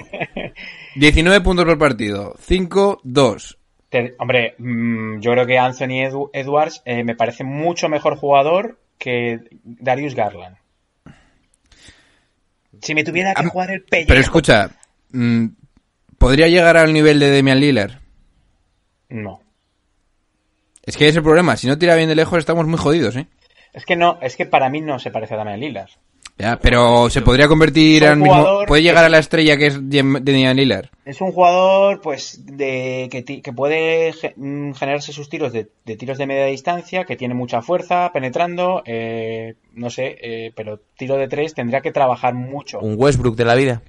19 0.97 1.40
puntos 1.40 1.64
por 1.64 1.79
partido. 1.79 2.35
5-2. 2.47 3.57
Te- 3.88 4.14
hombre, 4.18 4.55
mm, 4.59 5.20
yo 5.20 5.33
creo 5.33 5.47
que 5.47 5.59
Anthony 5.59 6.03
Edu- 6.09 6.31
Edwards 6.33 6.83
eh, 6.85 7.05
me 7.05 7.14
parece 7.16 7.42
mucho 7.44 7.88
mejor 7.88 8.16
jugador 8.16 8.79
que 8.99 9.40
Darius 9.64 10.14
Garland. 10.14 10.57
Si 12.83 12.94
me 12.94 13.05
tuviera 13.05 13.35
que 13.35 13.47
jugar 13.47 13.70
el 13.70 13.83
pellejo... 13.83 14.09
Pero 14.09 14.20
escucha, 14.20 14.70
mm, 15.12 15.47
¿podría 16.18 16.49
llegar 16.49 16.77
al 16.77 16.92
nivel 16.92 17.18
de 17.20 17.31
Demian 17.31 17.61
Lillard? 17.61 17.92
No. 19.09 19.40
Es 20.83 20.97
que 20.97 21.05
ese 21.05 21.11
es 21.11 21.16
el 21.16 21.23
problema. 21.23 21.57
Si 21.57 21.66
no 21.66 21.79
tira 21.79 21.94
bien 21.94 22.09
de 22.09 22.14
lejos, 22.14 22.38
estamos 22.38 22.66
muy 22.66 22.79
jodidos, 22.79 23.16
¿eh? 23.16 23.27
Es 23.74 23.84
que 23.84 23.96
no, 23.96 24.18
es 24.22 24.37
que 24.37 24.46
para 24.46 24.70
mí 24.70 24.80
no 24.80 24.98
se 24.98 25.10
parece 25.10 25.34
a 25.34 25.37
Damian 25.37 25.60
Lillard. 25.60 25.90
Ya, 26.37 26.58
pero 26.60 27.08
se 27.10 27.22
podría 27.22 27.46
convertir 27.46 28.04
al 28.04 28.16
mismo... 28.16 28.34
jugador 28.34 28.66
¿Puede 28.66 28.82
llegar 28.82 29.04
a 29.04 29.08
la 29.08 29.18
estrella 29.18 29.56
que 29.56 29.66
es 29.66 29.78
Demian 29.88 30.56
Lillard? 30.56 30.87
Es 31.04 31.20
un 31.20 31.30
jugador, 31.30 32.00
pues, 32.00 32.44
de 32.44 33.08
que, 33.10 33.24
que 33.40 33.52
puede 33.52 34.12
mm, 34.37 34.72
generarse 34.72 35.12
sus 35.12 35.28
tiros 35.28 35.52
de, 35.52 35.68
de 35.84 35.96
tiros 35.96 36.18
de 36.18 36.26
media 36.26 36.46
distancia, 36.46 37.04
que 37.04 37.14
tiene 37.14 37.34
mucha 37.34 37.62
fuerza 37.62 38.10
penetrando, 38.12 38.82
eh, 38.84 39.54
no 39.74 39.90
sé, 39.90 40.16
eh, 40.20 40.52
pero 40.56 40.80
tiro 40.96 41.16
de 41.16 41.28
tres 41.28 41.54
tendría 41.54 41.82
que 41.82 41.92
trabajar 41.92 42.34
mucho. 42.34 42.80
Un 42.80 42.96
Westbrook 42.96 43.37
de 43.37 43.44
la 43.44 43.54
vida. 43.54 43.82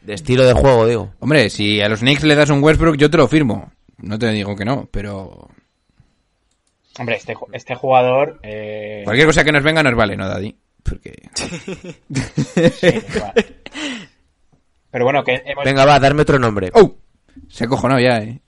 De 0.00 0.14
estilo 0.14 0.46
de 0.46 0.54
juego, 0.54 0.86
digo. 0.86 1.10
Hombre, 1.18 1.50
si 1.50 1.82
a 1.82 1.88
los 1.88 2.00
Knicks 2.00 2.24
le 2.24 2.34
das 2.34 2.48
un 2.48 2.62
Westbrook, 2.62 2.96
yo 2.96 3.10
te 3.10 3.18
lo 3.18 3.28
firmo. 3.28 3.72
No 3.98 4.18
te 4.18 4.30
digo 4.30 4.56
que 4.56 4.64
no, 4.64 4.88
pero... 4.90 5.48
Hombre, 6.98 7.16
este, 7.16 7.34
este 7.52 7.74
jugador... 7.74 8.40
eh, 8.42 9.02
Cualquier 9.04 9.26
cosa 9.26 9.44
que 9.44 9.52
nos 9.52 9.62
venga 9.62 9.82
nos 9.82 9.94
vale, 9.94 10.16
¿no, 10.16 10.26
Daddy? 10.28 10.56
Porque... 10.82 11.12
sí, 12.72 12.86
igual. 12.86 13.32
Pero 14.90 15.04
bueno, 15.04 15.22
que 15.24 15.42
hemos- 15.44 15.64
Venga, 15.64 15.84
va, 15.84 15.98
darme 16.00 16.22
otro 16.22 16.38
nombre. 16.38 16.70
¡Oh! 16.74 16.96
Se 17.48 17.64
ha 17.64 17.68
cojonado 17.68 18.00
ya, 18.00 18.18
¿eh? 18.18 18.40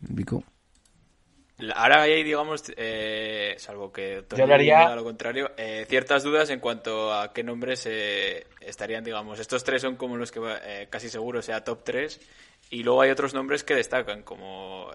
Ahora 1.74 2.02
hay, 2.02 2.22
digamos, 2.22 2.64
eh, 2.76 3.54
salvo 3.58 3.92
que 3.92 4.22
Tony 4.26 4.38
Yo 4.38 4.44
hablaría- 4.44 4.78
diga 4.80 4.96
lo 4.96 5.04
contrario, 5.04 5.50
eh, 5.58 5.84
ciertas 5.88 6.22
dudas 6.22 6.48
en 6.48 6.58
cuanto 6.58 7.12
a 7.12 7.34
qué 7.34 7.42
nombres 7.44 7.84
eh, 7.86 8.46
estarían, 8.62 9.04
digamos. 9.04 9.38
Estos 9.38 9.62
tres 9.62 9.82
son 9.82 9.96
como 9.96 10.16
los 10.16 10.32
que 10.32 10.40
eh, 10.64 10.88
casi 10.88 11.10
seguro 11.10 11.42
sea 11.42 11.62
top 11.62 11.84
3. 11.84 12.18
Y 12.70 12.82
luego 12.82 13.02
hay 13.02 13.10
otros 13.10 13.34
nombres 13.34 13.62
que 13.62 13.74
destacan, 13.74 14.22
como... 14.22 14.88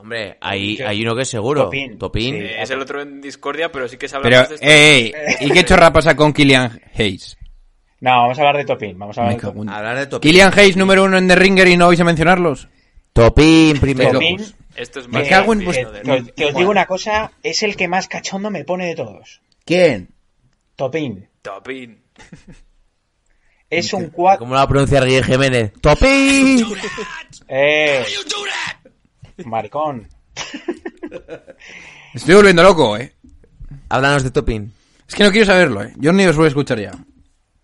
Hombre, 0.00 0.38
hay, 0.40 0.80
hay 0.80 1.02
uno 1.02 1.14
que 1.14 1.22
es 1.22 1.28
seguro. 1.28 1.64
Topin. 1.64 1.98
Topin. 1.98 2.34
Sí. 2.36 2.44
es 2.58 2.70
el 2.70 2.80
otro 2.80 3.02
en 3.02 3.20
discordia, 3.20 3.70
pero 3.70 3.86
sí 3.88 3.96
que 3.96 4.08
se 4.08 4.16
habla 4.16 4.28
Pero, 4.28 4.38
de 4.48 4.54
estos. 4.54 4.60
ey, 4.62 5.12
¿y 5.40 5.50
qué 5.52 5.64
chorra 5.64 5.92
pasa 5.92 6.16
con 6.16 6.32
Killian 6.32 6.80
Hayes? 6.96 7.36
No, 8.00 8.10
vamos 8.12 8.38
a 8.38 8.40
hablar 8.42 8.56
de 8.56 8.64
Topin. 8.64 8.98
Vamos 8.98 9.18
a 9.18 9.22
hablar 9.22 9.40
de 9.40 9.48
en- 9.60 9.68
Hablar 9.68 9.98
de 9.98 10.06
Topin. 10.06 10.30
Killian 10.30 10.58
Hayes 10.58 10.76
número 10.76 11.04
uno 11.04 11.18
en 11.18 11.28
The 11.28 11.36
Ringer 11.36 11.68
y 11.68 11.76
no 11.76 11.88
vais 11.88 12.00
a 12.00 12.04
mencionarlos. 12.04 12.68
Topin 13.12 13.78
primero. 13.78 14.12
Topin. 14.12 14.40
Esto 14.74 15.00
es 15.00 15.08
Me 15.08 15.18
más 15.20 15.28
cago 15.28 15.52
en 15.52 15.60
que- 15.60 15.68
os, 15.68 16.32
que 16.34 16.44
os 16.46 16.54
digo 16.54 16.70
una 16.70 16.86
cosa, 16.86 17.32
es 17.42 17.62
el 17.62 17.76
que 17.76 17.88
más 17.88 18.08
cachondo 18.08 18.50
me 18.50 18.64
pone 18.64 18.86
de 18.86 18.94
todos. 18.94 19.42
¿Quién? 19.66 20.08
Topin. 20.76 21.28
Topin. 21.42 22.02
Es 23.68 23.92
un 23.92 24.08
4... 24.08 24.38
¿Cómo 24.40 24.52
lo 24.54 24.56
va 24.56 24.62
a 24.62 24.68
pronunciar 24.68 25.04
Guille 25.04 25.22
Jiménez? 25.22 25.72
¡Topin! 25.80 26.64
Eh, 27.52 28.04
maricón. 29.46 30.08
Estoy 32.14 32.34
volviendo 32.34 32.62
loco, 32.62 32.96
¿eh? 32.96 33.14
Háblanos 33.88 34.22
de 34.22 34.30
Topin. 34.30 34.72
Es 35.08 35.14
que 35.14 35.24
no 35.24 35.30
quiero 35.30 35.46
saberlo, 35.46 35.82
¿eh? 35.82 35.92
Yo 35.96 36.12
ni 36.12 36.24
os 36.26 36.36
voy 36.36 36.46
a 36.46 36.48
escuchar 36.48 36.78
ya. 36.80 36.92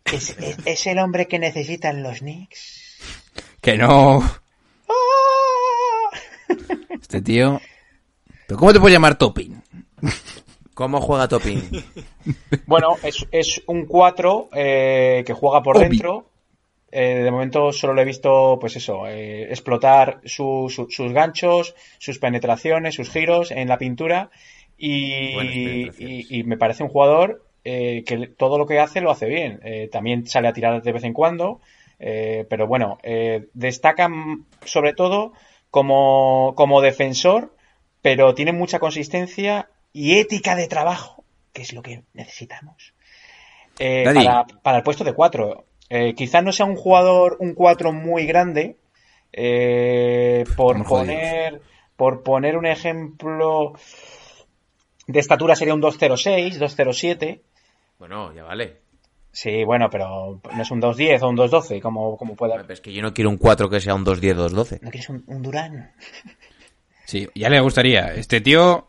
¿Es, 0.05 0.31
es- 0.39 0.57
es 0.65 0.87
el 0.87 0.99
hombre 0.99 1.27
que 1.27 1.39
necesitan 1.39 2.03
los 2.03 2.19
Knicks? 2.21 2.99
Que 3.61 3.77
no... 3.77 4.21
¡Ah! 4.89 6.11
Este 7.01 7.21
tío... 7.23 7.61
¿Pero 8.47 8.59
cómo 8.61 8.73
te 8.73 8.79
puedes 8.81 8.95
llamar 8.95 9.17
Topping? 9.19 9.61
¿Cómo 10.75 11.01
juega 11.01 11.29
Topin? 11.29 11.69
Bueno, 12.67 12.97
es, 13.05 13.25
es 13.31 13.62
un 13.69 13.87
4 13.87 14.49
eh, 14.53 15.23
que 15.25 15.33
juega 15.33 15.62
por 15.62 15.77
Obi. 15.77 15.89
dentro. 15.89 16.29
Eh, 17.01 17.21
de 17.25 17.31
momento 17.31 17.61
solo 17.73 17.93
le 17.95 18.03
he 18.03 18.05
visto, 18.15 18.59
pues 18.61 18.77
eso, 18.77 19.07
eh, 19.09 19.45
explotar 19.55 20.21
su- 20.25 20.69
su- 20.75 20.89
sus 20.91 21.13
ganchos, 21.13 21.75
sus 21.99 22.19
penetraciones, 22.25 22.95
sus 22.99 23.11
giros 23.11 23.51
en 23.51 23.69
la 23.69 23.79
pintura. 23.79 24.31
Y, 24.79 25.93
y- 25.97 26.27
y 26.39 26.45
me 26.45 26.57
parece 26.59 26.83
un 26.85 26.91
jugador 26.91 27.43
eh, 27.65 28.05
que 28.07 28.29
todo 28.29 28.59
lo 28.59 28.67
que 28.67 28.79
hace 28.79 29.01
lo 29.01 29.11
hace 29.11 29.27
bien. 29.27 29.61
Eh, 29.65 29.89
también 29.91 30.27
sale 30.27 30.49
a 30.49 30.53
tirar 30.53 30.83
de 30.83 30.93
vez 30.93 31.05
en 31.05 31.13
cuando. 31.13 31.61
eh, 31.99 32.45
pero 32.51 32.67
bueno, 32.67 32.99
eh, 33.03 33.49
destaca 33.55 34.09
sobre 34.65 34.93
todo 34.93 35.33
como, 35.71 36.53
como 36.57 36.81
defensor, 36.83 37.55
pero 38.03 38.35
tiene 38.35 38.53
mucha 38.53 38.79
consistencia 38.79 39.69
y 39.93 40.19
ética 40.19 40.55
de 40.57 40.69
trabajo, 40.69 41.25
que 41.55 41.63
es 41.63 41.73
lo 41.73 41.83
que 41.83 42.03
necesitamos. 42.13 42.93
Eh, 43.79 44.11
para, 44.15 44.47
para 44.63 44.79
el 44.79 44.83
puesto 44.83 45.05
de 45.05 45.15
4. 45.15 45.65
Quizás 46.16 46.42
no 46.44 46.53
sea 46.53 46.66
un 46.66 46.77
jugador, 46.77 47.37
un 47.40 47.55
4 47.55 47.92
muy 47.92 48.27
grande. 48.27 48.77
eh, 49.33 50.44
por 50.57 50.77
estamos 50.77 50.88
jodidos. 50.88 51.07
poner 51.07 51.61
por 51.96 52.22
poner 52.22 52.57
un 52.57 52.66
ejemplo 52.66 53.72
de 55.07 55.18
estatura 55.20 55.55
sería 55.57 55.75
un 55.75 55.81
206, 55.81 56.59
207. 56.59 57.40
bueno, 57.99 58.35
ya 58.35 58.44
vale. 58.44 58.79
Sí, 59.33 59.64
bueno, 59.64 59.88
pero 59.90 60.40
no 60.55 60.62
es 60.62 60.70
un 60.70 60.81
210 60.81 61.22
o 61.22 61.29
un 61.29 61.37
212, 61.37 61.81
como, 61.83 62.16
como 62.16 62.35
pueda. 62.37 62.57
Pero 62.57 62.72
Es 62.72 62.81
que 62.81 62.92
yo 62.92 63.03
no 63.03 63.12
quiero 63.12 63.29
un 63.31 63.37
4 63.37 63.68
que 63.68 63.81
sea 63.81 63.94
un 63.94 64.05
2-10, 64.05 64.35
2-12. 64.35 64.79
¿No 64.81 64.90
quieres 64.90 65.09
un, 65.11 65.25
un 65.27 65.42
Durán? 65.42 65.92
Sí, 67.05 67.29
ya 67.37 67.49
le 67.49 67.61
gustaría. 67.61 68.14
Este 68.14 68.40
tío 68.40 68.88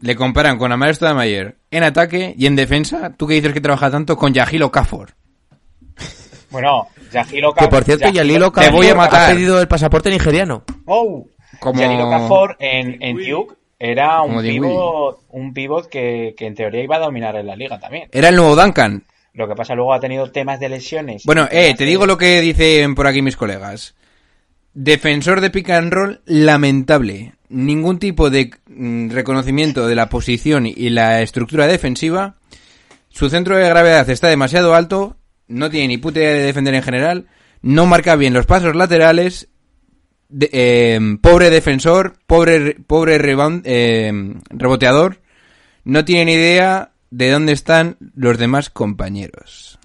le 0.00 0.16
comparan 0.16 0.58
con 0.58 0.70
Amar 0.70 0.94
Stoudemire 0.94 1.54
en 1.70 1.82
ataque 1.82 2.34
y 2.36 2.44
en 2.44 2.56
defensa. 2.56 3.14
Tú 3.16 3.26
que 3.26 3.34
dices 3.34 3.54
que 3.54 3.62
trabaja 3.62 3.90
tanto 3.90 4.18
con 4.18 4.34
Yahil 4.34 4.64
Okafor. 4.64 5.14
Bueno, 6.50 6.88
Yahilo 7.12 7.52
Que 7.54 7.68
por 7.68 7.84
cierto, 7.84 8.08
Yalilo 8.10 8.50
Te 8.52 8.70
voy 8.70 8.88
a 8.88 8.94
matar. 8.94 9.30
ha 9.30 9.34
pedido 9.34 9.60
el 9.60 9.68
pasaporte 9.68 10.10
nigeriano. 10.10 10.64
Oh, 10.86 11.26
Como- 11.60 11.80
Yalilo 11.80 12.06
Okafor 12.08 12.56
en, 12.58 13.02
en 13.02 13.16
Duke 13.16 13.54
era 13.78 14.22
un 14.22 14.40
pivot, 14.42 15.20
un 15.30 15.52
pivot 15.54 15.88
que, 15.88 16.34
que 16.36 16.46
en 16.46 16.54
teoría 16.54 16.82
iba 16.82 16.96
a 16.96 17.00
dominar 17.00 17.36
en 17.36 17.46
la 17.46 17.54
liga 17.56 17.78
también. 17.78 18.08
Era 18.12 18.28
el 18.30 18.36
nuevo 18.36 18.56
Duncan. 18.56 19.04
Lo 19.34 19.46
que 19.46 19.54
pasa 19.54 19.74
luego 19.74 19.92
ha 19.92 20.00
tenido 20.00 20.30
temas 20.32 20.58
de 20.58 20.68
lesiones. 20.68 21.22
Bueno, 21.24 21.46
eh, 21.50 21.74
te 21.76 21.84
de- 21.84 21.90
digo 21.90 22.06
lo 22.06 22.18
que 22.18 22.40
dicen 22.40 22.94
por 22.94 23.06
aquí 23.06 23.22
mis 23.22 23.36
colegas. 23.36 23.94
Defensor 24.74 25.40
de 25.40 25.50
pick 25.50 25.70
and 25.70 25.92
roll, 25.92 26.20
lamentable. 26.26 27.34
Ningún 27.48 27.98
tipo 27.98 28.30
de 28.30 28.50
mm, 28.66 29.10
reconocimiento 29.10 29.86
de 29.86 29.94
la 29.94 30.08
posición 30.08 30.66
y 30.66 30.90
la 30.90 31.20
estructura 31.22 31.66
defensiva. 31.66 32.34
Su 33.10 33.30
centro 33.30 33.56
de 33.56 33.68
gravedad 33.68 34.08
está 34.10 34.28
demasiado 34.28 34.74
alto. 34.74 35.16
No 35.48 35.70
tiene 35.70 35.88
ni 35.88 35.98
puta 35.98 36.20
idea 36.20 36.32
de 36.34 36.42
defender 36.42 36.74
en 36.74 36.82
general. 36.82 37.26
No 37.62 37.86
marca 37.86 38.16
bien 38.16 38.34
los 38.34 38.46
pasos 38.46 38.74
laterales. 38.76 39.48
de- 40.30 40.50
eh, 40.52 41.00
pobre 41.22 41.48
defensor. 41.48 42.18
Pobre, 42.26 42.74
pobre 42.86 43.18
rebound- 43.18 43.62
eh, 43.64 44.12
reboteador. 44.50 45.22
No 45.84 46.04
tiene 46.04 46.26
ni 46.26 46.32
idea 46.34 46.92
de 47.10 47.30
dónde 47.30 47.52
están 47.52 47.96
los 48.14 48.36
demás 48.36 48.68
compañeros. 48.68 49.78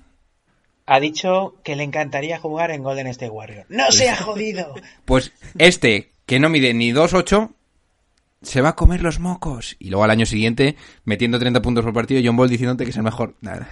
Ha 0.86 1.00
dicho 1.00 1.56
que 1.64 1.78
le 1.78 1.84
encantaría 1.84 2.40
jugar 2.40 2.72
en 2.72 2.84
Golden 2.84 3.08
State 3.08 3.30
Warrior. 3.30 3.66
¡No 3.70 3.90
se 3.94 4.10
ha 4.10 4.18
jodido! 4.18 4.74
Pues 5.06 5.32
este, 5.58 6.12
que 6.26 6.42
no 6.42 6.50
mide 6.50 6.74
ni 6.74 6.92
2.8, 6.92 7.52
se 8.42 8.60
va 8.60 8.70
a 8.70 8.76
comer 8.76 9.02
los 9.02 9.20
mocos. 9.22 9.78
Y 9.80 9.92
luego 9.92 10.04
al 10.04 10.12
año 10.12 10.26
siguiente, 10.26 10.76
metiendo 11.06 11.40
30 11.40 11.62
puntos 11.62 11.86
por 11.86 11.94
partido, 11.94 12.22
John 12.22 12.36
Ball 12.36 12.50
diciéndote 12.50 12.84
que 12.84 12.90
es 12.90 12.98
el 12.98 13.04
mejor. 13.04 13.36
Nada. 13.40 13.70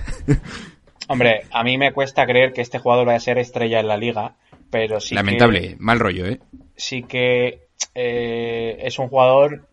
Hombre, 1.11 1.41
a 1.51 1.63
mí 1.63 1.77
me 1.77 1.91
cuesta 1.91 2.25
creer 2.25 2.53
que 2.53 2.61
este 2.61 2.79
jugador 2.79 3.05
vaya 3.05 3.17
a 3.17 3.21
ser 3.21 3.37
estrella 3.37 3.79
en 3.79 3.87
la 3.87 3.97
liga, 3.97 4.35
pero 4.69 4.99
sí 4.99 5.13
Lamentable, 5.13 5.75
mal 5.77 5.99
rollo, 5.99 6.25
¿eh? 6.25 6.37
que, 6.37 6.71
sí 6.75 7.03
que 7.03 7.67
eh, 7.95 8.77
es 8.81 8.97
un 8.97 9.09
jugador 9.09 9.67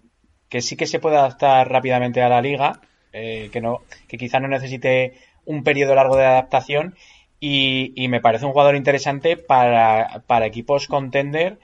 que 0.49 0.61
sí 0.61 0.77
que 0.77 0.87
se 0.87 0.99
puede 0.99 1.17
adaptar 1.17 1.71
rápidamente 1.71 2.23
a 2.23 2.29
la 2.29 2.41
liga, 2.41 2.81
eh, 3.13 3.51
que 3.53 3.61
no, 3.61 3.83
que 4.09 4.19
quizá 4.19 4.41
no 4.41 4.49
necesite 4.49 5.15
un 5.45 5.63
periodo 5.63 5.95
largo 5.95 6.17
de 6.17 6.27
adaptación 6.27 6.97
y, 7.39 7.93
y 7.95 8.09
me 8.09 8.21
parece 8.21 8.45
un 8.45 8.53
jugador 8.53 8.75
interesante 8.75 9.37
para, 9.37 10.25
para 10.27 10.47
equipos 10.47 10.89
contender 10.89 11.59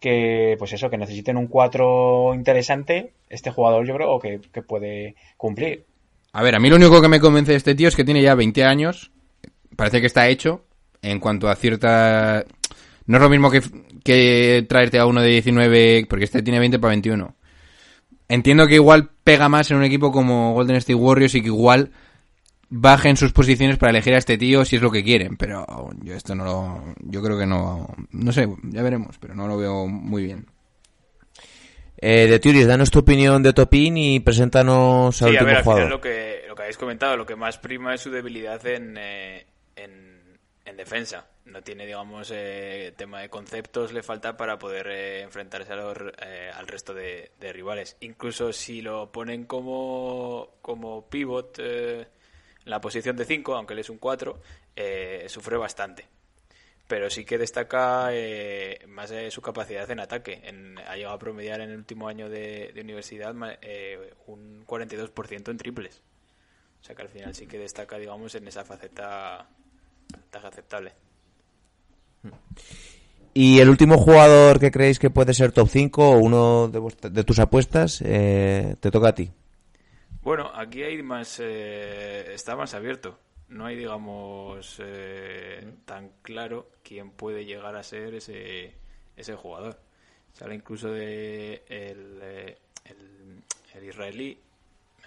que, 0.00 0.56
pues 0.58 0.72
eso, 0.72 0.90
que 0.90 0.98
necesiten 0.98 1.36
un 1.36 1.46
4 1.46 2.34
interesante, 2.34 3.12
este 3.28 3.50
jugador 3.50 3.86
yo 3.86 3.94
creo 3.94 4.18
que, 4.18 4.40
que 4.52 4.62
puede 4.62 5.14
cumplir. 5.36 5.84
A 6.32 6.42
ver, 6.42 6.54
a 6.54 6.58
mí 6.58 6.70
lo 6.70 6.76
único 6.76 7.02
que 7.02 7.08
me 7.08 7.20
convence 7.20 7.52
de 7.52 7.58
este 7.58 7.74
tío 7.74 7.88
es 7.88 7.96
que 7.96 8.04
tiene 8.04 8.22
ya 8.22 8.34
20 8.34 8.64
años. 8.64 9.10
Parece 9.80 10.00
que 10.02 10.08
está 10.08 10.28
hecho 10.28 10.66
en 11.00 11.20
cuanto 11.20 11.48
a 11.48 11.56
cierta... 11.56 12.44
No 13.06 13.16
es 13.16 13.22
lo 13.22 13.30
mismo 13.30 13.50
que, 13.50 13.62
que 14.04 14.66
traerte 14.68 14.98
a 14.98 15.06
uno 15.06 15.22
de 15.22 15.30
19, 15.30 16.06
porque 16.06 16.26
este 16.26 16.42
tiene 16.42 16.58
20 16.58 16.78
para 16.78 16.90
21. 16.90 17.34
Entiendo 18.28 18.66
que 18.66 18.74
igual 18.74 19.08
pega 19.24 19.48
más 19.48 19.70
en 19.70 19.78
un 19.78 19.84
equipo 19.84 20.12
como 20.12 20.52
Golden 20.52 20.76
State 20.76 20.96
Warriors 20.96 21.34
y 21.34 21.40
que 21.40 21.46
igual 21.46 21.92
bajen 22.68 23.16
sus 23.16 23.32
posiciones 23.32 23.78
para 23.78 23.88
elegir 23.88 24.12
a 24.12 24.18
este 24.18 24.36
tío 24.36 24.66
si 24.66 24.76
es 24.76 24.82
lo 24.82 24.90
que 24.90 25.02
quieren, 25.02 25.38
pero 25.38 25.64
yo 26.02 26.14
esto 26.14 26.34
no 26.34 26.44
lo, 26.44 26.94
yo 27.00 27.22
creo 27.22 27.38
que 27.38 27.46
no, 27.46 27.88
no 28.10 28.32
sé, 28.32 28.48
ya 28.64 28.82
veremos, 28.82 29.16
pero 29.18 29.34
no 29.34 29.48
lo 29.48 29.56
veo 29.56 29.86
muy 29.86 30.24
bien. 30.24 30.44
Eh, 31.96 32.26
de 32.28 32.38
Turis, 32.38 32.66
danos 32.66 32.90
tu 32.90 32.98
opinión 32.98 33.42
de 33.42 33.54
Topin 33.54 33.96
y 33.96 34.20
preséntanos 34.20 35.20
al 35.22 35.30
Sí, 35.30 35.36
a 35.36 35.40
último 35.40 35.46
ver, 35.46 35.56
al 35.56 35.62
jugador. 35.64 35.82
final 35.84 35.96
lo 35.96 36.00
que, 36.02 36.42
lo 36.48 36.54
que 36.54 36.62
habéis 36.62 36.76
comentado, 36.78 37.16
lo 37.16 37.24
que 37.26 37.34
más 37.36 37.56
prima 37.58 37.94
es 37.94 38.02
su 38.02 38.10
debilidad 38.10 38.64
en, 38.66 38.96
eh, 38.98 39.46
en, 39.82 40.20
en 40.64 40.76
defensa. 40.76 41.26
No 41.44 41.62
tiene, 41.62 41.86
digamos, 41.86 42.30
eh, 42.32 42.92
tema 42.96 43.20
de 43.20 43.28
conceptos, 43.28 43.92
le 43.92 44.02
falta 44.02 44.36
para 44.36 44.58
poder 44.58 44.88
eh, 44.88 45.22
enfrentarse 45.22 45.72
a 45.72 45.76
los, 45.76 45.96
eh, 46.22 46.50
al 46.54 46.66
resto 46.66 46.94
de, 46.94 47.30
rivales. 47.40 47.96
Incluso 48.00 48.52
si 48.52 48.82
lo 48.82 49.10
ponen 49.10 49.44
como, 49.44 50.58
como 50.62 51.08
pivot 51.08 51.58
en 51.58 52.06
la 52.64 52.80
posición 52.80 53.16
de 53.16 53.24
5, 53.24 53.54
aunque 53.54 53.74
él 53.74 53.80
es 53.80 53.90
un 53.90 53.98
4, 53.98 54.40
eh, 54.76 55.26
sufre 55.28 55.56
bastante 55.56 56.08
pero 56.86 57.08
sí 57.08 57.24
que 57.24 57.38
destaca 57.38 58.10
más 58.88 59.12
su 59.28 59.40
capacidad 59.40 59.88
en 59.92 60.00
ataque. 60.00 60.42
Ha 60.88 60.96
llegado 60.96 61.14
a 61.14 61.18
promediar 61.20 61.60
en 61.60 61.70
el 61.70 61.76
último 61.76 62.08
año 62.08 62.28
de, 62.28 62.72
universidad 62.80 63.30
un 64.26 64.66
42% 64.66 65.50
en 65.52 65.56
triples. 65.56 66.02
O 66.80 66.84
sea 66.84 66.96
que 66.96 67.02
al 67.02 67.08
final 67.08 67.32
sí 67.32 67.46
que 67.46 67.60
destaca, 67.60 67.96
digamos, 67.96 68.34
en 68.34 68.48
esa 68.48 68.64
faceta 68.64 69.48
tan 70.30 70.46
aceptable. 70.46 70.92
Y 73.32 73.60
el 73.60 73.68
último 73.70 73.96
jugador 73.96 74.58
que 74.58 74.70
creéis 74.70 74.98
que 74.98 75.08
puede 75.10 75.34
ser 75.34 75.52
top 75.52 75.68
5 75.68 76.10
o 76.10 76.18
uno 76.18 76.68
de, 76.68 76.78
vuestra- 76.80 77.10
de 77.10 77.24
tus 77.24 77.38
apuestas, 77.38 78.02
eh, 78.04 78.76
te 78.80 78.90
toca 78.90 79.08
a 79.10 79.14
ti. 79.14 79.30
Bueno, 80.22 80.50
aquí 80.54 80.82
hay 80.82 81.02
más, 81.02 81.38
eh, 81.40 82.34
está 82.34 82.56
más 82.56 82.74
abierto. 82.74 83.18
No 83.48 83.66
hay, 83.66 83.76
digamos, 83.76 84.76
eh, 84.80 85.72
tan 85.84 86.10
claro 86.22 86.70
quién 86.82 87.10
puede 87.10 87.44
llegar 87.44 87.74
a 87.76 87.82
ser 87.82 88.14
ese, 88.14 88.74
ese 89.16 89.34
jugador. 89.34 89.80
Sale 90.32 90.54
incluso 90.54 90.88
de 90.90 91.62
el, 91.68 92.18
eh, 92.22 92.58
el, 92.84 93.42
el 93.74 93.84
israelí. 93.88 94.38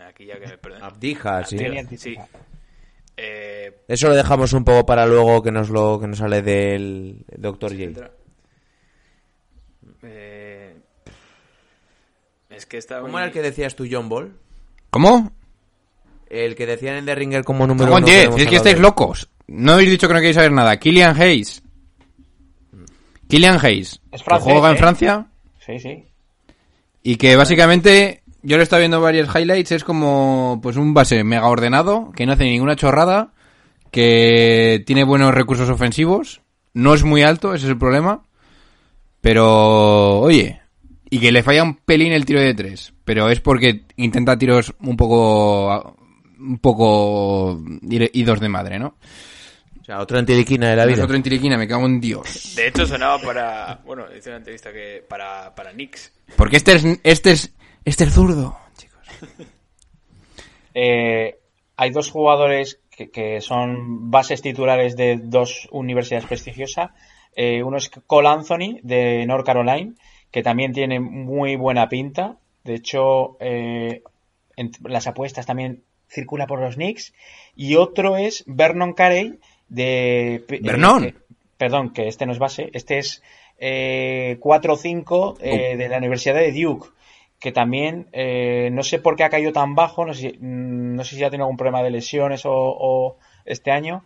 Aquí 0.07 0.25
ya 0.25 0.39
que 0.39 0.47
me 0.47 0.57
perdón. 0.57 0.83
Abdija, 0.83 1.45
sí. 1.45 1.57
Abdija, 1.57 1.97
sí. 1.97 2.17
Eh, 3.17 3.71
Eso 3.87 4.07
lo 4.09 4.15
dejamos 4.15 4.53
un 4.53 4.63
poco 4.63 4.85
para 4.85 5.05
luego 5.05 5.43
que 5.43 5.51
nos 5.51 5.69
lo 5.69 5.99
que 5.99 6.07
nos 6.07 6.17
sale 6.17 6.41
del 6.41 7.25
Dr. 7.37 7.71
J. 7.77 8.11
eh, 10.03 10.75
es 12.49 12.65
que 12.65 12.77
está 12.77 12.97
¿Cómo 12.99 13.11
muy- 13.13 13.17
era 13.19 13.27
el 13.27 13.31
que 13.33 13.41
decías 13.41 13.75
tú, 13.75 13.87
John 13.89 14.09
Ball? 14.09 14.35
¿Cómo? 14.89 15.31
El 16.29 16.55
que 16.55 16.65
decían 16.65 16.95
en 16.95 17.05
The 17.05 17.15
Ringer 17.15 17.43
como 17.43 17.67
número 17.67 17.91
Como 17.91 17.97
uno. 17.97 18.07
en 18.07 18.13
10, 18.13 18.25
hemos 18.25 18.41
es 18.41 18.47
que 18.47 18.55
estáis 18.55 18.75
de- 18.75 18.81
locos. 18.81 19.29
No 19.47 19.73
habéis 19.73 19.89
dicho 19.91 20.07
que 20.07 20.13
no 20.13 20.19
queréis 20.19 20.35
saber 20.35 20.51
nada. 20.51 20.77
Killian 20.77 21.19
Hayes. 21.21 21.61
Killian 23.27 23.59
Hayes, 23.63 23.99
Es 24.11 24.23
que 24.23 24.35
juega 24.39 24.69
en 24.69 24.75
¿eh? 24.75 24.79
Francia 24.79 25.27
Sí, 25.65 25.79
sí. 25.79 26.05
y 27.03 27.15
que 27.17 27.35
básicamente 27.35 28.22
yo 28.43 28.57
le 28.57 28.63
estaba 28.63 28.79
viendo 28.81 29.01
varios 29.01 29.33
highlights, 29.33 29.71
es 29.71 29.83
como 29.83 30.59
pues 30.61 30.75
un 30.77 30.93
base 30.93 31.23
mega 31.23 31.47
ordenado, 31.47 32.11
que 32.15 32.25
no 32.25 32.33
hace 32.33 32.43
ninguna 32.43 32.75
chorrada, 32.75 33.33
que 33.91 34.83
tiene 34.85 35.03
buenos 35.03 35.33
recursos 35.33 35.69
ofensivos, 35.69 36.41
no 36.73 36.93
es 36.93 37.03
muy 37.03 37.23
alto, 37.23 37.53
ese 37.53 37.65
es 37.65 37.71
el 37.71 37.77
problema, 37.77 38.23
pero 39.21 40.19
oye, 40.19 40.61
y 41.09 41.19
que 41.19 41.31
le 41.31 41.43
falla 41.43 41.63
un 41.63 41.75
pelín 41.75 42.11
el 42.11 42.25
tiro 42.25 42.41
de 42.41 42.53
tres, 42.53 42.93
pero 43.05 43.29
es 43.29 43.39
porque 43.39 43.83
intenta 43.97 44.37
tiros 44.37 44.73
un 44.81 44.97
poco 44.97 45.95
un 46.39 46.57
poco 46.59 47.61
idos 47.81 48.39
de 48.39 48.49
madre, 48.49 48.79
¿no? 48.79 48.95
O 49.81 49.85
sea, 49.85 49.99
otra 49.99 50.19
antiliquina 50.19 50.69
de 50.69 50.75
la 50.77 50.83
Es 50.83 50.93
vida. 50.93 51.03
otro 51.03 51.15
en 51.15 51.23
tiriquina, 51.23 51.57
me 51.57 51.67
cago 51.67 51.85
en 51.85 51.99
Dios. 51.99 52.53
De 52.55 52.67
hecho, 52.69 52.85
sonaba 52.85 53.19
para. 53.19 53.81
Bueno, 53.85 54.05
hice 54.17 54.29
una 54.29 54.37
entrevista 54.37 54.71
que 54.71 55.03
para, 55.09 55.53
para 55.53 55.71
Knicks. 55.71 56.11
Porque 56.37 56.55
este 56.55 56.75
es 56.75 56.85
este 57.03 57.31
es 57.31 57.53
este 57.85 58.03
es 58.05 58.13
zurdo, 58.13 58.57
chicos. 58.77 59.07
Eh, 60.75 61.37
hay 61.77 61.91
dos 61.91 62.09
jugadores 62.09 62.79
que, 62.89 63.11
que 63.11 63.41
son 63.41 64.09
bases 64.09 64.41
titulares 64.41 64.97
de 64.97 65.19
dos 65.21 65.67
universidades 65.71 66.25
prestigiosas. 66.25 66.89
Eh, 67.35 67.61
uno 67.61 67.77
es 67.77 67.91
Cole 68.07 68.29
Anthony 68.29 68.79
de 68.81 69.23
North 69.27 69.45
Carolina, 69.45 69.93
que 70.31 70.41
también 70.41 70.73
tiene 70.73 70.99
muy 70.99 71.55
buena 71.57 71.89
pinta. 71.89 72.37
De 72.63 72.73
hecho, 72.73 73.37
eh, 73.39 74.01
en 74.55 74.71
las 74.83 75.05
apuestas 75.05 75.45
también 75.45 75.83
circula 76.07 76.47
por 76.47 76.59
los 76.59 76.73
Knicks. 76.73 77.13
Y 77.55 77.75
otro 77.75 78.17
es 78.17 78.43
Vernon 78.47 78.93
Carey 78.93 79.39
de... 79.69 80.43
¿Vernon? 80.61 81.13
perdón, 81.57 81.93
que 81.93 82.07
este 82.07 82.25
no 82.25 82.33
es 82.33 82.39
base. 82.39 82.69
Este 82.73 82.97
es 82.97 83.23
eh, 83.57 84.37
4-5 84.41 85.37
eh, 85.39 85.77
de 85.77 85.87
la 85.87 85.97
Universidad 85.97 86.35
de 86.35 86.51
Duke 86.51 86.89
que 87.43 87.51
también 87.51 88.07
eh, 88.13 88.69
no 88.71 88.83
sé 88.83 88.99
por 88.99 89.17
qué 89.17 89.25
ha 89.25 89.29
caído 89.29 89.51
tan 89.51 89.75
bajo, 89.75 90.05
no 90.05 90.13
sé, 90.13 90.21
si- 90.31 90.37
mm, 90.39 90.95
no 90.95 91.03
sé 91.03 91.17
si 91.17 91.23
ha 91.25 91.29
tenido 91.29 91.43
algún 91.43 91.57
problema 91.57 91.83
de 91.83 91.91
lesiones 91.91 92.45
o, 92.45 92.51
o 92.53 93.17
este 93.43 93.69
año, 93.69 94.05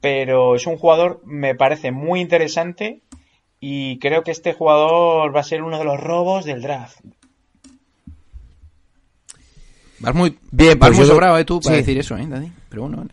pero 0.00 0.54
es 0.54 0.64
un 0.68 0.76
jugador, 0.78 1.20
me 1.24 1.56
parece 1.56 1.90
muy 1.90 2.20
interesante 2.20 3.00
y 3.58 3.98
creo 3.98 4.22
que 4.22 4.30
este 4.30 4.52
jugador 4.52 5.34
va 5.34 5.40
a 5.40 5.42
ser 5.42 5.64
uno 5.64 5.76
de 5.80 5.84
los 5.84 5.98
robos 5.98 6.44
del 6.44 6.62
draft. 6.62 7.00
Vas 9.98 10.14
muy 10.14 10.38
Bien, 10.52 10.78
vas 10.78 10.90
pues 10.90 10.98
muy 10.98 11.06
yo- 11.08 11.12
sobrado, 11.12 11.36
eh, 11.36 11.44
tú, 11.44 11.60
para 11.60 11.74
sí. 11.74 11.82
decir 11.82 11.98
eso, 11.98 12.16
eh, 12.16 12.26
Dani. 12.28 12.52
Pero 12.68 12.82
bueno, 12.82 12.98
vale. 12.98 13.10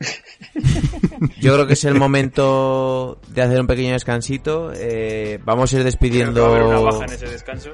Yo 1.40 1.54
creo 1.54 1.66
que 1.68 1.74
es 1.74 1.84
el 1.84 1.94
momento 1.94 3.18
de 3.28 3.42
hacer 3.42 3.60
un 3.60 3.66
pequeño 3.68 3.92
descansito. 3.92 4.72
Eh, 4.74 5.38
vamos 5.44 5.72
a 5.72 5.76
ir 5.76 5.82
Creo 5.84 6.34
que 6.34 6.40
va 6.40 6.46
a 6.46 6.50
haber 6.50 6.62
una 6.64 6.80
despidiendo. 6.80 6.82
baja 6.82 7.04
en 7.04 7.12
ese 7.12 7.26
descanso. 7.28 7.70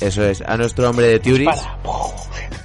Eso 0.00 0.22
es, 0.24 0.42
a 0.42 0.56
nuestro 0.56 0.90
hombre 0.90 1.06
de 1.08 1.20
Turis. 1.20 1.48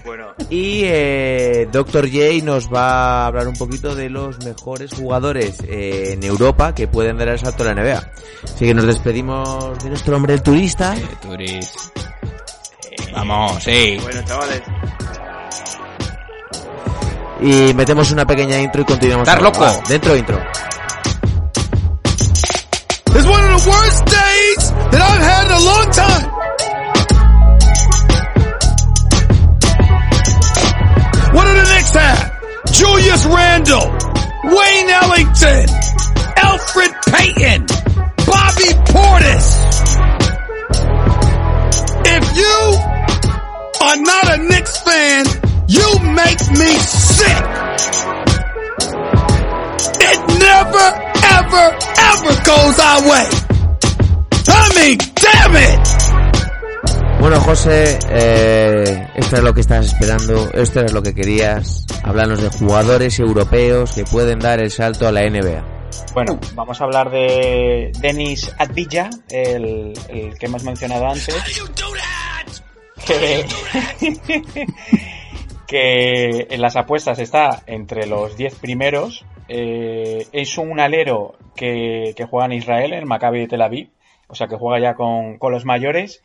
Bueno, 0.04 0.34
Y 0.50 0.82
eh, 0.84 1.68
Dr. 1.72 2.10
J 2.12 2.44
nos 2.44 2.68
va 2.72 3.24
a 3.24 3.28
hablar 3.28 3.48
un 3.48 3.56
poquito 3.56 3.96
de 3.96 4.10
los 4.10 4.44
mejores 4.44 4.92
jugadores 4.94 5.58
eh, 5.66 6.12
en 6.14 6.24
Europa 6.24 6.76
que 6.76 6.88
pueden 6.90 7.18
dar 7.18 7.30
el 7.30 7.40
salto 7.40 7.64
a 7.64 7.74
la 7.74 7.82
NBA. 7.82 8.12
Así 8.44 8.66
que 8.66 8.74
nos 8.74 8.86
despedimos 8.86 9.82
de 9.82 9.90
nuestro 9.90 10.18
hombre 10.18 10.34
el 10.34 10.42
turista. 10.44 10.96
Eh, 10.98 11.06
eres- 11.34 11.74
Vamos, 13.14 13.64
sí. 13.64 13.98
bueno, 14.02 14.22
chavales. 14.24 14.62
Y 17.42 17.74
metemos 17.74 18.12
una 18.12 18.26
pequeña 18.26 18.60
intro 18.60 18.82
y 18.82 18.86
continuamos. 18.86 19.28
Estar 19.28 19.42
loco. 19.42 19.66
Dentro 19.88 20.16
intro. 20.16 20.38
It's 23.14 23.26
one 23.26 23.44
of 23.54 23.64
the 23.64 23.70
worst 23.70 24.06
days 24.06 24.74
that 24.92 25.02
I've 25.02 25.24
had 25.24 25.46
in 25.46 25.52
a 25.52 25.60
long 25.60 25.90
time. 25.92 26.41
What 31.34 31.46
do 31.46 31.54
the 31.54 31.64
Knicks 31.74 31.92
have? 31.92 32.42
Julius 32.74 33.26
Randle, 33.26 33.88
Wayne 34.44 34.90
Ellington, 34.90 35.66
Alfred 36.36 36.92
Payton, 37.08 37.66
Bobby 38.28 38.72
Portis. 38.92 39.48
If 42.04 42.24
you 42.36 42.58
are 43.82 43.98
not 43.98 44.34
a 44.34 44.44
Knicks 44.44 44.78
fan, 44.82 45.26
you 45.68 45.88
make 46.12 46.42
me 46.52 46.72
sick. 46.84 47.44
It 50.04 50.20
never, 50.40 50.88
ever, 51.40 51.66
ever 52.12 52.34
goes 52.44 52.80
our 52.80 53.02
way. 53.10 53.28
I 54.48 54.72
mean, 54.76 54.98
damn 55.16 55.56
it! 55.56 56.21
Bueno, 57.22 57.40
José, 57.40 58.00
eh, 58.10 59.08
esto 59.14 59.36
es 59.36 59.44
lo 59.44 59.54
que 59.54 59.62
estabas 59.62 59.94
esperando, 59.94 60.52
esto 60.54 60.82
es 60.82 60.92
lo 60.92 61.04
que 61.04 61.14
querías. 61.14 61.86
Hablarnos 62.04 62.42
de 62.42 62.50
jugadores 62.50 63.20
europeos 63.20 63.94
que 63.94 64.06
pueden 64.06 64.40
dar 64.40 64.60
el 64.60 64.72
salto 64.72 65.08
a 65.08 65.12
la 65.12 65.22
NBA. 65.30 65.64
Bueno, 66.16 66.40
vamos 66.56 66.82
a 66.82 66.86
hablar 66.86 67.12
de 67.12 67.92
Denis 68.02 68.52
Advilla, 68.58 69.12
el, 69.30 69.94
el 70.10 70.36
que 70.40 70.48
hemos 70.48 70.64
mencionado 70.64 71.06
antes. 71.06 71.38
Que, 73.06 73.46
que 75.68 76.48
en 76.50 76.60
las 76.60 76.76
apuestas 76.76 77.20
está 77.20 77.62
entre 77.68 78.08
los 78.08 78.36
10 78.36 78.56
primeros. 78.56 79.26
Eh, 79.48 80.26
es 80.32 80.58
un 80.58 80.80
alero 80.80 81.36
que, 81.56 82.14
que 82.16 82.26
juega 82.26 82.48
en 82.48 82.54
Israel, 82.54 82.94
en 82.94 83.00
el 83.00 83.06
Maccabi 83.06 83.42
de 83.42 83.48
Tel 83.48 83.62
Aviv. 83.62 83.92
O 84.28 84.34
sea 84.34 84.48
que 84.48 84.56
juega 84.56 84.82
ya 84.82 84.96
con, 84.96 85.38
con 85.38 85.52
los 85.52 85.66
mayores. 85.66 86.24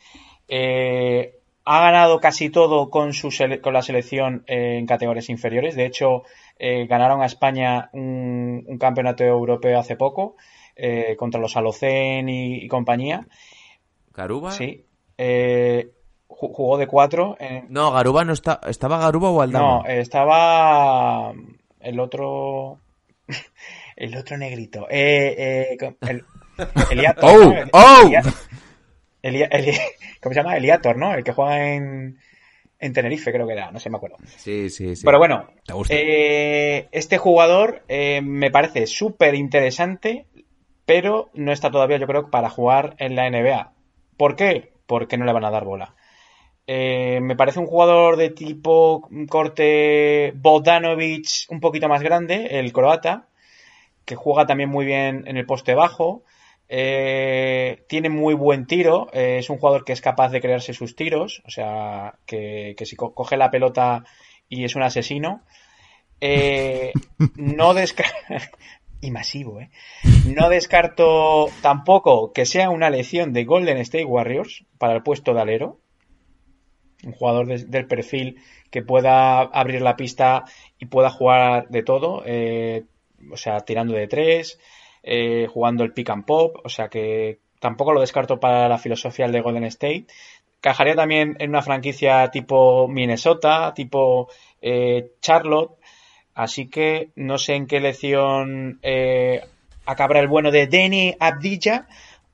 Eh, 0.49 1.32
ha 1.64 1.80
ganado 1.80 2.20
casi 2.20 2.49
todo 2.51 2.90
con, 2.90 3.12
su 3.12 3.28
sele- 3.30 3.61
con 3.61 3.72
la 3.72 3.82
selección 3.82 4.44
eh, 4.47 4.76
en 4.78 4.86
categorías 4.86 5.28
inferiores. 5.30 5.74
De 5.74 5.84
hecho, 5.86 6.22
eh, 6.59 6.86
ganaron 6.86 7.22
a 7.22 7.26
España 7.26 7.90
un, 7.92 8.64
un 8.66 8.78
campeonato 8.78 9.24
europeo 9.24 9.78
hace 9.78 9.97
poco 9.97 10.36
eh, 10.76 11.16
contra 11.18 11.40
los 11.40 11.57
Alocen 11.57 12.28
y, 12.28 12.57
y 12.64 12.68
compañía. 12.68 13.26
¿Caruba? 14.12 14.53
Sí. 14.53 14.84
Ju- 15.18 16.53
jugó 16.53 16.76
de 16.78 16.86
cuatro. 16.86 17.36
en- 17.40 17.66
No, 17.68 17.90
Garuba 17.92 18.24
no 18.24 18.32
está. 18.32 18.61
¿Estaba 18.68 18.99
Garuba 18.99 19.30
o 19.30 19.40
Aldama? 19.42 19.82
No, 19.82 19.86
estaba 19.86 21.32
el 21.80 21.99
otro. 22.01 22.78
El 23.97 24.14
otro 24.14 24.36
negrito. 24.36 24.86
Eh, 24.90 25.34
eh, 25.72 25.78
el, 26.03 26.22
Oh, 27.22 27.55
oh. 27.72 28.11
Elia- 29.23 29.49
Elia- 29.51 29.73
Eli- 29.73 29.79
¿Cómo 30.23 30.33
se 30.35 30.41
llama? 30.41 30.57
Eliator, 30.57 30.97
¿no? 30.97 31.14
El 31.14 31.25
que 31.25 31.33
juega 31.33 31.73
en, 31.75 32.19
en 32.79 32.93
Tenerife, 32.93 33.33
creo 33.33 33.47
que 33.47 33.53
era, 33.55 33.71
no 33.71 33.79
sé, 33.81 33.91
me 33.91 33.97
acuerdo. 33.97 34.17
Sí, 34.37 34.71
sí, 34.71 34.97
sí. 34.97 35.05
Pero 35.05 35.19
bueno, 35.19 35.49
Te 35.67 35.73
gusta. 35.73 35.95
eh, 35.95 36.89
este 36.93 37.19
jugador 37.19 37.83
eh, 37.89 38.21
me 38.23 38.51
parece 38.51 38.87
súper 38.87 39.35
interesante, 39.35 40.27
pero 40.85 41.31
no 41.35 41.53
está 41.53 41.71
todavía, 41.71 41.97
yo 41.99 42.07
creo, 42.07 42.31
para 42.31 42.51
jugar 42.51 42.95
en 42.99 43.17
la 43.17 43.27
NBA. 43.27 43.73
¿Por 44.17 44.37
qué? 44.37 44.73
Porque 44.87 45.17
no 45.19 45.25
le 45.25 45.33
van 45.33 45.45
a 45.45 45.51
dar 45.51 45.64
bola. 45.64 45.95
Eh, 46.69 47.21
me 47.23 47.37
parece 47.37 47.61
un 47.61 47.67
jugador 47.67 48.17
de 48.17 48.31
tipo 48.31 49.09
corte 49.29 50.33
Bogdanovic 50.35 51.47
un 51.49 51.61
poquito 51.61 51.89
más 51.89 52.03
grande, 52.03 52.59
el 52.59 52.73
croata, 52.73 53.29
que 54.05 54.17
juega 54.17 54.47
también 54.47 54.69
muy 54.69 54.85
bien 54.85 55.25
en 55.27 55.37
el 55.37 55.47
poste 55.47 55.75
bajo. 55.75 56.23
Eh, 56.69 57.85
tiene 57.89 58.09
muy 58.11 58.35
buen 58.35 58.67
tiro, 58.67 59.09
eh, 59.12 59.39
es 59.39 59.51
un 59.51 59.59
jugador 59.59 59.85
que 59.85 59.93
es 59.93 60.01
capaz 60.01 60.31
de 60.31 60.41
crearse 60.41 60.73
sus 60.75 60.97
tiros, 60.97 61.43
o 61.47 61.51
sea, 61.51 62.19
que, 62.27 62.75
que 62.77 62.87
si 62.87 62.97
co- 62.97 63.14
coge 63.14 63.37
la 63.37 63.51
pelota 63.51 64.05
y 64.49 64.64
es 64.64 64.75
un 64.77 64.83
asesino. 64.83 65.43
Eh, 66.21 66.93
no 67.37 67.75
descarto. 67.75 68.14
y 69.01 69.11
masivo, 69.11 69.61
¿eh? 69.61 69.71
No 70.25 70.49
descarto 70.49 71.49
tampoco 71.62 72.33
que 72.33 72.47
sea 72.47 72.71
una 72.71 72.91
lección 72.91 73.33
de 73.33 73.45
Golden 73.45 73.79
State 73.79 74.05
Warriors 74.05 74.64
para 74.79 74.95
el 74.95 75.03
puesto 75.03 75.35
de 75.35 75.41
alero. 75.43 75.81
Un 77.05 77.12
jugador 77.12 77.47
de- 77.47 77.64
del 77.67 77.87
perfil 77.87 78.41
que 78.71 78.83
pueda 78.83 79.41
abrir 79.43 79.83
la 79.83 79.97
pista 79.97 80.45
y 80.79 80.87
pueda 80.87 81.11
jugar 81.11 81.69
de 81.69 81.83
todo. 81.83 82.23
eh, 82.27 82.85
o 83.33 83.37
sea, 83.37 83.61
tirando 83.61 83.95
de 83.95 84.09
tres, 84.09 84.59
eh, 85.07 85.47
jugando 85.49 85.85
el 85.85 85.93
pick 85.93 86.11
and 86.11 86.25
pop. 86.25 86.57
O 86.65 86.69
sea 86.69 86.89
que 86.89 87.39
tampoco 87.61 87.93
lo 87.93 88.01
descarto 88.01 88.39
para 88.39 88.69
la 88.69 88.79
filosofía 88.79 89.29
de 89.29 89.41
Golden 89.41 89.65
State. 89.65 90.07
Cajaría 90.61 90.97
también 90.97 91.37
en 91.39 91.51
una 91.51 91.63
franquicia 91.63 92.29
tipo 92.31 92.89
Minnesota, 92.89 93.73
tipo 93.75 94.29
eh, 94.61 95.13
Charlotte. 95.21 95.79
Así 96.35 96.69
que 96.69 97.11
no 97.15 97.39
sé 97.39 97.55
en 97.55 97.67
qué 97.67 97.81
lección 97.81 98.79
eh, 98.83 99.41
acabará 99.87 100.21
el 100.21 100.29
bueno 100.29 100.51
de 100.51 100.67
Denny 100.67 101.17
Abdilla, 101.19 101.87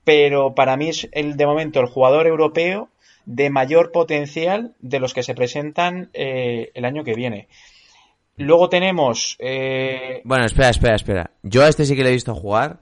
pero 0.03 0.55
para 0.55 0.75
mí 0.75 0.89
es 0.89 1.07
el 1.13 1.37
de 1.37 1.45
momento 1.45 1.79
el 1.79 1.87
jugador 1.87 2.27
europeo 2.27 2.89
de 3.25 3.49
mayor 3.49 3.91
potencial 3.91 4.73
de 4.79 4.99
los 4.99 5.13
que 5.13 5.23
se 5.23 5.35
presentan 5.35 6.09
eh, 6.13 6.71
el 6.73 6.85
año 6.85 7.03
que 7.03 7.13
viene. 7.13 7.47
Luego 8.37 8.67
tenemos 8.69 9.35
eh, 9.39 10.21
Bueno, 10.23 10.45
espera, 10.45 10.69
espera, 10.69 10.95
espera. 10.95 11.31
Yo 11.43 11.63
a 11.63 11.67
este 11.69 11.85
sí 11.85 11.95
que 11.95 12.03
le 12.03 12.09
he 12.09 12.13
visto 12.13 12.33
jugar. 12.35 12.79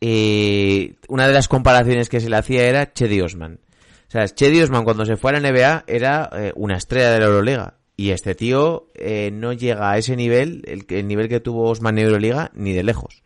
Y 0.00 0.94
una 1.08 1.26
de 1.26 1.34
las 1.34 1.48
comparaciones 1.48 2.08
que 2.08 2.20
se 2.20 2.30
le 2.30 2.36
hacía 2.36 2.66
era 2.68 2.92
Chedi 2.92 3.20
Osman. 3.20 3.58
O 4.06 4.10
sea, 4.10 4.26
Chedi 4.26 4.60
Osman 4.62 4.84
cuando 4.84 5.04
se 5.04 5.16
fue 5.16 5.32
a 5.32 5.40
la 5.40 5.50
NBA 5.50 5.84
era 5.86 6.30
eh, 6.32 6.52
una 6.56 6.76
estrella 6.76 7.10
de 7.10 7.18
la 7.20 7.26
Euroliga. 7.26 7.74
Y 7.96 8.10
este 8.10 8.34
tío 8.36 8.86
eh, 8.94 9.30
no 9.32 9.52
llega 9.52 9.90
a 9.90 9.98
ese 9.98 10.14
nivel, 10.14 10.62
el, 10.66 11.06
nivel 11.08 11.28
que 11.28 11.40
tuvo 11.40 11.68
Osman 11.68 11.98
en 11.98 12.06
Euroliga, 12.06 12.50
ni 12.54 12.72
de 12.72 12.84
lejos. 12.84 13.22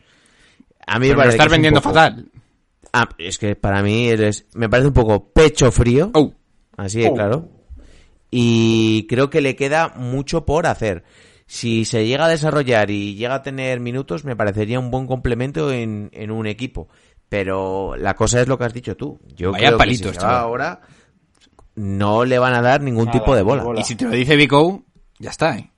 A 0.86 0.98
mí 0.98 1.08
Pero 1.08 1.10
me 1.10 1.10
lo 1.10 1.16
parece 1.18 1.34
estás 1.36 1.46
es 1.46 1.52
vendiendo 1.52 1.80
poco- 1.82 1.94
fatal. 1.94 2.26
Ah, 2.94 3.08
es 3.18 3.38
que 3.38 3.54
para 3.54 3.82
mí 3.82 4.08
eres, 4.08 4.46
me 4.54 4.68
parece 4.68 4.88
un 4.88 4.94
poco 4.94 5.30
pecho 5.32 5.70
frío. 5.70 6.10
Oh. 6.14 6.32
Así 6.76 7.00
de 7.00 7.08
Oh. 7.08 7.14
claro. 7.14 7.48
Y 8.30 9.06
creo 9.08 9.28
que 9.28 9.42
le 9.42 9.56
queda 9.56 9.88
mucho 9.96 10.46
por 10.46 10.66
hacer. 10.66 11.04
Si 11.54 11.84
se 11.84 12.06
llega 12.06 12.24
a 12.24 12.28
desarrollar 12.30 12.90
y 12.90 13.14
llega 13.14 13.34
a 13.34 13.42
tener 13.42 13.78
minutos, 13.78 14.24
me 14.24 14.34
parecería 14.36 14.80
un 14.80 14.90
buen 14.90 15.06
complemento 15.06 15.70
en, 15.70 16.08
en 16.14 16.30
un 16.30 16.46
equipo. 16.46 16.88
Pero 17.28 17.94
la 17.96 18.14
cosa 18.14 18.40
es 18.40 18.48
lo 18.48 18.56
que 18.56 18.64
has 18.64 18.72
dicho 18.72 18.96
tú. 18.96 19.20
Yo 19.36 19.52
Vaya 19.52 19.66
creo 19.66 19.78
palitos, 19.78 20.06
que 20.12 20.14
si 20.14 20.20
se 20.20 20.26
va 20.26 20.40
ahora 20.40 20.80
no 21.74 22.24
le 22.24 22.38
van 22.38 22.54
a 22.54 22.62
dar 22.62 22.80
ningún 22.80 23.04
Nada, 23.06 23.18
tipo 23.18 23.36
de 23.36 23.42
bola. 23.42 23.64
bola. 23.64 23.80
Y 23.80 23.84
si 23.84 23.96
te 23.96 24.06
lo 24.06 24.12
dice 24.12 24.34
Vico, 24.36 24.84
ya 25.18 25.28
está, 25.28 25.58
¿eh? 25.58 25.70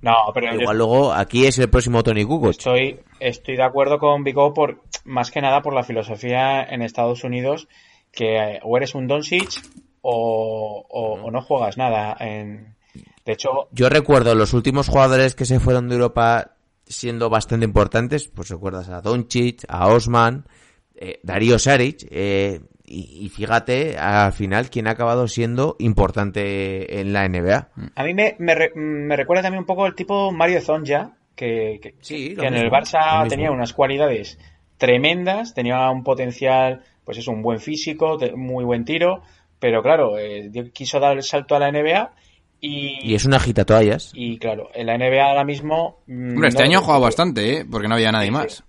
no, 0.00 0.14
pero 0.32 0.52
yo 0.54 0.60
Igual 0.60 0.78
luego 0.78 1.12
aquí 1.12 1.46
es 1.46 1.58
el 1.58 1.68
próximo 1.68 2.02
Tony 2.02 2.24
Kukoc. 2.24 2.50
estoy, 2.50 3.00
estoy 3.18 3.56
de 3.56 3.64
acuerdo 3.64 3.98
con 3.98 4.22
Vico 4.24 4.54
por 4.54 4.82
más 5.04 5.30
que 5.30 5.40
nada 5.42 5.60
por 5.60 5.74
la 5.74 5.82
filosofía 5.82 6.62
en 6.62 6.82
Estados 6.82 7.22
Unidos 7.24 7.68
que 8.12 8.36
eh, 8.36 8.60
o 8.62 8.76
eres 8.76 8.94
un 8.94 9.06
Doncic 9.08 9.60
o, 10.02 10.86
o- 10.88 11.22
o 11.26 11.30
no 11.30 11.42
juegas 11.42 11.76
nada. 11.76 12.16
En... 12.20 12.76
De 13.24 13.32
hecho, 13.32 13.68
Yo 13.72 13.88
recuerdo 13.88 14.34
los 14.34 14.52
últimos 14.54 14.88
jugadores 14.88 15.34
que 15.34 15.44
se 15.44 15.60
fueron 15.60 15.88
de 15.88 15.94
Europa 15.96 16.52
siendo 16.86 17.28
bastante 17.30 17.64
importantes, 17.64 18.28
pues 18.28 18.48
recuerdas 18.48 18.88
a 18.88 19.00
Doncic, 19.00 19.64
a 19.68 19.86
Osman, 19.88 20.46
eh, 20.94 21.20
Darío 21.22 21.58
Saric, 21.58 22.06
eh, 22.10 22.60
y, 22.84 23.24
y 23.24 23.28
fíjate 23.28 23.96
al 23.96 24.32
final 24.32 24.70
quién 24.70 24.88
ha 24.88 24.92
acabado 24.92 25.28
siendo 25.28 25.76
importante 25.78 27.00
en 27.00 27.12
la 27.12 27.28
NBA. 27.28 27.68
A 27.94 28.02
mí 28.04 28.14
me, 28.14 28.34
me, 28.38 28.54
re- 28.54 28.72
me 28.74 29.14
recuerda 29.16 29.42
también 29.42 29.60
un 29.60 29.66
poco 29.66 29.86
el 29.86 29.94
tipo 29.94 30.32
Mario 30.32 30.60
Zonja, 30.60 31.12
que, 31.36 31.78
que- 31.80 31.94
Sí, 32.00 32.34
en 32.38 32.54
el 32.54 32.70
Barça 32.70 33.20
tenía 33.28 33.50
unas 33.52 33.72
cualidades 33.72 34.38
tremendas, 34.78 35.54
tenía 35.54 35.88
un 35.90 36.02
potencial, 36.02 36.82
pues 37.04 37.18
es 37.18 37.28
un 37.28 37.42
buen 37.42 37.60
físico, 37.60 38.18
muy 38.34 38.64
buen 38.64 38.84
tiro, 38.84 39.22
pero 39.58 39.82
claro, 39.82 40.18
eh, 40.18 40.50
quiso 40.72 40.98
dar 41.00 41.16
el 41.16 41.22
salto 41.22 41.54
a 41.54 41.58
la 41.58 41.70
NBA 41.70 42.12
y, 42.60 42.98
Y 43.10 43.14
es 43.14 43.24
una 43.24 43.36
agitatoallas. 43.38 44.12
y 44.14 44.38
claro, 44.38 44.70
en 44.74 44.86
la 44.86 44.98
NBA 44.98 45.24
ahora 45.24 45.44
mismo... 45.44 46.00
mm, 46.06 46.30
Hombre, 46.34 46.48
este 46.48 46.62
no- 46.62 46.68
año 46.68 46.78
ha 46.78 46.82
jugado 46.82 47.00
bastante, 47.02 47.58
¿eh? 47.58 47.64
Porque 47.70 47.88
no 47.88 47.94
había 47.94 48.12
nadie 48.12 48.26
Sí, 48.28 48.32
más. 48.32 48.64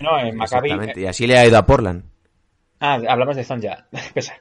No, 0.00 0.18
en 0.18 0.36
Maccabi... 0.36 0.68
Exactamente. 0.70 1.00
Y 1.00 1.06
así 1.06 1.26
le 1.26 1.38
ha 1.38 1.46
ido 1.46 1.58
a 1.58 1.66
Portland. 1.66 2.04
Ah, 2.80 3.00
hablamos 3.08 3.36
de 3.36 3.44
Zonja. 3.44 3.86
Pesa. 4.14 4.34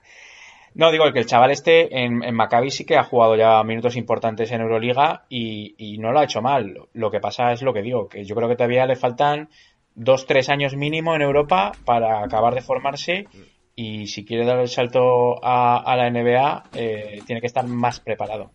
No, 0.73 0.91
digo 0.91 1.05
que 1.13 1.19
el 1.19 1.25
chaval 1.25 1.51
este 1.51 2.03
en, 2.03 2.21
en 2.23 2.35
Maccabi 2.35 2.69
sí 2.69 2.83
que 2.85 2.97
ha 2.97 3.03
jugado 3.03 3.35
ya 3.37 3.63
minutos 3.63 3.95
importantes 3.95 4.51
en 4.51 4.59
Euroliga 4.61 5.23
y, 5.29 5.73
y 5.77 5.97
no 5.99 6.11
lo 6.11 6.19
ha 6.19 6.25
hecho 6.25 6.41
mal. 6.41 6.77
Lo 6.93 7.11
que 7.11 7.21
pasa 7.21 7.53
es 7.53 7.61
lo 7.61 7.73
que 7.73 7.81
digo, 7.81 8.09
que 8.09 8.25
yo 8.25 8.35
creo 8.35 8.49
que 8.49 8.57
todavía 8.57 8.85
le 8.85 8.97
faltan 8.97 9.47
dos, 9.93 10.25
tres 10.25 10.49
años 10.49 10.75
mínimo 10.75 11.15
en 11.15 11.21
Europa 11.21 11.71
para 11.85 12.21
acabar 12.21 12.53
de 12.55 12.61
formarse 12.61 13.27
y 13.75 14.07
si 14.07 14.23
quiere 14.25 14.45
dar 14.45 14.59
el 14.59 14.69
salto 14.69 15.43
a, 15.43 15.77
a 15.77 15.95
la 15.97 16.09
NBA 16.09 16.63
eh, 16.73 17.21
tiene 17.25 17.41
que 17.41 17.47
estar 17.47 17.65
más 17.67 17.99
preparado. 17.99 18.51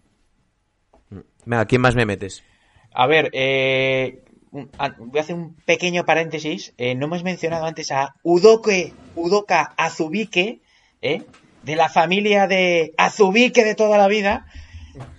Venga, 1.44 1.64
¿quién 1.66 1.80
más 1.80 1.94
me 1.94 2.06
metes? 2.06 2.44
A 2.92 3.06
ver, 3.06 3.30
eh, 3.32 4.22
a- 4.78 4.94
voy 4.98 5.18
a 5.18 5.22
hacer 5.22 5.36
un 5.36 5.56
pequeño 5.64 6.04
paréntesis. 6.04 6.74
Eh, 6.78 6.94
no 6.94 7.06
hemos 7.06 7.22
mencionado 7.24 7.64
antes 7.66 7.90
a 7.92 8.14
Udoke, 8.22 8.92
Udoka 9.16 9.74
Azubike, 9.76 10.60
¿eh? 11.02 11.22
de 11.62 11.76
la 11.76 11.88
familia 11.88 12.46
de 12.46 12.94
Azubike 12.96 13.64
de 13.64 13.74
toda 13.74 13.98
la 13.98 14.08
vida, 14.08 14.46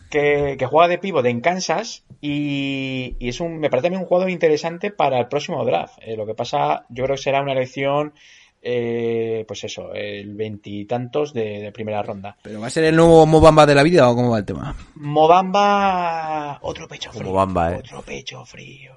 que, 0.10 0.56
que 0.58 0.66
juega 0.66 0.88
de 0.88 0.98
pívot 0.98 1.26
en 1.26 1.40
Kansas 1.42 2.04
y, 2.20 3.16
y 3.20 3.30
es 3.30 3.40
un, 3.40 3.60
me 3.60 3.70
parece 3.70 3.88
a 3.88 3.92
mí 3.92 3.96
un 3.98 4.06
jugador 4.06 4.30
interesante 4.30 4.92
para 4.92 5.20
el 5.20 5.28
próximo 5.28 5.64
draft. 5.66 5.98
Eh, 6.02 6.16
lo 6.18 6.26
que 6.26 6.34
pasa, 6.36 6.86
yo 6.90 7.04
creo 7.06 7.16
que 7.16 7.22
será 7.22 7.42
una 7.42 7.54
elección, 7.54 8.14
eh, 8.62 9.44
pues 9.48 9.64
eso, 9.64 9.94
el 9.94 10.36
veintitantos 10.36 11.34
de, 11.34 11.62
de 11.62 11.72
primera 11.72 12.02
ronda. 12.04 12.38
¿Pero 12.42 12.62
va 12.62 12.68
a 12.68 12.70
ser 12.70 12.84
el 12.84 12.96
nuevo 12.96 13.26
Mobamba 13.26 13.66
de 13.66 13.76
la 13.76 13.84
vida 13.84 14.10
o 14.10 14.16
cómo 14.16 14.32
va 14.32 14.40
el 14.40 14.46
tema? 14.46 14.76
Mobamba, 14.96 16.60
otro 16.62 16.88
pecho 16.88 17.12
frío. 17.12 17.26
Mobamba, 17.30 17.72
eh. 17.74 17.76
Otro 17.78 18.02
pecho 18.02 18.46
frío. 18.46 18.94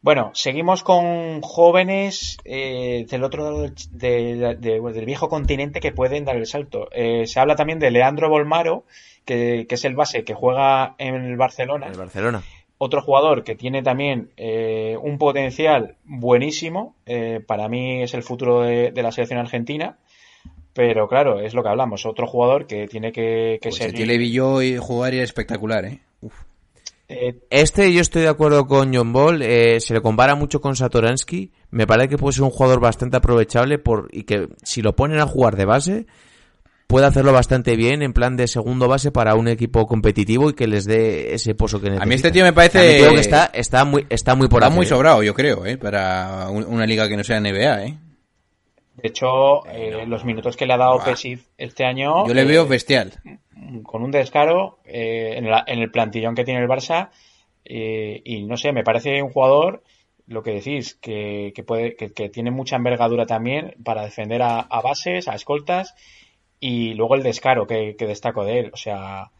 Bueno, 0.00 0.30
seguimos 0.32 0.84
con 0.84 1.40
jóvenes 1.42 2.38
eh, 2.44 3.04
del 3.10 3.24
otro 3.24 3.42
lado 3.42 3.62
del, 3.62 3.74
de- 3.90 4.56
de- 4.56 4.80
del 4.80 5.04
viejo 5.04 5.28
continente 5.28 5.80
que 5.80 5.90
pueden 5.90 6.24
dar 6.24 6.36
el 6.36 6.46
salto. 6.46 6.88
Eh, 6.92 7.26
se 7.26 7.40
habla 7.40 7.56
también 7.56 7.80
de 7.80 7.90
Leandro 7.90 8.28
Bolmaro, 8.28 8.84
que, 9.24 9.66
que 9.68 9.74
es 9.74 9.84
el 9.84 9.96
base 9.96 10.22
que 10.22 10.34
juega 10.34 10.94
en 10.98 11.16
el 11.16 11.36
Barcelona. 11.36 11.86
En 11.86 11.92
el 11.92 11.98
Barcelona. 11.98 12.42
Otro 12.78 13.02
jugador 13.02 13.42
que 13.44 13.56
tiene 13.56 13.82
también 13.82 14.30
eh, 14.36 14.96
un 15.02 15.18
potencial 15.18 15.96
buenísimo. 16.04 16.94
eh, 17.06 17.40
para 17.46 17.68
mí 17.68 18.02
es 18.02 18.14
el 18.14 18.22
futuro 18.22 18.62
de, 18.62 18.92
de 18.92 19.02
la 19.02 19.10
selección 19.12 19.40
argentina. 19.40 19.98
Pero 20.74 21.08
claro, 21.08 21.40
es 21.40 21.54
lo 21.54 21.62
que 21.64 21.70
hablamos. 21.70 22.06
Otro 22.06 22.26
jugador 22.28 22.66
que 22.66 22.86
tiene 22.86 23.10
que, 23.10 23.58
que 23.60 23.70
Pues 23.70 23.76
ser. 23.76 23.88
el 23.88 23.94
tío 23.94 24.06
le 24.06 24.16
vi 24.18 24.30
yo 24.30 24.62
y 24.62 24.76
jugar 24.76 25.12
y 25.12 25.18
espectacular, 25.18 25.84
¿eh? 25.86 25.98
Uf. 26.20 26.34
eh, 27.08 27.34
Este 27.50 27.92
yo 27.92 28.00
estoy 28.00 28.22
de 28.22 28.28
acuerdo 28.28 28.66
con 28.68 28.94
John 28.94 29.12
Ball, 29.12 29.42
eh, 29.42 29.80
se 29.80 29.94
le 29.94 30.00
compara 30.00 30.36
mucho 30.36 30.60
con 30.60 30.76
Satoransky, 30.76 31.50
me 31.72 31.86
parece 31.88 32.10
que 32.10 32.18
puede 32.18 32.34
ser 32.34 32.44
un 32.44 32.50
jugador 32.50 32.78
bastante 32.80 33.16
aprovechable 33.16 33.78
por 33.78 34.08
y 34.12 34.22
que 34.22 34.46
si 34.62 34.80
lo 34.82 34.94
ponen 34.94 35.18
a 35.18 35.26
jugar 35.26 35.56
de 35.56 35.64
base 35.64 36.06
puede 36.88 37.06
hacerlo 37.06 37.32
bastante 37.32 37.76
bien 37.76 38.02
en 38.02 38.12
plan 38.12 38.36
de 38.36 38.48
segundo 38.48 38.88
base 38.88 39.12
para 39.12 39.36
un 39.36 39.46
equipo 39.46 39.86
competitivo 39.86 40.50
y 40.50 40.54
que 40.54 40.66
les 40.66 40.84
dé 40.86 41.34
ese 41.34 41.54
pozo 41.54 41.78
que 41.80 41.84
necesitan. 41.90 42.02
A 42.02 42.08
mí 42.08 42.14
este 42.16 42.30
tío 42.32 42.42
me 42.44 42.52
parece- 42.52 42.78
que 43.08 43.14
está 43.20 43.50
está 43.52 43.84
muy 43.84 44.06
está 44.08 44.34
muy 44.34 44.48
por 44.48 44.58
Está 44.62 44.66
hacer, 44.68 44.76
muy 44.76 44.86
¿eh? 44.86 44.88
sobrado, 44.88 45.22
yo 45.22 45.34
creo, 45.34 45.64
¿eh? 45.66 45.76
Para 45.76 46.48
un- 46.50 46.64
una 46.64 46.86
liga 46.86 47.06
que 47.08 47.16
no 47.16 47.22
sea 47.22 47.36
NBA, 47.40 47.84
¿eh? 47.84 47.94
De 48.96 49.08
hecho, 49.08 49.64
eh, 49.68 50.04
los 50.08 50.24
minutos 50.24 50.56
que 50.56 50.66
le 50.66 50.72
ha 50.72 50.76
dado. 50.78 51.04
Pesic 51.04 51.40
este 51.56 51.84
año... 51.84 52.26
Yo 52.26 52.34
le 52.34 52.42
eh, 52.42 52.46
veo 52.46 52.66
bestial. 52.66 53.12
con 53.84 54.02
un 54.02 54.10
descaro 54.10 54.78
eh, 54.84 55.34
en, 55.36 55.48
la- 55.50 55.62
en 55.66 55.78
el 55.80 55.90
plantillón 55.92 56.34
que 56.34 56.44
tiene 56.44 56.60
el 56.62 56.68
Barça 56.68 57.10
eh, 57.64 58.22
y 58.24 58.42
no 58.44 58.56
sé, 58.56 58.72
me 58.72 58.82
parece 58.82 59.22
un 59.22 59.30
jugador, 59.30 59.84
lo 60.26 60.42
que 60.42 60.52
decís, 60.52 60.94
que, 61.00 61.52
que 61.54 61.62
puede, 61.62 61.94
que, 61.96 62.12
que 62.12 62.28
tiene 62.30 62.50
mucha 62.50 62.76
envergadura 62.76 63.26
también 63.26 63.74
para 63.84 64.02
defender 64.04 64.40
a, 64.42 64.60
a 64.60 64.80
bases, 64.80 65.28
a 65.28 65.34
escoltas 65.34 65.94
y 66.60 66.94
luego 66.94 67.14
el 67.14 67.22
descaro 67.22 67.66
que, 67.66 67.96
que 67.96 68.06
destaco 68.06 68.44
de 68.44 68.60
él, 68.60 68.70
o 68.72 68.76
sea, 68.76 69.30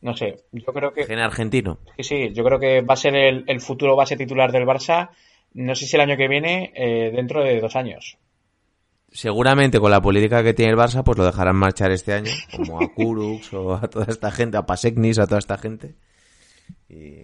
no 0.00 0.16
sé, 0.16 0.36
yo 0.52 0.72
creo 0.72 0.92
que 0.92 1.06
Gen 1.06 1.18
argentino. 1.18 1.78
sí, 1.96 2.02
sí, 2.02 2.32
yo 2.34 2.44
creo 2.44 2.58
que 2.58 2.80
va 2.80 2.94
a 2.94 2.96
ser 2.96 3.14
el, 3.14 3.44
el 3.46 3.60
futuro 3.60 3.96
base 3.96 4.16
titular 4.16 4.50
del 4.52 4.66
Barça, 4.66 5.10
no 5.54 5.74
sé 5.74 5.86
si 5.86 5.96
el 5.96 6.02
año 6.02 6.16
que 6.16 6.28
viene, 6.28 6.72
eh, 6.74 7.10
dentro 7.14 7.44
de 7.44 7.60
dos 7.60 7.76
años. 7.76 8.18
Seguramente 9.10 9.78
con 9.78 9.90
la 9.90 10.00
política 10.00 10.42
que 10.42 10.54
tiene 10.54 10.72
el 10.72 10.78
Barça, 10.78 11.02
pues 11.04 11.18
lo 11.18 11.26
dejarán 11.26 11.56
marchar 11.56 11.90
este 11.90 12.14
año, 12.14 12.32
como 12.56 12.80
a 12.80 12.88
Kurux 12.94 13.52
o 13.52 13.74
a 13.74 13.82
toda 13.82 14.06
esta 14.08 14.30
gente, 14.30 14.56
a 14.56 14.64
Paseknis, 14.64 15.18
a 15.18 15.26
toda 15.26 15.38
esta 15.38 15.58
gente. 15.58 15.94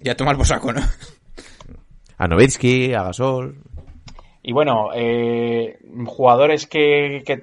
Ya 0.03 0.15
tomar 0.15 0.37
por 0.37 0.47
saco, 0.47 0.73
¿no? 0.73 0.83
A 2.19 2.27
Novitsky, 2.27 2.93
a 2.95 3.05
Gasol. 3.05 3.63
Y 4.49 4.53
bueno, 4.53 4.89
eh, 4.95 5.79
jugadores 6.07 6.67
que, 6.67 7.23
que, 7.27 7.43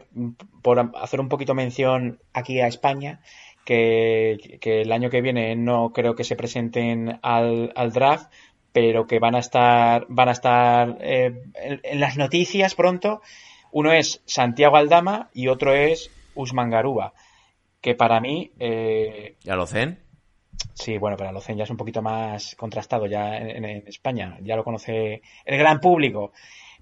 por 0.63 0.79
hacer 0.95 1.19
un 1.19 1.29
poquito 1.29 1.53
mención 1.53 2.19
aquí 2.33 2.59
a 2.59 2.65
España, 2.65 3.21
que, 3.63 4.57
que 4.59 4.81
el 4.81 4.91
año 4.91 5.11
que 5.11 5.21
viene 5.21 5.55
no 5.55 5.91
creo 5.93 6.15
que 6.15 6.23
se 6.23 6.35
presenten 6.35 7.19
al, 7.21 7.71
al 7.75 7.91
draft, 7.91 8.33
pero 8.71 9.05
que 9.05 9.19
van 9.19 9.35
a 9.35 9.39
estar, 9.39 10.07
van 10.09 10.29
a 10.29 10.31
estar 10.31 10.97
eh, 10.99 11.43
en, 11.53 11.79
en 11.83 11.99
las 11.99 12.17
noticias 12.17 12.73
pronto. 12.73 13.21
Uno 13.71 13.91
es 13.91 14.23
Santiago 14.25 14.75
Aldama 14.75 15.29
y 15.31 15.47
otro 15.47 15.75
es 15.75 16.09
Usman 16.33 16.71
Garuba, 16.71 17.13
que 17.81 17.93
para 17.93 18.19
mí 18.19 18.49
eh, 18.57 19.35
¿Ya 19.43 19.55
lo 19.55 19.67
zen? 19.67 19.99
Sí, 20.73 20.97
bueno, 20.97 21.17
pero 21.17 21.29
Alocen 21.29 21.57
ya 21.57 21.65
es 21.65 21.69
un 21.69 21.77
poquito 21.77 22.01
más 22.01 22.55
contrastado 22.55 23.05
ya 23.05 23.37
en, 23.37 23.63
en 23.63 23.87
España, 23.87 24.37
ya 24.41 24.55
lo 24.55 24.63
conoce 24.63 25.21
el 25.45 25.57
gran 25.59 25.79
público. 25.79 26.31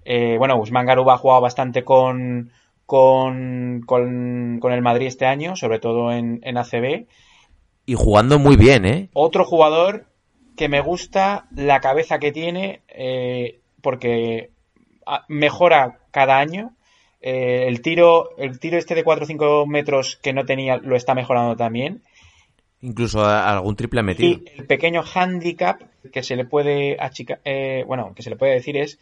Eh, 0.04 0.36
bueno, 0.38 0.56
Usman 0.58 0.86
Garuba 0.86 1.14
ha 1.14 1.18
jugado 1.18 1.40
bastante 1.40 1.82
con, 1.84 2.50
con, 2.86 3.82
con, 3.86 4.58
con 4.60 4.72
el 4.72 4.82
Madrid 4.82 5.06
este 5.06 5.26
año, 5.26 5.56
sobre 5.56 5.78
todo 5.78 6.12
en, 6.12 6.40
en 6.42 6.56
ACB. 6.58 7.06
Y 7.86 7.94
jugando 7.94 8.38
muy 8.38 8.56
bien, 8.56 8.84
¿eh? 8.86 9.08
Otro 9.12 9.44
jugador 9.44 10.06
que 10.56 10.68
me 10.68 10.80
gusta 10.80 11.46
la 11.54 11.80
cabeza 11.80 12.18
que 12.18 12.32
tiene, 12.32 12.82
eh, 12.88 13.60
porque 13.82 14.50
ah, 15.06 15.24
mejora 15.28 15.98
cada 16.10 16.38
año. 16.38 16.72
Eh, 17.20 17.66
el 17.68 17.80
tiro, 17.80 18.36
el 18.36 18.58
tiro 18.60 18.76
este 18.76 18.94
de 18.94 19.02
4 19.02 19.24
o 19.24 19.26
5 19.26 19.66
metros 19.66 20.18
que 20.22 20.32
no 20.34 20.44
tenía 20.44 20.76
lo 20.76 20.94
está 20.94 21.14
mejorando 21.14 21.56
también. 21.56 22.02
Incluso 22.82 23.24
algún 23.24 23.76
triple 23.76 24.00
ha 24.00 24.02
metido. 24.02 24.28
Y 24.28 24.44
el 24.58 24.66
pequeño 24.66 25.02
handicap 25.14 25.80
que 26.12 26.22
se 26.22 26.36
le 26.36 26.44
puede 26.44 26.98
achica- 26.98 27.40
eh, 27.44 27.82
bueno, 27.86 28.12
que 28.14 28.22
se 28.22 28.28
le 28.28 28.36
puede 28.36 28.52
decir 28.52 28.76
es 28.76 28.98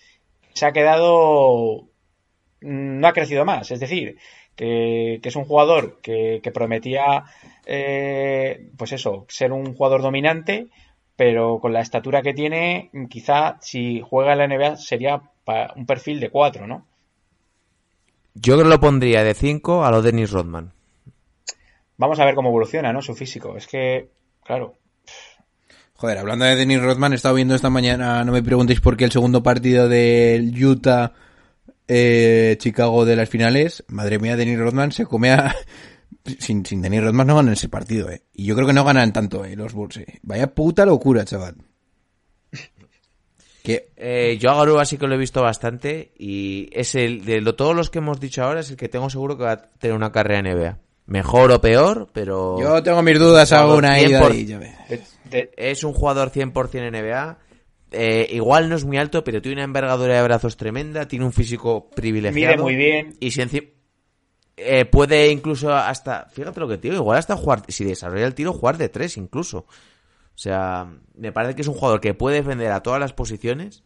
se 0.55 0.67
ha 0.67 0.73
quedado 0.73 1.89
mm, 2.61 3.01
no 3.01 3.09
ha 3.09 3.13
crecido 3.13 3.45
más, 3.45 3.71
es 3.71 3.81
decir, 3.81 4.19
que, 4.57 5.21
que 5.23 5.29
es 5.29 5.37
un 5.37 5.45
jugador 5.45 6.01
que, 6.03 6.41
que 6.43 6.51
prometía 6.51 7.25
eh, 7.67 8.71
pues 8.77 8.93
eso, 8.93 9.27
ser 9.29 9.53
un 9.53 9.75
jugador 9.75 10.03
dominante, 10.03 10.69
pero 11.17 11.61
con 11.61 11.73
la 11.73 11.81
estatura 11.81 12.23
que 12.23 12.35
tiene, 12.35 12.91
quizá 13.09 13.59
si 13.61 14.01
juega 14.01 14.33
en 14.33 14.39
la 14.39 14.49
NBA 14.49 14.77
sería 14.77 15.23
un 15.77 15.87
perfil 15.87 16.21
de 16.21 16.31
4, 16.31 16.67
¿no? 16.67 16.87
Yo 18.35 18.55
creo 18.55 18.65
que 18.65 18.71
lo 18.71 18.81
pondría 18.81 19.23
de 19.23 19.35
5 19.35 19.85
a 19.85 19.91
lo 19.91 20.03
Dennis 20.03 20.31
Rodman. 20.31 20.73
Vamos 21.99 22.19
a 22.19 22.25
ver 22.25 22.35
cómo 22.35 22.49
evoluciona, 22.49 22.93
¿no? 22.93 23.03
Su 23.03 23.15
físico. 23.15 23.57
Es 23.57 23.67
que, 23.67 24.09
claro, 24.43 24.75
Joder, 26.03 26.19
hablando 26.19 26.45
de 26.47 26.57
Dennis 26.57 26.83
Rodman, 26.83 27.13
he 27.13 27.15
estado 27.15 27.37
viendo 27.37 27.55
esta 27.55 27.71
mañana, 27.71 28.25
no 28.25 28.33
me 28.33 28.43
preguntéis 28.43 28.81
por 28.81 28.97
qué 28.97 29.05
el 29.05 29.13
segundo 29.13 29.41
partido 29.45 29.89
del 29.89 30.53
Utah 30.65 31.13
eh, 31.87 32.57
Chicago 32.59 33.05
de 33.05 33.15
las 33.15 33.29
finales. 33.29 33.85
Madre 33.87 34.19
mía, 34.19 34.37
Dennis 34.37 34.59
Rodman 34.59 34.91
se 34.91 35.07
come 35.07 35.31
a... 35.31 35.55
Sin, 36.41 36.67
sin 36.67 36.83
Dennis 36.83 37.05
Rodman 37.05 37.29
no 37.29 37.37
ganan 37.37 37.53
ese 37.53 37.69
partido, 37.69 38.11
eh. 38.11 38.23
Y 38.35 38.47
yo 38.47 38.57
creo 38.57 38.67
que 38.67 38.73
no 38.73 38.83
ganan 38.83 39.13
tanto, 39.13 39.45
eh, 39.45 39.55
los 39.55 39.75
Bulls, 39.75 39.99
eh. 39.99 40.19
Vaya 40.23 40.53
puta 40.53 40.85
locura, 40.85 41.25
chaval. 41.25 41.55
Que 43.63 43.91
Eh, 43.97 44.39
yo 44.41 44.79
a 44.81 44.85
sí 44.85 44.99
que 44.99 45.07
lo 45.07 45.15
he 45.15 45.19
visto 45.19 45.41
bastante 45.41 46.11
y 46.19 46.69
es 46.73 46.97
el 46.97 47.25
de 47.25 47.41
lo- 47.41 47.55
todos 47.55 47.77
los 47.77 47.91
que 47.91 47.99
hemos 47.99 48.19
dicho 48.19 48.43
ahora 48.43 48.59
es 48.61 48.71
el 48.71 48.77
que 48.77 48.89
tengo 48.89 49.09
seguro 49.09 49.39
que 49.39 49.45
va 49.45 49.53
a 49.53 49.63
tener 49.63 49.95
una 49.97 50.11
carrera 50.11 50.41
en 50.41 50.47
NBA. 50.59 50.79
Mejor 51.07 51.53
o 51.53 51.61
peor, 51.61 52.09
pero 52.13 52.61
yo 52.61 52.83
tengo 52.83 53.03
mis 53.03 53.21
dudas 53.21 53.53
aún 53.53 53.85
ahí, 53.85 54.07
100%. 54.07 54.31
ahí, 54.33 54.47
ya 54.47 54.59
ves. 54.59 55.12
De- 55.33 55.51
es 55.57 55.83
un 55.85 55.93
jugador 55.93 56.31
100% 56.31 56.89
NBA. 56.91 57.39
Eh, 57.95 58.29
igual 58.33 58.69
no 58.69 58.77
es 58.77 58.85
muy 58.85 58.97
alto, 58.97 59.23
pero 59.25 59.43
tiene 59.43 59.57
una 59.57 59.65
envergadura 59.65 60.17
de 60.17 60.23
brazos 60.23 60.57
tremenda, 60.57 61.07
tiene 61.09 61.25
un 61.27 61.33
físico 61.33 61.91
privilegiado. 61.91 62.55
mide 62.55 62.63
muy 62.63 62.77
bien. 62.77 63.17
Y 63.21 63.31
si 63.33 63.41
enci- 63.43 63.69
eh, 64.57 64.85
puede 64.87 65.31
incluso 65.31 65.75
hasta, 65.75 66.27
fíjate 66.33 66.61
lo 66.61 66.69
que 66.69 66.79
te 66.79 66.89
digo, 66.89 66.97
igual 67.03 67.19
hasta 67.19 67.37
jugar, 67.37 67.63
si 67.69 67.85
desarrolla 67.85 68.27
el 68.27 68.35
tiro, 68.35 68.53
jugar 68.53 68.79
de 68.79 68.89
tres 68.89 69.17
incluso. 69.17 69.59
O 70.35 70.39
sea, 70.39 70.91
me 71.15 71.33
parece 71.33 71.55
que 71.55 71.63
es 71.63 71.69
un 71.69 71.75
jugador 71.75 72.01
que 72.01 72.15
puede 72.15 72.37
defender 72.37 72.73
a 72.73 72.83
todas 72.83 72.99
las 73.01 73.13
posiciones 73.13 73.83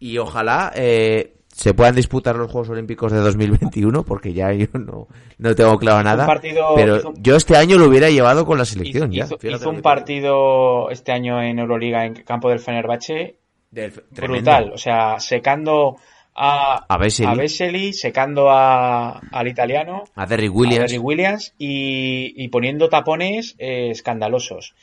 y 0.00 0.18
ojalá 0.18 0.72
eh, 0.74 1.36
se 1.58 1.74
puedan 1.74 1.96
disputar 1.96 2.36
los 2.36 2.52
Juegos 2.52 2.68
Olímpicos 2.68 3.10
de 3.10 3.18
2021 3.18 4.04
porque 4.04 4.32
ya 4.32 4.52
yo 4.52 4.66
no, 4.74 5.08
no 5.38 5.54
tengo 5.56 5.76
claro 5.76 6.04
nada. 6.04 6.24
partido- 6.24 6.68
pero 6.76 6.98
hizo 6.98 7.14
yo 7.16 7.34
este 7.34 7.56
año 7.56 7.78
lo 7.78 7.86
hubiera 7.88 8.08
llevado 8.10 8.46
con 8.46 8.58
la 8.58 8.64
selección. 8.64 9.12
hizo, 9.12 9.36
ya, 9.42 9.50
hizo- 9.56 9.68
un 9.68 9.82
partido 9.82 10.88
este 10.90 11.10
año 11.10 11.42
en 11.42 11.58
Euroliga 11.58 12.04
en 12.04 12.14
campo 12.22 12.48
del 12.48 12.60
Fenerbahce 12.60 13.38
Del- 13.72 13.92
brutal, 14.12 14.70
o 14.72 14.78
sea, 14.78 15.18
secando 15.18 15.96
a, 16.36 16.84
A 16.88 16.96
Vesely. 16.96 17.36
Vesely, 17.36 17.92
secando 17.92 18.50
a, 18.50 19.18
al 19.18 19.48
italiano, 19.48 20.04
A 20.14 20.26
Derrick 20.26 20.52
a 20.52 20.54
Williams. 20.54 20.90
Derrick 20.92 21.04
Williams 21.04 21.54
y, 21.58 22.32
y 22.36 22.48
poniendo 22.48 22.88
tapones 22.88 23.56
eh, 23.58 23.90
escandalosos. 23.90 24.74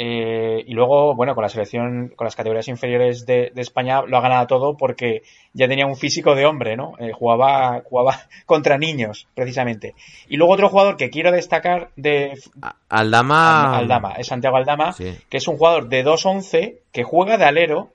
Eh, 0.00 0.62
y 0.64 0.74
luego, 0.74 1.16
bueno, 1.16 1.34
con 1.34 1.42
la 1.42 1.48
selección, 1.48 2.12
con 2.14 2.24
las 2.24 2.36
categorías 2.36 2.68
inferiores 2.68 3.26
de, 3.26 3.50
de 3.52 3.60
España 3.62 4.02
lo 4.02 4.16
ha 4.16 4.20
ganado 4.20 4.46
todo 4.46 4.76
porque 4.76 5.22
ya 5.54 5.66
tenía 5.66 5.86
un 5.86 5.96
físico 5.96 6.36
de 6.36 6.46
hombre, 6.46 6.76
¿no? 6.76 6.92
Eh, 7.00 7.10
jugaba, 7.12 7.82
jugaba 7.84 8.16
contra 8.46 8.78
niños, 8.78 9.26
precisamente. 9.34 9.94
Y 10.28 10.36
luego 10.36 10.52
otro 10.52 10.68
jugador 10.68 10.96
que 10.96 11.10
quiero 11.10 11.32
destacar 11.32 11.90
de, 11.96 12.34
Aldama. 12.88 13.76
Aldama, 13.76 14.12
es 14.18 14.28
Santiago 14.28 14.56
Aldama, 14.56 14.92
Sí. 14.92 15.16
que 15.28 15.38
es 15.38 15.48
un 15.48 15.56
jugador 15.56 15.88
de 15.88 16.04
2'11 16.04 16.76
que 16.92 17.02
juega 17.02 17.36
de 17.36 17.46
alero 17.46 17.90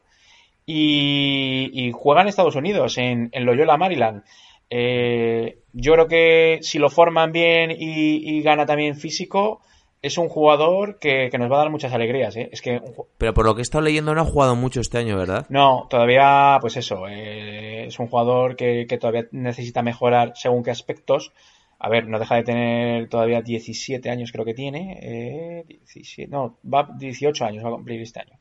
y, 0.66 1.70
y 1.74 1.92
juega 1.94 2.22
en 2.24 2.28
Estados 2.28 2.58
Unidos, 2.58 2.98
en, 2.98 3.30
en 3.32 3.46
Loyola, 3.46 3.78
Maryland. 3.78 4.24
Eh, 4.70 5.60
yo 5.72 5.94
creo 5.94 6.08
que 6.10 6.60
si 6.64 6.80
lo 6.80 6.90
forman 6.90 7.32
bien 7.32 7.72
y, 7.72 8.38
y 8.38 8.42
gana 8.42 8.66
también 8.66 8.96
físico, 8.98 9.62
es 10.04 10.18
un 10.18 10.28
jugador 10.28 11.00
que, 11.00 11.30
que 11.32 11.38
nos 11.38 11.50
va 11.50 11.56
a 11.56 11.60
dar 11.60 11.72
muchas 11.72 11.94
alegrías. 11.94 12.36
¿eh? 12.36 12.50
Es 12.52 12.62
que 12.62 12.82
Pero 13.18 13.34
por 13.34 13.46
lo 13.46 13.56
que 13.56 13.62
he 13.62 13.64
estado 13.64 13.86
leyendo 13.86 14.14
no 14.14 14.22
ha 14.22 14.26
jugado 14.26 14.56
mucho 14.56 14.82
este 14.82 14.98
año, 14.98 15.18
¿verdad? 15.18 15.46
no, 15.50 15.88
todavía, 15.90 16.58
pues 16.60 16.76
eso, 16.76 17.08
eh, 17.08 17.86
es 17.88 17.98
un 18.00 18.08
jugador 18.08 18.58
que, 18.58 18.86
que 18.88 18.98
todavía 18.98 19.28
necesita 19.32 19.82
mejorar 19.82 20.34
según 20.36 20.62
qué 20.62 20.72
aspectos. 20.72 21.32
A 21.80 21.90
ver, 21.90 22.08
no 22.08 22.20
deja 22.20 22.36
de 22.36 22.44
tener 22.44 23.10
todavía 23.10 23.42
17 23.42 24.10
años, 24.10 24.32
creo 24.32 24.46
que 24.46 24.54
tiene. 24.54 25.00
Eh, 25.02 25.66
17, 25.68 26.30
no, 26.30 26.58
va 26.72 26.90
18 26.98 27.46
años, 27.46 27.64
va 27.64 27.70
a 27.70 27.74
cumplir 27.74 28.02
este 28.02 28.20
año. 28.20 28.38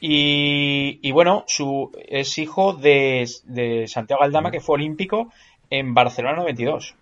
Y, 0.00 1.00
y 1.02 1.12
bueno, 1.12 1.44
su, 1.48 1.90
es 2.08 2.38
hijo 2.38 2.74
de, 2.74 3.28
de 3.44 3.88
Santiago 3.88 4.22
Aldama, 4.22 4.52
que 4.52 4.60
fue 4.60 4.74
olímpico 4.74 5.32
en 5.68 5.94
Barcelona 5.94 6.36
92. 6.36 6.94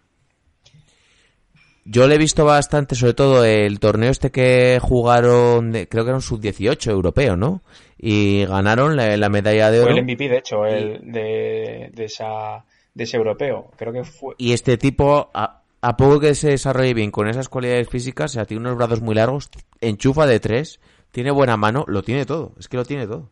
Yo 1.93 2.07
le 2.07 2.14
he 2.14 2.18
visto 2.18 2.45
bastante, 2.45 2.95
sobre 2.95 3.14
todo 3.14 3.45
el 3.45 3.80
torneo 3.80 4.11
este 4.12 4.30
que 4.30 4.78
jugaron, 4.80 5.72
creo 5.72 6.05
que 6.05 6.11
era 6.11 6.14
un 6.14 6.22
sub-18 6.22 6.88
europeo, 6.91 7.34
¿no? 7.36 7.62
Y 7.99 8.45
ganaron 8.45 8.95
la, 8.97 9.16
la 9.16 9.28
medalla 9.28 9.70
de 9.72 9.80
Fue 9.82 9.91
oro. 9.91 9.97
el 9.99 10.05
MVP, 10.05 10.28
de 10.28 10.38
hecho, 10.38 10.64
el 10.66 11.01
de, 11.11 11.91
de, 11.93 12.05
esa, 12.05 12.64
de 12.95 13.05
ese 13.05 13.16
europeo. 13.16 13.72
Creo 13.76 13.93
que 13.93 14.05
fue. 14.05 14.34
Y 14.38 14.53
este 14.53 14.78
tipo, 14.78 15.30
a, 15.34 15.62
a 15.80 15.97
poco 15.97 16.20
que 16.20 16.34
se 16.36 16.51
desarrolle 16.51 16.95
bien 16.95 17.11
con 17.11 17.28
esas 17.28 17.49
cualidades 17.49 17.88
físicas, 17.88 18.30
o 18.30 18.34
sea, 18.34 18.45
tiene 18.45 18.61
unos 18.62 18.76
brazos 18.76 19.01
muy 19.01 19.16
largos, 19.16 19.51
enchufa 19.80 20.26
de 20.26 20.38
tres, 20.38 20.78
tiene 21.11 21.32
buena 21.32 21.57
mano, 21.57 21.84
lo 21.88 22.03
tiene 22.05 22.24
todo, 22.24 22.53
es 22.61 22.68
que 22.68 22.76
lo 22.76 22.84
tiene 22.84 23.09
todo. 23.09 23.28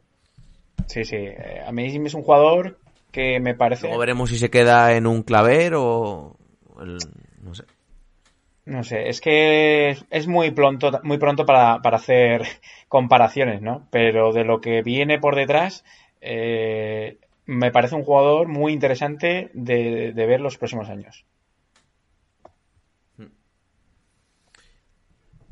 Sí, 0.89 1.05
sí. 1.05 1.15
eh, 1.17 1.63
A 1.65 1.71
mí 1.71 1.87
es 1.87 2.15
un 2.15 2.23
jugador 2.25 2.77
que 3.13 3.39
me 3.39 3.55
parece. 3.55 3.83
Luego 3.87 4.01
veremos 4.01 4.31
si 4.31 4.39
se 4.39 4.51
queda 4.51 4.95
en 4.97 5.07
un 5.07 5.23
claver 5.23 5.75
o... 5.77 6.37
el- 6.83 6.99
no 7.43 7.55
sé. 7.55 7.63
No 8.69 8.85
sé, 8.85 9.09
es 9.09 9.23
que 9.23 9.97
es 10.11 10.27
muy 10.27 10.51
pronto, 10.51 11.01
muy 11.03 11.17
pronto 11.17 11.47
para, 11.47 11.81
para 11.81 11.97
hacer 11.97 12.43
comparaciones, 12.89 13.63
¿no? 13.63 13.89
Pero 13.91 14.35
de 14.35 14.45
lo 14.45 14.61
que 14.61 14.83
viene 14.83 15.19
por 15.19 15.37
detrás, 15.37 15.87
eh, 16.21 17.17
me 17.47 17.71
parece 17.71 17.95
un 17.95 18.05
jugador 18.05 18.47
muy 18.47 18.75
interesante 18.75 19.51
de, 19.55 20.13
de, 20.13 20.27
ver 20.27 20.43
los 20.43 20.59
próximos 20.59 20.91
años. 20.91 21.25
Hmm. 23.17 23.33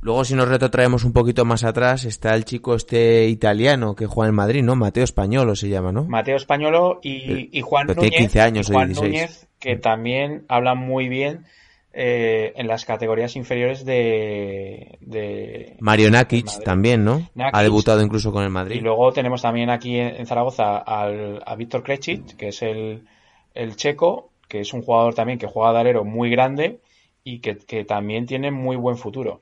Luego, 0.03 0.23
si 0.27 0.35
nos 0.35 0.49
retrotraemos 0.49 1.03
un 1.05 1.15
poquito 1.15 1.47
más 1.47 1.65
atrás, 1.65 2.05
está 2.05 2.35
el 2.35 2.45
chico 2.45 2.75
este 2.75 3.29
italiano 3.29 3.97
que 3.97 4.05
juega 4.05 4.29
en 4.29 4.35
Madrid, 4.35 4.63
¿no? 4.63 4.77
Mateo 4.77 5.05
Españolo 5.05 5.57
se 5.57 5.71
llama, 5.71 5.91
¿no? 5.91 6.05
Mateo 6.05 6.37
Españolo 6.37 7.01
y, 7.03 7.33
eh, 7.33 7.49
y 7.51 7.63
Juan 7.63 7.87
Pero 7.87 8.03
Núñez. 8.03 8.67
Juan 8.71 8.93
Núñez, 8.93 9.49
que 9.59 9.77
también 9.77 10.45
habla 10.49 10.75
muy 10.75 11.09
bien 11.09 11.47
eh, 11.99 12.53
en 12.57 12.67
las 12.67 12.85
categorías 12.85 13.37
inferiores 13.37 13.87
de. 13.87 14.99
de 15.01 15.77
Mario 15.81 16.11
Nakic 16.11 16.63
también, 16.63 17.05
¿no? 17.05 17.23
Nakic. 17.35 17.55
Ha 17.55 17.63
debutado 17.63 18.03
incluso 18.03 18.33
con 18.33 18.43
el 18.43 18.51
Y 18.51 18.53
Madrid. 18.53 18.81
luego 18.83 19.13
tenemos 19.13 19.41
también 19.41 19.71
aquí 19.71 19.99
en, 19.99 20.27
Zaragoza 20.27 20.77
al, 20.77 21.43
a 21.47 21.57
Víctor 21.57 21.83
Krejcic, 21.83 22.37
que 22.37 22.49
es 22.49 22.61
el, 22.61 23.05
el 23.55 23.77
checo, 23.77 24.29
que 24.47 24.61
es 24.61 24.75
un 24.75 24.83
jugador 24.83 25.15
también 25.15 25.39
que 25.39 25.47
juega 25.47 25.73
de 25.73 25.79
alero 25.81 26.05
muy 26.05 26.29
grande 26.29 26.81
y 27.25 27.41
que, 27.41 27.57
que 27.57 27.85
también 27.85 28.27
tiene 28.27 28.51
muy 28.51 28.77
buen 28.77 28.99
futuro. 28.99 29.41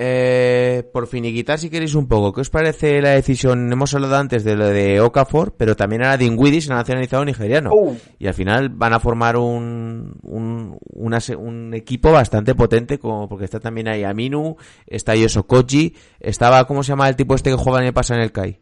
Eh, 0.00 0.84
por 0.92 1.08
finiquitar, 1.08 1.58
si 1.58 1.70
queréis 1.70 1.94
un 1.96 2.06
poco, 2.06 2.32
¿qué 2.32 2.40
os 2.42 2.50
parece 2.50 3.02
la 3.02 3.10
decisión? 3.10 3.72
Hemos 3.72 3.92
hablado 3.94 4.16
antes 4.16 4.44
de 4.44 4.54
lo 4.54 4.66
de 4.68 5.00
Okafor, 5.00 5.56
pero 5.56 5.74
también 5.74 6.02
ahora 6.02 6.16
de 6.16 6.24
Ingwidi 6.24 6.60
se 6.60 6.72
ha 6.72 6.76
nacionalizado 6.76 7.24
nigeriano. 7.24 7.70
Uh. 7.72 7.96
Y 8.18 8.28
al 8.28 8.34
final 8.34 8.68
van 8.68 8.92
a 8.92 9.00
formar 9.00 9.36
un, 9.36 10.14
un, 10.22 10.78
una 10.92 11.18
un 11.36 11.74
equipo 11.74 12.12
bastante 12.12 12.54
potente, 12.54 12.98
como, 12.98 13.28
porque 13.28 13.44
está 13.46 13.58
también 13.58 13.88
ahí 13.88 14.04
Aminu, 14.04 14.56
está 14.86 15.16
Yosokoji, 15.16 15.96
estaba, 16.20 16.64
¿cómo 16.66 16.84
se 16.84 16.90
llama 16.92 17.08
el 17.08 17.16
tipo 17.16 17.34
este 17.34 17.50
que 17.50 17.56
juega 17.56 17.80
en 17.80 17.86
el 17.86 17.92
pasa 17.92 18.14
en 18.14 18.20
el 18.20 18.30
Kai? 18.30 18.60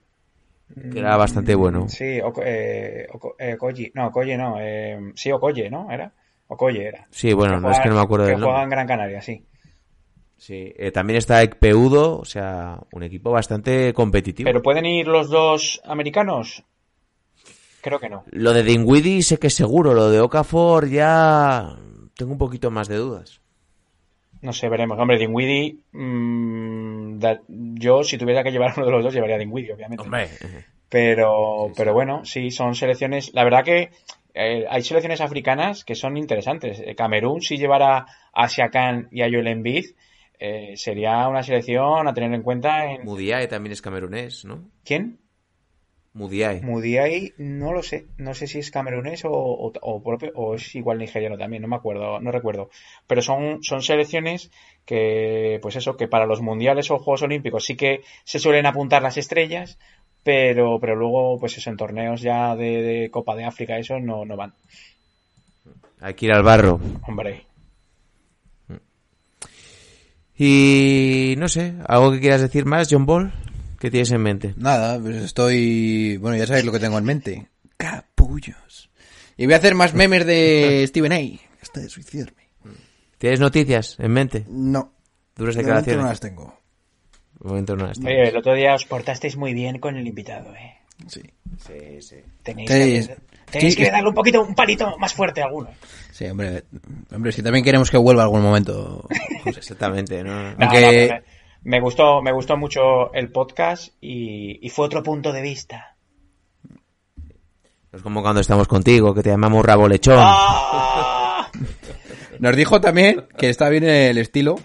Que 0.90 0.98
era 0.98 1.16
bastante 1.16 1.54
bueno. 1.54 1.86
Sí, 1.88 2.18
Oko- 2.20 2.42
eh, 2.44 3.06
eh, 3.38 3.54
Okoye. 3.54 3.92
No, 3.94 4.08
Okoye 4.08 4.36
no. 4.36 4.56
eh, 4.58 4.98
sí, 5.14 5.30
Okoye, 5.30 5.70
¿no? 5.70 5.90
¿Era? 5.92 6.12
Okoye 6.48 6.88
era. 6.88 7.06
Sí, 7.10 7.32
bueno, 7.34 7.60
no 7.60 7.70
es 7.70 7.78
que 7.80 7.88
no 7.88 7.94
me 7.96 8.00
acuerdo 8.00 8.24
que 8.26 8.32
del 8.32 8.40
juega 8.42 8.60
nombre. 8.60 8.64
en 8.64 8.70
Gran 8.70 8.86
Canaria, 8.88 9.20
sí. 9.22 9.44
Sí, 10.38 10.72
eh, 10.76 10.90
también 10.92 11.16
está 11.16 11.42
Ekpeudo, 11.42 12.18
o 12.18 12.24
sea, 12.24 12.78
un 12.92 13.02
equipo 13.02 13.30
bastante 13.30 13.92
competitivo. 13.94 14.46
¿Pero 14.48 14.62
pueden 14.62 14.84
ir 14.84 15.06
los 15.08 15.30
dos 15.30 15.80
americanos? 15.84 16.62
Creo 17.80 17.98
que 17.98 18.08
no. 18.08 18.24
Lo 18.32 18.52
de 18.52 18.62
Dinwiddie 18.62 19.22
sé 19.22 19.38
que 19.38 19.46
es 19.46 19.54
seguro, 19.54 19.94
lo 19.94 20.10
de 20.10 20.20
Okafor 20.20 20.88
ya 20.88 21.76
tengo 22.16 22.32
un 22.32 22.38
poquito 22.38 22.70
más 22.70 22.88
de 22.88 22.96
dudas. 22.96 23.40
No 24.42 24.52
sé, 24.52 24.68
veremos. 24.68 24.98
Hombre, 24.98 25.18
Dinwiddie, 25.18 25.78
mm, 25.92 27.18
da- 27.18 27.40
yo 27.48 28.02
si 28.02 28.18
tuviera 28.18 28.44
que 28.44 28.50
llevar 28.50 28.74
uno 28.76 28.86
de 28.86 28.92
los 28.92 29.04
dos 29.04 29.14
llevaría 29.14 29.36
a 29.36 29.38
Dinwiddie, 29.38 29.72
obviamente. 29.72 30.04
Pero, 30.88 31.72
pero 31.76 31.92
bueno, 31.94 32.24
sí, 32.24 32.50
son 32.50 32.74
selecciones. 32.74 33.32
La 33.34 33.42
verdad 33.44 33.64
que 33.64 33.90
eh, 34.34 34.64
hay 34.68 34.82
selecciones 34.82 35.20
africanas 35.20 35.84
que 35.84 35.94
son 35.94 36.16
interesantes. 36.16 36.80
Eh, 36.84 36.94
Camerún, 36.94 37.40
si 37.40 37.56
llevara 37.56 38.06
a 38.32 38.48
Siakam 38.48 39.08
y 39.10 39.22
a 39.22 39.28
Joel 39.30 39.48
Embiid, 39.48 39.86
eh, 40.38 40.74
sería 40.76 41.26
una 41.28 41.42
selección 41.42 42.06
a 42.08 42.14
tener 42.14 42.32
en 42.32 42.42
cuenta 42.42 42.90
en... 42.92 43.04
Mudiae 43.04 43.48
también 43.48 43.72
es 43.72 43.82
camerunés, 43.82 44.44
¿no? 44.44 44.68
¿Quién? 44.84 45.18
Mudiae. 46.14 46.62
Mudiay, 46.62 47.34
no 47.36 47.74
lo 47.74 47.82
sé. 47.82 48.06
No 48.16 48.32
sé 48.32 48.46
si 48.46 48.58
es 48.58 48.70
camerunés 48.70 49.26
o, 49.26 49.30
o, 49.30 49.70
o 49.82 50.02
propio- 50.02 50.32
o 50.34 50.54
es 50.54 50.74
igual 50.74 50.96
nigeriano 50.98 51.36
también, 51.36 51.60
no 51.60 51.68
me 51.68 51.76
acuerdo, 51.76 52.20
no 52.20 52.32
recuerdo. 52.32 52.70
Pero 53.06 53.20
son, 53.20 53.62
son 53.62 53.82
selecciones 53.82 54.50
que, 54.86 55.58
pues 55.60 55.76
eso, 55.76 55.96
que 55.98 56.08
para 56.08 56.24
los 56.24 56.40
mundiales 56.40 56.90
o 56.90 56.98
Juegos 56.98 57.22
Olímpicos 57.22 57.66
sí 57.66 57.76
que 57.76 58.00
se 58.24 58.38
suelen 58.38 58.64
apuntar 58.64 59.02
las 59.02 59.18
estrellas, 59.18 59.78
pero, 60.22 60.80
pero 60.80 60.96
luego, 60.96 61.38
pues 61.38 61.58
eso, 61.58 61.68
en 61.68 61.76
torneos 61.76 62.22
ya 62.22 62.56
de, 62.56 62.80
de 62.82 63.10
Copa 63.10 63.36
de 63.36 63.44
África, 63.44 63.76
eso 63.78 64.00
no, 64.00 64.24
no 64.24 64.36
van. 64.36 64.54
Hay 66.00 66.14
que 66.14 66.26
ir 66.26 66.32
al 66.32 66.42
barro. 66.42 66.80
Hombre. 67.06 67.45
Y 70.38 71.34
no 71.38 71.48
sé, 71.48 71.74
¿algo 71.86 72.12
que 72.12 72.20
quieras 72.20 72.40
decir 72.42 72.64
más, 72.66 72.88
John 72.90 73.06
Ball? 73.06 73.32
¿Qué 73.78 73.90
tienes 73.90 74.10
en 74.10 74.22
mente? 74.22 74.54
Nada, 74.56 74.98
pues 75.00 75.16
estoy... 75.16 76.16
Bueno, 76.18 76.36
ya 76.36 76.46
sabéis 76.46 76.64
lo 76.64 76.72
que 76.72 76.78
tengo 76.78 76.98
en 76.98 77.04
mente. 77.04 77.48
Capullos. 77.76 78.90
Y 79.36 79.44
voy 79.46 79.54
a 79.54 79.58
hacer 79.58 79.74
más 79.74 79.94
memes 79.94 80.26
de 80.26 80.84
Steven 80.88 81.12
A. 81.12 81.18
Hasta 81.62 81.80
de 81.80 81.88
suicidarme. 81.88 82.48
¿Tienes 83.18 83.40
noticias 83.40 83.96
en 83.98 84.12
mente? 84.12 84.44
No. 84.48 84.92
Duras 85.36 85.56
De 85.56 85.62
momento 85.62 85.90
declaraciones. 85.90 86.02
no 86.02 86.08
las 86.08 86.20
tengo. 86.20 86.60
De 87.40 87.48
momento 87.48 87.76
no 87.76 87.86
las 87.86 87.98
tengo. 87.98 88.08
Oye, 88.08 88.28
el 88.28 88.36
otro 88.36 88.54
día 88.54 88.74
os 88.74 88.84
portasteis 88.86 89.36
muy 89.36 89.52
bien 89.54 89.78
con 89.78 89.96
el 89.96 90.06
invitado, 90.06 90.54
eh. 90.54 90.74
Sí. 91.08 91.22
Sí, 91.66 92.00
sí. 92.00 92.16
Tenéis, 92.42 93.10
tenéis 93.50 93.74
sí, 93.74 93.82
que 93.82 93.90
darle 93.90 94.08
un 94.08 94.14
poquito, 94.14 94.42
un 94.42 94.54
palito 94.54 94.96
más 94.98 95.12
fuerte 95.14 95.42
a 95.42 95.46
alguno. 95.46 95.70
Sí, 96.12 96.26
hombre. 96.26 96.64
Hombre, 97.12 97.32
si 97.32 97.42
también 97.42 97.64
queremos 97.64 97.90
que 97.90 97.96
vuelva 97.96 98.22
algún 98.22 98.42
momento. 98.42 99.06
Exactamente, 99.44 100.22
¿no? 100.24 100.52
No, 100.52 100.56
Aunque- 100.60 101.08
no, 101.08 101.20
me, 101.62 101.80
gustó, 101.80 102.22
me 102.22 102.32
gustó 102.32 102.56
mucho 102.56 103.12
el 103.12 103.30
podcast 103.30 103.94
y, 104.00 104.58
y 104.64 104.70
fue 104.70 104.86
otro 104.86 105.02
punto 105.02 105.32
de 105.32 105.42
vista. 105.42 105.96
Es 107.92 108.02
como 108.02 108.22
cuando 108.22 108.40
estamos 108.40 108.68
contigo, 108.68 109.14
que 109.14 109.22
te 109.22 109.30
llamamos 109.30 109.64
rabo 109.64 109.88
lechón. 109.88 110.18
¡Ah! 110.18 111.50
Nos 112.38 112.54
dijo 112.54 112.80
también 112.80 113.26
que 113.38 113.48
está 113.48 113.68
bien 113.70 113.84
el 113.84 114.18
estilo. 114.18 114.56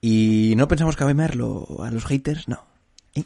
Y 0.00 0.54
no 0.56 0.68
pensamos 0.68 0.94
cabemerlo 0.96 1.66
a 1.82 1.90
los 1.90 2.04
haters, 2.04 2.48
no. 2.48 2.64
¿Eh? 3.14 3.24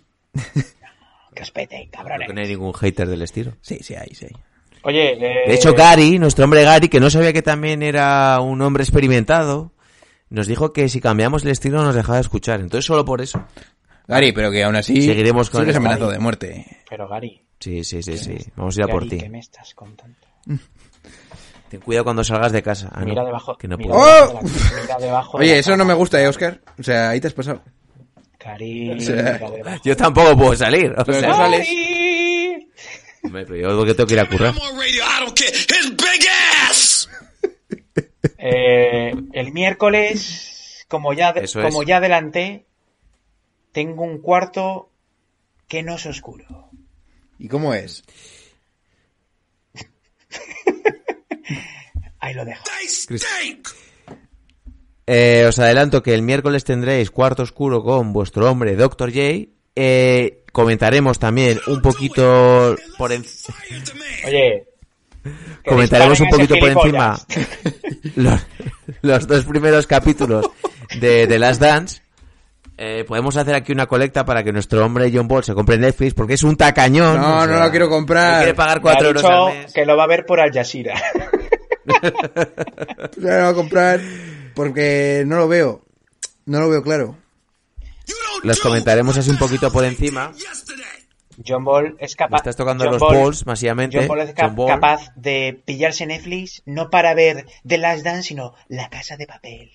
Que 1.34 1.42
os 1.42 1.50
pete, 1.50 1.88
cabrones. 1.92 2.32
No 2.32 2.40
hay 2.40 2.48
ningún 2.48 2.72
hater 2.72 3.08
del 3.08 3.22
estilo. 3.22 3.52
Sí, 3.60 3.78
sí 3.82 3.94
hay, 3.94 4.14
sí 4.14 4.26
hay. 4.26 4.36
Oye, 4.82 5.12
eh, 5.12 5.48
De 5.48 5.54
hecho, 5.54 5.74
Gary, 5.74 6.18
nuestro 6.18 6.44
hombre 6.44 6.62
Gary, 6.64 6.88
que 6.88 7.00
no 7.00 7.10
sabía 7.10 7.32
que 7.32 7.42
también 7.42 7.82
era 7.82 8.40
un 8.40 8.60
hombre 8.62 8.82
experimentado, 8.82 9.72
nos 10.30 10.46
dijo 10.46 10.72
que 10.72 10.88
si 10.88 11.00
cambiamos 11.00 11.44
el 11.44 11.50
estilo 11.50 11.82
nos 11.82 11.94
dejaba 11.94 12.14
de 12.16 12.22
escuchar. 12.22 12.60
Entonces, 12.60 12.86
solo 12.86 13.04
por 13.04 13.20
eso. 13.20 13.44
Gary, 14.08 14.32
pero 14.32 14.50
que 14.50 14.64
aún 14.64 14.76
así. 14.76 15.02
Seguiremos 15.02 15.50
con 15.50 15.60
sigues 15.60 15.74
el 15.76 15.80
amenazado 15.80 16.06
Gary. 16.06 16.18
de 16.18 16.22
muerte. 16.22 16.66
pero 16.88 17.08
Gary, 17.08 17.42
Sí, 17.60 17.84
sí, 17.84 18.02
sí, 18.02 18.16
sí. 18.16 18.36
Vamos 18.56 18.76
a 18.76 18.80
ir 18.80 18.84
a 18.84 18.88
por 18.90 19.04
Gary, 19.04 19.10
ti. 19.10 19.18
¿qué 19.24 19.28
me 19.28 19.38
estás 19.38 19.74
contando? 19.74 20.16
Ten 21.68 21.80
cuidado 21.80 22.04
cuando 22.04 22.24
salgas 22.24 22.50
de 22.50 22.62
casa. 22.62 22.88
Ah, 22.92 23.00
no, 23.00 23.06
mira 23.06 23.24
debajo, 23.24 23.56
que 23.56 23.68
no 23.68 23.76
mira 23.76 23.94
puedo. 23.94 24.04
debajo 24.10 24.38
de 24.42 24.42
la- 24.42 24.80
mira 24.82 24.96
debajo 24.98 25.38
de 25.38 25.44
Oye, 25.44 25.52
la 25.52 25.58
eso 25.58 25.76
no 25.76 25.84
me 25.84 25.94
gusta, 25.94 26.20
¿eh, 26.20 26.26
Oscar? 26.26 26.60
O 26.78 26.82
sea, 26.82 27.10
ahí 27.10 27.20
te 27.20 27.28
has 27.28 27.34
pasado. 27.34 27.62
Gary, 28.42 28.90
O 28.92 29.00
sea. 29.00 29.38
Yo 29.84 29.96
tampoco 29.96 30.36
puedo 30.36 30.56
salir. 30.56 30.92
o 30.96 31.04
sea, 31.04 31.28
no 31.28 31.36
sales. 31.36 31.68
Hombre, 33.22 33.44
pero 33.46 33.56
yo 33.56 33.76
porque 33.76 33.94
tengo 33.94 34.06
que 34.06 34.14
ir 34.14 34.20
a 34.20 34.28
currar. 34.28 34.54
Eh, 38.38 39.12
el 39.32 39.52
miércoles, 39.52 40.84
como 40.88 41.12
ya, 41.12 41.32
de- 41.32 41.48
como 41.52 41.82
es. 41.82 41.88
ya 41.88 41.98
adelanté, 41.98 42.66
tengo 43.72 44.02
un 44.04 44.20
cuarto 44.20 44.90
que 45.68 45.82
no 45.82 45.96
es 45.96 46.06
oscuro. 46.06 46.70
¿Y 47.38 47.48
cómo 47.48 47.74
es? 47.74 48.02
Ahí 52.20 52.34
lo 52.34 52.44
dejo. 52.44 52.62
Eh, 55.06 55.44
os 55.48 55.58
adelanto 55.58 56.02
que 56.02 56.14
el 56.14 56.22
miércoles 56.22 56.64
tendréis 56.64 57.10
Cuarto 57.10 57.42
Oscuro 57.42 57.82
con 57.82 58.12
vuestro 58.12 58.48
hombre 58.50 58.76
Dr. 58.76 59.10
J. 59.10 59.48
Eh, 59.74 60.39
comentaremos 60.52 61.18
también 61.18 61.60
un 61.66 61.80
poquito 61.82 62.76
por 62.98 63.12
en- 63.12 63.24
Fire 63.24 63.84
to 63.84 63.92
me. 63.94 64.28
Oye, 64.28 64.64
que 65.64 65.70
comentaremos 65.70 66.18
un 66.20 66.28
poquito 66.28 66.56
por 66.58 66.68
encima 66.70 67.18
los, 68.16 68.40
los 69.02 69.26
dos 69.26 69.44
primeros 69.44 69.86
capítulos 69.86 70.48
de 70.98 71.26
The 71.26 71.38
Last 71.38 71.60
Dance. 71.60 72.02
Eh, 72.82 73.04
podemos 73.06 73.36
hacer 73.36 73.54
aquí 73.54 73.72
una 73.72 73.84
colecta 73.86 74.24
para 74.24 74.42
que 74.42 74.52
nuestro 74.54 74.82
hombre 74.82 75.10
John 75.14 75.28
Ball 75.28 75.44
se 75.44 75.52
compre 75.52 75.76
Netflix 75.76 76.14
porque 76.14 76.32
es 76.34 76.42
un 76.42 76.56
tacañón. 76.56 77.20
No, 77.20 77.40
o 77.40 77.46
no 77.46 77.52
sea, 77.54 77.64
lo 77.66 77.70
quiero 77.70 77.86
no 77.86 77.90
comprar. 77.92 78.38
quiere 78.38 78.54
pagar 78.54 78.78
Me 78.78 78.82
4 78.82 79.04
ha 79.04 79.06
euros 79.08 79.24
al 79.24 79.54
mes. 79.54 79.72
que 79.74 79.84
lo 79.84 79.96
va 79.98 80.04
a 80.04 80.06
ver 80.06 80.24
por 80.24 80.40
Al 80.40 80.50
Jazeera. 80.50 80.94
No 83.16 83.28
lo 83.28 83.40
voy 83.40 83.50
a 83.50 83.54
comprar 83.54 84.00
porque 84.54 85.24
no 85.26 85.36
lo 85.36 85.48
veo. 85.48 85.82
No 86.46 86.60
lo 86.60 86.68
veo 86.70 86.82
claro. 86.82 87.16
Los 88.42 88.60
comentaremos 88.60 89.16
así 89.18 89.30
un 89.30 89.38
poquito 89.38 89.70
por 89.72 89.84
encima. 89.84 90.32
John 91.46 91.64
Ball 91.64 91.96
es 91.98 92.16
capaz. 92.16 92.38
estás 92.38 92.56
tocando 92.56 92.84
John 92.84 92.92
los 92.94 93.00
Ball- 93.02 93.16
balls 93.16 93.46
masivamente. 93.46 93.98
John 93.98 94.08
Ball 94.08 94.20
es 94.20 94.34
ca- 94.34 94.46
John 94.46 94.56
Ball. 94.56 94.68
capaz 94.68 95.08
de 95.16 95.60
pillarse 95.64 96.04
Netflix 96.06 96.62
no 96.66 96.90
para 96.90 97.14
ver 97.14 97.46
The 97.66 97.78
Last 97.78 98.02
Dance, 98.04 98.24
sino 98.28 98.54
La 98.68 98.90
Casa 98.90 99.16
de 99.16 99.26
Papel. 99.26 99.70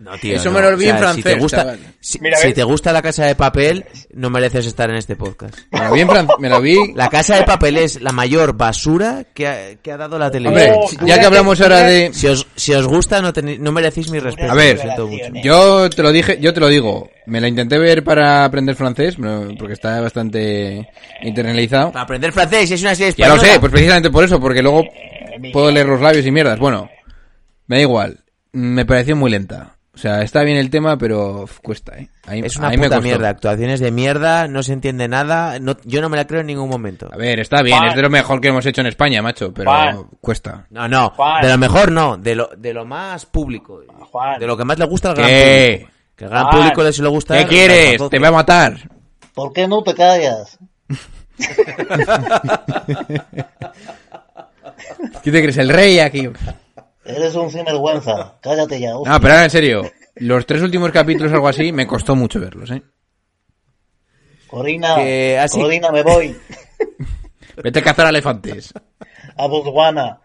No, 0.00 0.16
tío, 0.18 0.36
Eso 0.36 0.46
no. 0.50 0.56
me 0.56 0.60
lo 0.62 0.68
olvidé 0.68 0.92
O 0.92 0.98
sea, 0.98 1.10
en 1.10 1.14
Si 1.16 1.22
francés, 1.22 1.34
te 1.34 1.40
gusta, 1.40 1.76
si, 2.00 2.18
Mira, 2.20 2.36
si 2.38 2.52
te 2.52 2.62
gusta 2.64 2.92
la 2.92 3.02
casa 3.02 3.24
de 3.24 3.34
papel, 3.34 3.84
no 4.14 4.30
mereces 4.30 4.66
estar 4.66 4.90
en 4.90 4.96
este 4.96 5.16
podcast. 5.16 5.54
Me 5.70 5.80
lo 5.84 5.92
vi 5.92 6.00
en 6.00 6.08
fran- 6.08 6.28
me 6.38 6.48
lo 6.48 6.60
vi. 6.60 6.92
La 6.94 7.08
casa 7.08 7.36
de 7.36 7.42
papel 7.44 7.76
es 7.78 8.00
la 8.02 8.12
mayor 8.12 8.56
basura 8.56 9.24
que 9.34 9.46
ha, 9.48 9.74
que 9.76 9.92
ha 9.92 9.96
dado 9.96 10.18
la 10.18 10.26
Hombre, 10.26 10.40
televisión. 10.40 10.76
Oh, 10.78 10.88
si- 10.88 10.96
dura 10.96 11.08
ya 11.14 11.20
que 11.20 11.26
hablamos 11.26 11.60
ahora 11.60 11.82
de. 11.82 12.10
Si 12.12 12.26
os, 12.26 12.46
si 12.56 12.72
os 12.74 12.86
gusta, 12.86 13.20
no, 13.20 13.32
tenéis- 13.32 13.58
no 13.58 13.72
merecéis 13.72 14.10
mi 14.10 14.18
respeto. 14.18 14.50
A 14.50 14.54
ver, 14.54 14.76
lo 14.76 14.82
siento 14.82 15.06
mucho. 15.06 15.24
Yo 15.42 15.90
te 15.90 16.02
lo 16.02 16.12
dije, 16.12 16.38
yo 16.40 16.52
te 16.54 16.60
lo 16.60 16.68
digo. 16.68 17.10
Me 17.26 17.40
la 17.40 17.48
intenté 17.48 17.76
ver 17.78 18.04
para 18.04 18.44
aprender 18.44 18.76
francés, 18.76 19.16
pero- 19.20 19.48
porque 19.58 19.72
está 19.74 20.00
bastante 20.00 20.88
internalizado. 21.22 21.92
Para 21.92 22.04
aprender 22.04 22.32
francés, 22.32 22.70
es 22.70 22.80
una 22.82 22.94
serie 22.94 23.14
Ya 23.16 23.26
lo 23.28 23.34
española. 23.34 23.54
sé, 23.54 23.60
pues 23.60 23.72
precisamente 23.72 24.10
por 24.10 24.24
eso, 24.24 24.38
porque 24.40 24.62
luego 24.62 24.82
Eh, 24.84 25.50
puedo 25.52 25.70
leer 25.70 25.86
los 25.86 26.00
labios 26.00 26.24
y 26.24 26.30
mierdas. 26.30 26.58
Bueno, 26.58 26.88
me 27.66 27.76
da 27.76 27.82
igual. 27.82 28.20
me 28.52 28.86
pareció 28.86 29.14
muy 29.16 29.30
lenta. 29.30 29.75
O 29.96 29.98
sea, 29.98 30.20
está 30.20 30.42
bien 30.42 30.58
el 30.58 30.68
tema, 30.68 30.98
pero 30.98 31.46
cuesta, 31.62 31.96
¿eh? 31.96 32.10
Ahí- 32.26 32.42
Es 32.44 32.56
una 32.58 32.68
ahí 32.68 32.76
puta 32.76 33.00
mierda, 33.00 33.30
actuaciones 33.30 33.80
de 33.80 33.90
mierda, 33.90 34.46
no 34.46 34.62
se 34.62 34.74
entiende 34.74 35.08
nada, 35.08 35.58
no, 35.58 35.74
yo 35.84 36.02
no 36.02 36.10
me 36.10 36.18
la 36.18 36.26
creo 36.26 36.42
en 36.42 36.48
ningún 36.48 36.68
momento. 36.68 37.08
A 37.10 37.16
ver, 37.16 37.40
está 37.40 37.62
bien, 37.62 37.78
Juan. 37.78 37.88
es 37.90 37.96
de 37.96 38.02
lo 38.02 38.10
mejor 38.10 38.38
que 38.42 38.48
hemos 38.48 38.66
hecho 38.66 38.82
en 38.82 38.88
España, 38.88 39.22
macho, 39.22 39.54
pero 39.54 39.70
Juan. 39.70 40.04
cuesta. 40.20 40.66
No, 40.68 40.86
no, 40.86 41.08
Juan. 41.16 41.40
de 41.40 41.48
lo 41.48 41.56
mejor 41.56 41.90
no, 41.90 42.18
de 42.18 42.34
lo, 42.34 42.50
de 42.58 42.74
lo 42.74 42.84
más 42.84 43.24
público, 43.24 43.80
de 44.38 44.46
lo 44.46 44.54
que 44.56 44.64
más 44.66 44.78
le 44.78 44.84
gusta 44.84 45.08
al 45.10 45.14
gran 45.16 45.28
¿Qué? 45.30 45.70
público. 45.80 45.90
Que 46.14 46.24
al 46.26 46.30
gran 46.30 46.50
público 46.50 46.82
le 46.82 46.92
suele 46.92 47.10
gustar. 47.10 47.38
¿Qué 47.38 47.46
quieres? 47.46 47.96
Te 48.10 48.18
voy 48.18 48.28
a 48.28 48.32
matar. 48.32 48.76
¿Por 49.34 49.52
qué 49.54 49.66
no 49.66 49.82
te 49.82 49.94
callas? 49.94 50.58
¿Qué 55.22 55.32
te 55.32 55.40
crees? 55.42 55.56
El 55.58 55.68
rey 55.70 55.98
aquí. 56.00 56.28
Eres 57.06 57.34
un 57.34 57.50
sinvergüenza. 57.50 58.38
Cállate 58.42 58.80
ya. 58.80 58.96
hostia. 58.96 59.12
No, 59.12 59.20
pero 59.20 59.32
ahora 59.34 59.44
en 59.44 59.50
serio, 59.50 59.90
los 60.16 60.46
tres 60.46 60.62
últimos 60.62 60.90
capítulos 60.90 61.30
o 61.32 61.34
algo 61.36 61.48
así, 61.48 61.72
me 61.72 61.86
costó 61.86 62.16
mucho 62.16 62.40
verlos, 62.40 62.70
¿eh? 62.70 62.82
Corina, 64.48 64.94
Que 64.96 65.38
así- 65.38 65.60
Corina, 65.60 65.90
me 65.90 66.02
voy. 66.02 66.36
Vete 67.62 67.78
a 67.78 67.82
cazar 67.82 68.08
elefantes. 68.08 68.72
A 69.36 69.46
Botswana. 69.46 70.20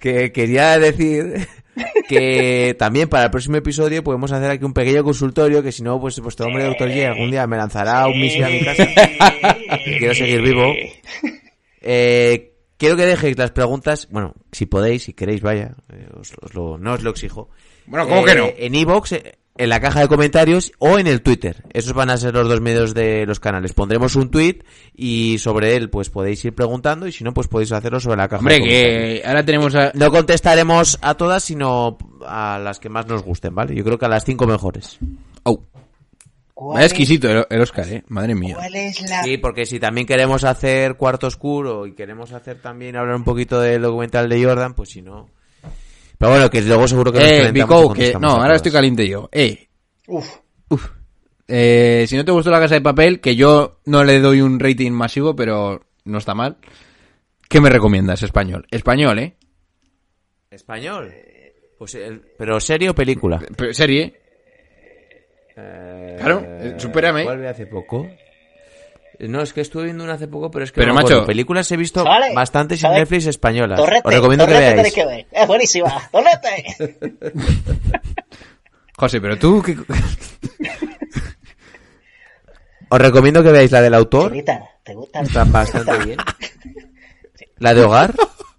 Que 0.00 0.32
quería 0.32 0.78
decir 0.78 1.46
que 2.08 2.74
también 2.78 3.08
para 3.08 3.24
el 3.24 3.30
próximo 3.30 3.56
episodio 3.56 4.02
podemos 4.04 4.32
hacer 4.32 4.50
aquí 4.50 4.64
un 4.64 4.72
pequeño 4.72 5.04
consultorio 5.04 5.62
que 5.62 5.72
si 5.72 5.82
no, 5.82 6.00
pues 6.00 6.18
vuestro 6.20 6.46
hombre 6.46 6.64
doctor 6.64 6.88
J 6.88 7.08
algún 7.10 7.30
día 7.30 7.46
me 7.46 7.56
lanzará 7.56 8.06
un 8.06 8.20
misil 8.20 8.44
a 8.44 8.48
mi 8.48 8.64
casa. 8.64 8.86
que 9.84 9.98
quiero 9.98 10.14
seguir 10.14 10.40
vivo. 10.42 10.72
Eh, 11.80 12.47
quiero 12.78 12.96
que 12.96 13.04
dejéis 13.04 13.36
las 13.36 13.50
preguntas, 13.50 14.08
bueno, 14.10 14.32
si 14.52 14.64
podéis, 14.64 15.02
si 15.02 15.12
queréis, 15.12 15.42
vaya, 15.42 15.74
eh, 15.92 16.08
os- 16.18 16.32
os 16.40 16.54
lo- 16.54 16.78
no 16.78 16.94
os 16.94 17.02
lo 17.02 17.10
exijo. 17.10 17.50
Bueno, 17.86 18.06
¿cómo 18.08 18.22
Eh, 18.22 18.24
que 18.24 18.34
no? 18.34 18.46
En 18.56 18.74
iVoox, 18.74 19.12
eh, 19.12 19.38
en 19.60 19.68
la 19.70 19.80
caja 19.80 20.00
de 20.00 20.06
comentarios 20.08 20.70
o 20.78 20.98
en 21.00 21.08
el 21.08 21.20
Twitter. 21.20 21.64
Esos 21.72 21.92
van 21.92 22.10
a 22.10 22.16
ser 22.16 22.32
los 22.32 22.48
dos 22.48 22.60
medios 22.60 22.94
de 22.94 23.26
los 23.26 23.40
canales. 23.40 23.72
Pondremos 23.72 24.14
un 24.14 24.30
tweet 24.30 24.58
y 24.94 25.38
sobre 25.38 25.74
él 25.74 25.90
pues 25.90 26.10
podéis 26.10 26.44
ir 26.44 26.54
preguntando 26.54 27.08
y 27.08 27.12
si 27.12 27.24
no 27.24 27.34
pues 27.34 27.48
podéis 27.48 27.72
hacerlo 27.72 27.98
sobre 27.98 28.18
la 28.18 28.28
caja 28.28 28.38
Hombre, 28.40 28.54
de 28.54 28.60
comentarios. 28.60 29.20
que 29.20 29.26
ahora 29.28 29.44
tenemos 29.44 29.74
a... 29.74 29.90
No 29.94 30.10
contestaremos 30.12 30.98
a 31.02 31.14
todas, 31.14 31.42
sino 31.42 31.98
a 32.24 32.60
las 32.62 32.78
que 32.78 32.88
más 32.88 33.08
nos 33.08 33.24
gusten, 33.24 33.52
¿vale? 33.52 33.74
Yo 33.74 33.82
creo 33.82 33.98
que 33.98 34.04
a 34.06 34.08
las 34.08 34.24
cinco 34.24 34.46
mejores. 34.46 34.98
Oh, 35.42 35.58
¿Cuál 35.58 35.77
vaya 36.60 36.84
es- 36.86 36.92
exquisito 36.92 37.30
el, 37.30 37.46
el 37.48 37.60
Oscar, 37.60 37.88
¿eh? 37.88 38.02
Madre 38.08 38.34
mía. 38.34 38.54
¿Cuál 38.56 38.74
es 38.74 39.00
la 39.08 39.22
Sí, 39.22 39.38
porque 39.38 39.64
si 39.66 39.78
también 39.78 40.06
queremos 40.06 40.44
hacer 40.44 40.96
Cuarto 40.96 41.26
Oscuro 41.28 41.86
y 41.86 41.94
queremos 41.94 42.32
hacer 42.32 42.60
también 42.60 42.96
hablar 42.96 43.16
un 43.16 43.24
poquito 43.24 43.60
del 43.60 43.82
documental 43.82 44.28
de 44.28 44.44
Jordan, 44.44 44.74
pues 44.74 44.90
si 44.90 45.02
no... 45.02 45.28
Pero 46.18 46.32
bueno, 46.32 46.50
que 46.50 46.60
luego 46.62 46.88
seguro 46.88 47.12
que 47.12 47.20
nos 47.20 47.28
Eh, 47.30 47.52
Bicou, 47.52 47.92
que... 47.92 48.12
No, 48.20 48.30
ahora 48.32 48.56
estoy 48.56 48.72
caliente 48.72 49.06
yo. 49.08 49.28
Eh, 49.30 49.68
Uf, 50.08 50.26
Uf. 50.68 50.88
Eh, 51.46 52.04
si 52.08 52.16
no 52.16 52.24
te 52.24 52.32
gustó 52.32 52.50
la 52.50 52.58
casa 52.60 52.74
de 52.74 52.80
papel, 52.80 53.20
que 53.20 53.36
yo 53.36 53.78
no 53.86 54.02
le 54.04 54.18
doy 54.20 54.40
un 54.40 54.58
rating 54.58 54.90
masivo, 54.90 55.36
pero 55.36 55.80
no 56.04 56.18
está 56.18 56.34
mal. 56.34 56.56
¿Qué 57.48 57.60
me 57.60 57.70
recomiendas, 57.70 58.22
español? 58.22 58.66
Español, 58.70 59.18
¿eh? 59.20 59.36
¿Español? 60.50 61.12
Pues 61.78 61.94
el- 61.94 62.20
¿Pero 62.36 62.58
serie 62.60 62.90
o 62.90 62.94
película? 62.94 63.40
Pero 63.56 63.72
serie. 63.72 64.20
Eh, 65.60 66.16
Claro, 66.18 66.42
eh, 66.44 66.74
supérame. 66.78 67.24
¿Cuál 67.24 67.40
vi 67.40 67.46
hace 67.46 67.66
poco? 67.66 68.06
Eh, 69.18 69.26
No, 69.28 69.42
es 69.42 69.52
que 69.52 69.60
estuve 69.60 69.84
viendo 69.84 70.04
una 70.04 70.12
hace 70.14 70.28
poco, 70.28 70.50
pero 70.50 70.64
es 70.64 70.70
que 70.72 70.80
Pero, 70.80 70.92
no 70.94 71.00
macho- 71.00 71.26
películas 71.26 71.70
he 71.72 71.76
visto 71.76 72.04
Vale, 72.04 72.32
bastantes 72.34 72.82
en. 72.84 72.92
Netflix 72.92 73.26
españolas. 73.26 73.78
Torrete, 73.80 74.02
Os 74.06 74.14
recomiendo 74.14 74.46
que 74.46 74.52
Torrete 74.52 74.74
veáis. 74.74 74.94
que 74.94 75.04
ver. 75.06 75.26
Es 75.32 75.46
buenísima. 75.48 76.08
Torrete. 76.12 76.76
José, 78.96 79.20
pero 79.20 79.36
tú... 79.38 79.62
¿qué- 79.62 79.76
Os 82.90 82.98
recomiendo 82.98 83.42
que 83.42 83.52
veáis 83.52 83.70
la 83.70 83.82
del 83.82 83.94
autor. 83.94 84.32
¿te 84.82 84.94
gusta? 84.94 85.20
Está 85.20 85.44
bastante 85.44 85.98
bien. 86.06 86.16
La 87.58 87.74
de 87.74 87.82
hogar 87.84 88.14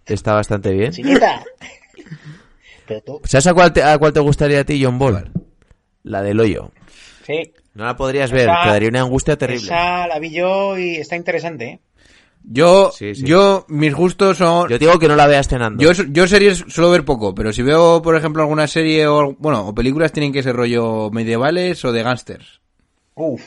está 0.06 0.34
bastante 0.34 0.72
bien. 0.72 0.92
Chinita. 0.92 1.44
Pero 2.88 3.02
tú, 3.02 3.22
¿Sabes 3.24 3.48
a 3.48 3.54
cuál 3.54 3.74
te, 3.74 3.82
a 3.84 3.98
cuál 3.98 4.14
te 4.14 4.20
gustaría 4.20 4.60
a 4.60 4.64
ti, 4.64 4.84
John 4.84 5.00
Ball? 5.00 5.32
La 6.04 6.22
del 6.22 6.40
hoyo. 6.40 6.72
Sí. 7.30 7.54
No 7.76 7.86
la 7.86 7.96
podrías 7.96 8.32
ver, 8.32 8.50
Esa- 8.50 8.64
te 8.64 8.70
daría 8.70 8.90
una 8.90 9.02
angustia 9.02 9.38
terrible. 9.38 9.66
Esa 9.66 10.08
la 10.08 10.20
vi 10.20 10.32
yo 10.32 10.78
y 10.78 10.96
está 10.98 11.16
interesante, 11.16 11.66
¿eh? 11.66 11.80
Yo, 12.44 12.92
Sí, 12.96 13.14
sí. 13.16 13.24
yo, 13.26 13.66
mis 13.68 13.94
gustos 13.94 14.38
son... 14.38 14.70
Yo 14.70 14.80
te 14.80 14.86
digo 14.86 14.98
que 14.98 15.08
no 15.10 15.16
la 15.16 15.28
veas 15.28 15.48
cenando. 15.48 15.84
Yo, 15.84 15.92
yo 15.92 16.26
series 16.28 16.64
suelo 16.70 16.90
ver 16.90 17.04
poco, 17.06 17.36
pero 17.36 17.52
si 17.54 17.62
veo, 17.62 18.02
por 18.02 18.16
ejemplo, 18.16 18.42
alguna 18.42 18.66
serie 18.66 19.06
o, 19.08 19.36
bueno, 19.38 19.68
o 19.68 19.76
películas 19.76 20.12
tienen 20.14 20.32
que 20.34 20.42
ser 20.42 20.56
rollo 20.56 21.10
medievales 21.12 21.84
o 21.86 21.92
de 21.92 22.02
gángsters. 22.02 22.62
Uf. 23.16 23.42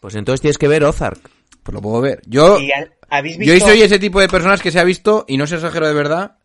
Pues 0.00 0.14
entonces 0.14 0.40
tienes 0.40 0.58
que 0.58 0.66
ver 0.66 0.82
Ozark. 0.82 1.20
Pues 1.62 1.74
lo 1.74 1.80
puedo 1.82 2.00
ver. 2.00 2.22
Yo, 2.26 2.58
¿Y 2.58 2.72
al- 2.72 2.92
habéis 3.10 3.36
visto? 3.38 3.54
yo 3.54 3.60
soy 3.64 3.82
ese 3.82 3.98
tipo 3.98 4.18
de 4.18 4.28
personas 4.28 4.60
que 4.62 4.70
se 4.72 4.80
ha 4.80 4.84
visto, 4.84 5.24
y 5.28 5.36
no 5.36 5.46
se 5.46 5.56
exagero 5.56 5.86
de 5.86 5.94
verdad, 5.94 6.38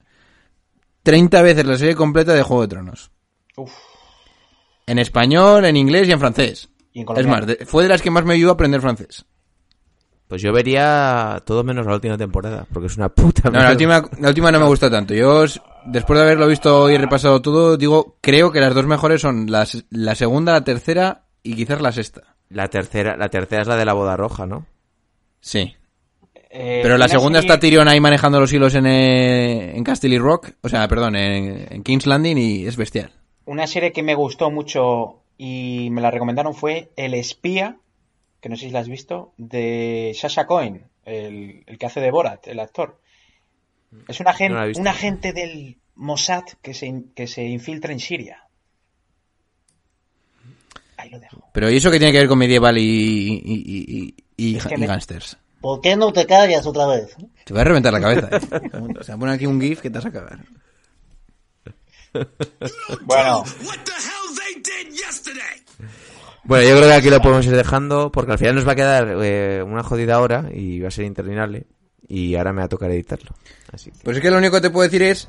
30 1.04 1.42
veces 1.42 1.66
la 1.66 1.78
serie 1.78 1.96
completa 1.96 2.34
de 2.34 2.44
Juego 2.44 2.64
de 2.64 2.68
Tronos. 2.68 3.12
Uf. 3.56 3.72
En 4.88 4.98
español, 5.00 5.66
en 5.66 5.76
inglés 5.78 6.08
y 6.08 6.12
en 6.14 6.20
francés. 6.20 6.70
Y 6.94 7.02
en 7.02 7.08
es 7.18 7.28
más, 7.28 7.46
de- 7.46 7.66
fue 7.66 7.84
de 7.84 7.90
las 7.90 8.02
que 8.02 8.10
más 8.10 8.26
me 8.26 8.34
ayudó 8.34 8.50
a 8.52 8.54
aprender 8.54 8.82
francés. 8.82 9.26
Pues 10.28 10.42
yo 10.42 10.52
vería 10.52 11.42
todo 11.46 11.64
menos 11.64 11.86
la 11.86 11.94
última 11.94 12.18
temporada, 12.18 12.66
porque 12.74 12.88
es 12.88 12.98
una 12.98 13.08
puta 13.10 13.44
No, 13.46 13.52
mierda. 13.52 13.66
la 13.68 13.72
última, 13.72 14.10
la 14.20 14.28
última 14.30 14.52
no 14.52 14.60
me 14.60 14.66
gusta 14.66 14.90
tanto. 14.90 15.14
Yo, 15.14 15.46
después 15.86 16.18
de 16.20 16.26
haberlo 16.26 16.48
visto 16.48 16.90
y 16.90 16.98
repasado 16.98 17.42
todo, 17.42 17.78
digo, 17.78 18.18
creo 18.20 18.52
que 18.52 18.60
las 18.60 18.74
dos 18.74 18.86
mejores 18.86 19.22
son 19.22 19.50
las, 19.50 19.86
la 19.90 20.16
segunda, 20.16 20.52
la 20.54 20.64
tercera 20.66 21.24
y 21.44 21.56
quizás 21.56 21.80
la 21.82 21.92
sexta. 21.94 22.36
La 22.50 22.68
tercera, 22.70 23.16
la 23.16 23.30
tercera 23.30 23.62
es 23.62 23.68
la 23.70 23.78
de 23.78 23.86
la 23.86 23.94
boda 23.94 24.18
roja, 24.18 24.46
¿no? 24.46 24.66
Sí. 25.40 25.76
Eh, 26.50 26.80
Pero 26.82 26.98
la 26.98 27.08
segunda 27.08 27.40
serie- 27.40 27.54
está 27.54 27.60
Tyrion 27.62 27.88
ahí 27.88 28.00
manejando 28.02 28.40
los 28.40 28.52
hilos 28.52 28.74
en, 28.76 28.86
eh, 28.86 29.78
en 29.78 29.84
Castle 29.84 30.18
Rock, 30.20 30.52
o 30.62 30.68
sea, 30.70 30.88
perdón, 30.90 31.16
en, 31.16 31.68
en 31.74 31.84
King's 31.84 32.06
Landing 32.06 32.38
y 32.38 32.66
es 32.66 32.76
bestial. 32.76 33.12
Una 33.48 33.66
serie 33.66 33.92
que 33.94 34.04
me 34.04 34.14
gustó 34.14 34.52
mucho 34.52 35.22
y 35.38 35.90
me 35.92 36.02
la 36.02 36.12
recomendaron 36.12 36.54
fue 36.54 36.92
El 36.96 37.14
espía, 37.14 37.78
que 38.42 38.50
no 38.50 38.56
sé 38.58 38.66
si 38.66 38.72
la 38.72 38.80
has 38.80 38.90
visto, 38.90 39.34
de 39.38 40.14
Sasha 40.16 40.46
Cohen, 40.46 40.86
el, 41.06 41.64
el 41.66 41.78
que 41.78 41.86
hace 41.86 42.00
de 42.02 42.12
Borat, 42.12 42.48
el 42.48 42.60
actor. 42.60 43.00
Es 44.08 44.20
un, 44.20 44.28
agen- 44.28 44.54
No 44.54 44.80
un 44.82 44.88
agente 44.88 45.32
del 45.34 45.78
Mossad 45.96 46.44
que 46.62 46.74
se, 46.74 47.04
que 47.16 47.26
se 47.28 47.44
infiltra 47.46 47.94
en 47.94 48.00
Siria. 48.00 48.44
Ahí 50.98 51.10
lo 51.10 51.20
dejo. 51.20 51.50
Pero 51.54 51.70
¿y 51.72 51.78
eso 51.78 51.90
qué 51.92 52.00
tiene 52.00 52.12
que 52.12 52.20
ver 52.20 52.28
con 52.28 52.38
medieval 52.40 52.78
y, 52.78 52.82
y, 52.82 53.54
y, 53.56 54.16
y, 54.38 54.52
y- 54.54 54.58
Es 54.58 54.66
que 54.66 54.76
y 54.76 54.78
me- 54.78 54.88
gangsters? 54.88 55.38
¿por 55.62 55.82
qué 55.82 55.96
no 55.96 56.12
te 56.14 56.26
callas 56.26 56.66
otra 56.68 56.86
vez? 56.88 57.16
Te 57.46 57.54
voy 57.54 57.62
a 57.62 57.66
reventar 57.66 57.94
la 57.94 58.02
cabeza. 58.02 58.30
¿eh? 58.32 58.70
O 59.00 59.04
sea, 59.04 59.18
pon 59.18 59.30
aquí 59.30 59.46
un 59.46 59.60
GIF 59.62 59.82
que 59.82 59.90
te 59.90 59.98
vas 59.98 60.06
a 60.06 60.12
cagar. 60.12 60.40
Bueno, 63.04 63.44
What 63.64 63.78
the 63.84 63.92
hell 63.92 64.36
they 64.36 64.62
did 64.62 64.94
yesterday? 64.96 65.64
Bueno, 66.44 66.70
yo 66.70 66.78
creo 66.78 66.90
que 66.90 66.96
aquí 66.96 67.10
lo 67.10 67.22
podemos 67.22 67.46
ir 67.46 67.56
dejando, 67.56 68.10
porque 68.12 68.32
al 68.32 68.38
final 68.38 68.56
nos 68.56 68.66
va 68.66 68.72
a 68.72 68.76
quedar 68.76 69.18
eh, 69.22 69.62
una 69.64 69.84
jodida 69.84 70.22
hora 70.22 70.46
y 70.54 70.80
va 70.80 70.88
a 70.88 70.92
ser 70.92 71.04
interminable. 71.04 71.68
Y 72.08 72.36
ahora 72.36 72.54
me 72.54 72.60
va 72.60 72.66
a 72.66 72.70
tocar 72.70 72.90
editarlo. 72.90 73.32
Así 73.74 73.92
que... 73.92 73.98
Pues 74.04 74.16
es 74.16 74.24
que 74.24 74.32
lo 74.32 74.38
único 74.38 74.56
que 74.56 74.62
te 74.62 74.70
puedo 74.70 74.84
decir 74.84 75.02
es. 75.04 75.28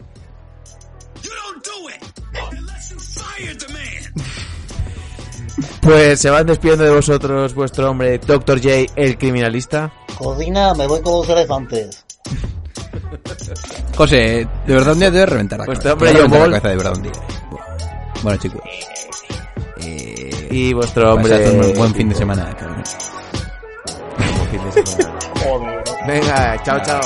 Pues 5.81 6.21
se 6.21 6.31
van 6.31 6.47
despidiendo 6.47 6.85
de 6.85 6.91
vosotros 6.91 7.55
vuestro 7.55 7.91
hombre, 7.91 8.19
Dr. 8.19 8.61
J, 8.63 8.93
el 8.95 9.19
criminalista. 9.19 9.93
Corina, 10.17 10.75
me 10.75 10.87
voy 10.87 11.01
con 11.01 11.15
los 11.15 11.29
elefantes. 11.31 12.05
José, 13.97 14.47
de 14.67 14.75
verdad 14.75 14.93
un 14.93 14.99
día 15.01 15.09
te 15.11 15.17
voy 15.17 15.23
a 15.23 15.27
reventar 15.27 15.59
la 15.59 15.65
Pues 15.67 15.79
cabeza. 15.79 15.93
hombre, 15.95 16.09
Te 16.13 16.13
voy 16.15 16.21
a 16.21 16.27
reventar 16.29 16.49
la 16.51 16.61
cabeza 16.61 16.69
de 16.69 16.77
verdad 16.77 16.97
un 16.97 17.03
día. 17.03 17.13
Bueno, 18.23 18.39
chicos. 18.41 18.61
Eh, 19.81 20.49
Y 20.51 20.73
vuestro 20.73 21.15
hombre... 21.15 21.51
un 21.51 21.75
buen 21.75 21.95
fin 21.95 22.09
de 22.09 22.15
semana, 22.15 22.55
cabrón. 22.57 22.83
Buen 24.37 24.49
fin 24.51 24.65
de 24.65 24.73
semana. 24.97 25.83
Venga, 26.07 26.63
chao, 26.65 26.79
chao. 26.85 27.01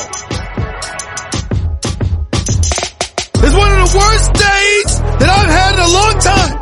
It's 3.44 3.54
one 3.54 3.72
of 3.72 3.90
the 3.90 3.98
worst 3.98 4.32
days 4.34 5.00
that 5.18 5.28
I've 5.28 5.50
had 5.50 5.74
in 5.74 5.80
a 5.80 5.88
long 5.88 6.18
time. 6.20 6.58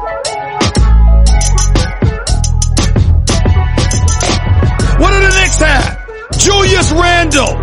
What 5.00 5.10
do 5.12 5.20
the 5.20 5.30
Knicks 5.34 5.60
have? 5.60 5.96
Julius 6.38 6.92
Randle, 6.92 7.62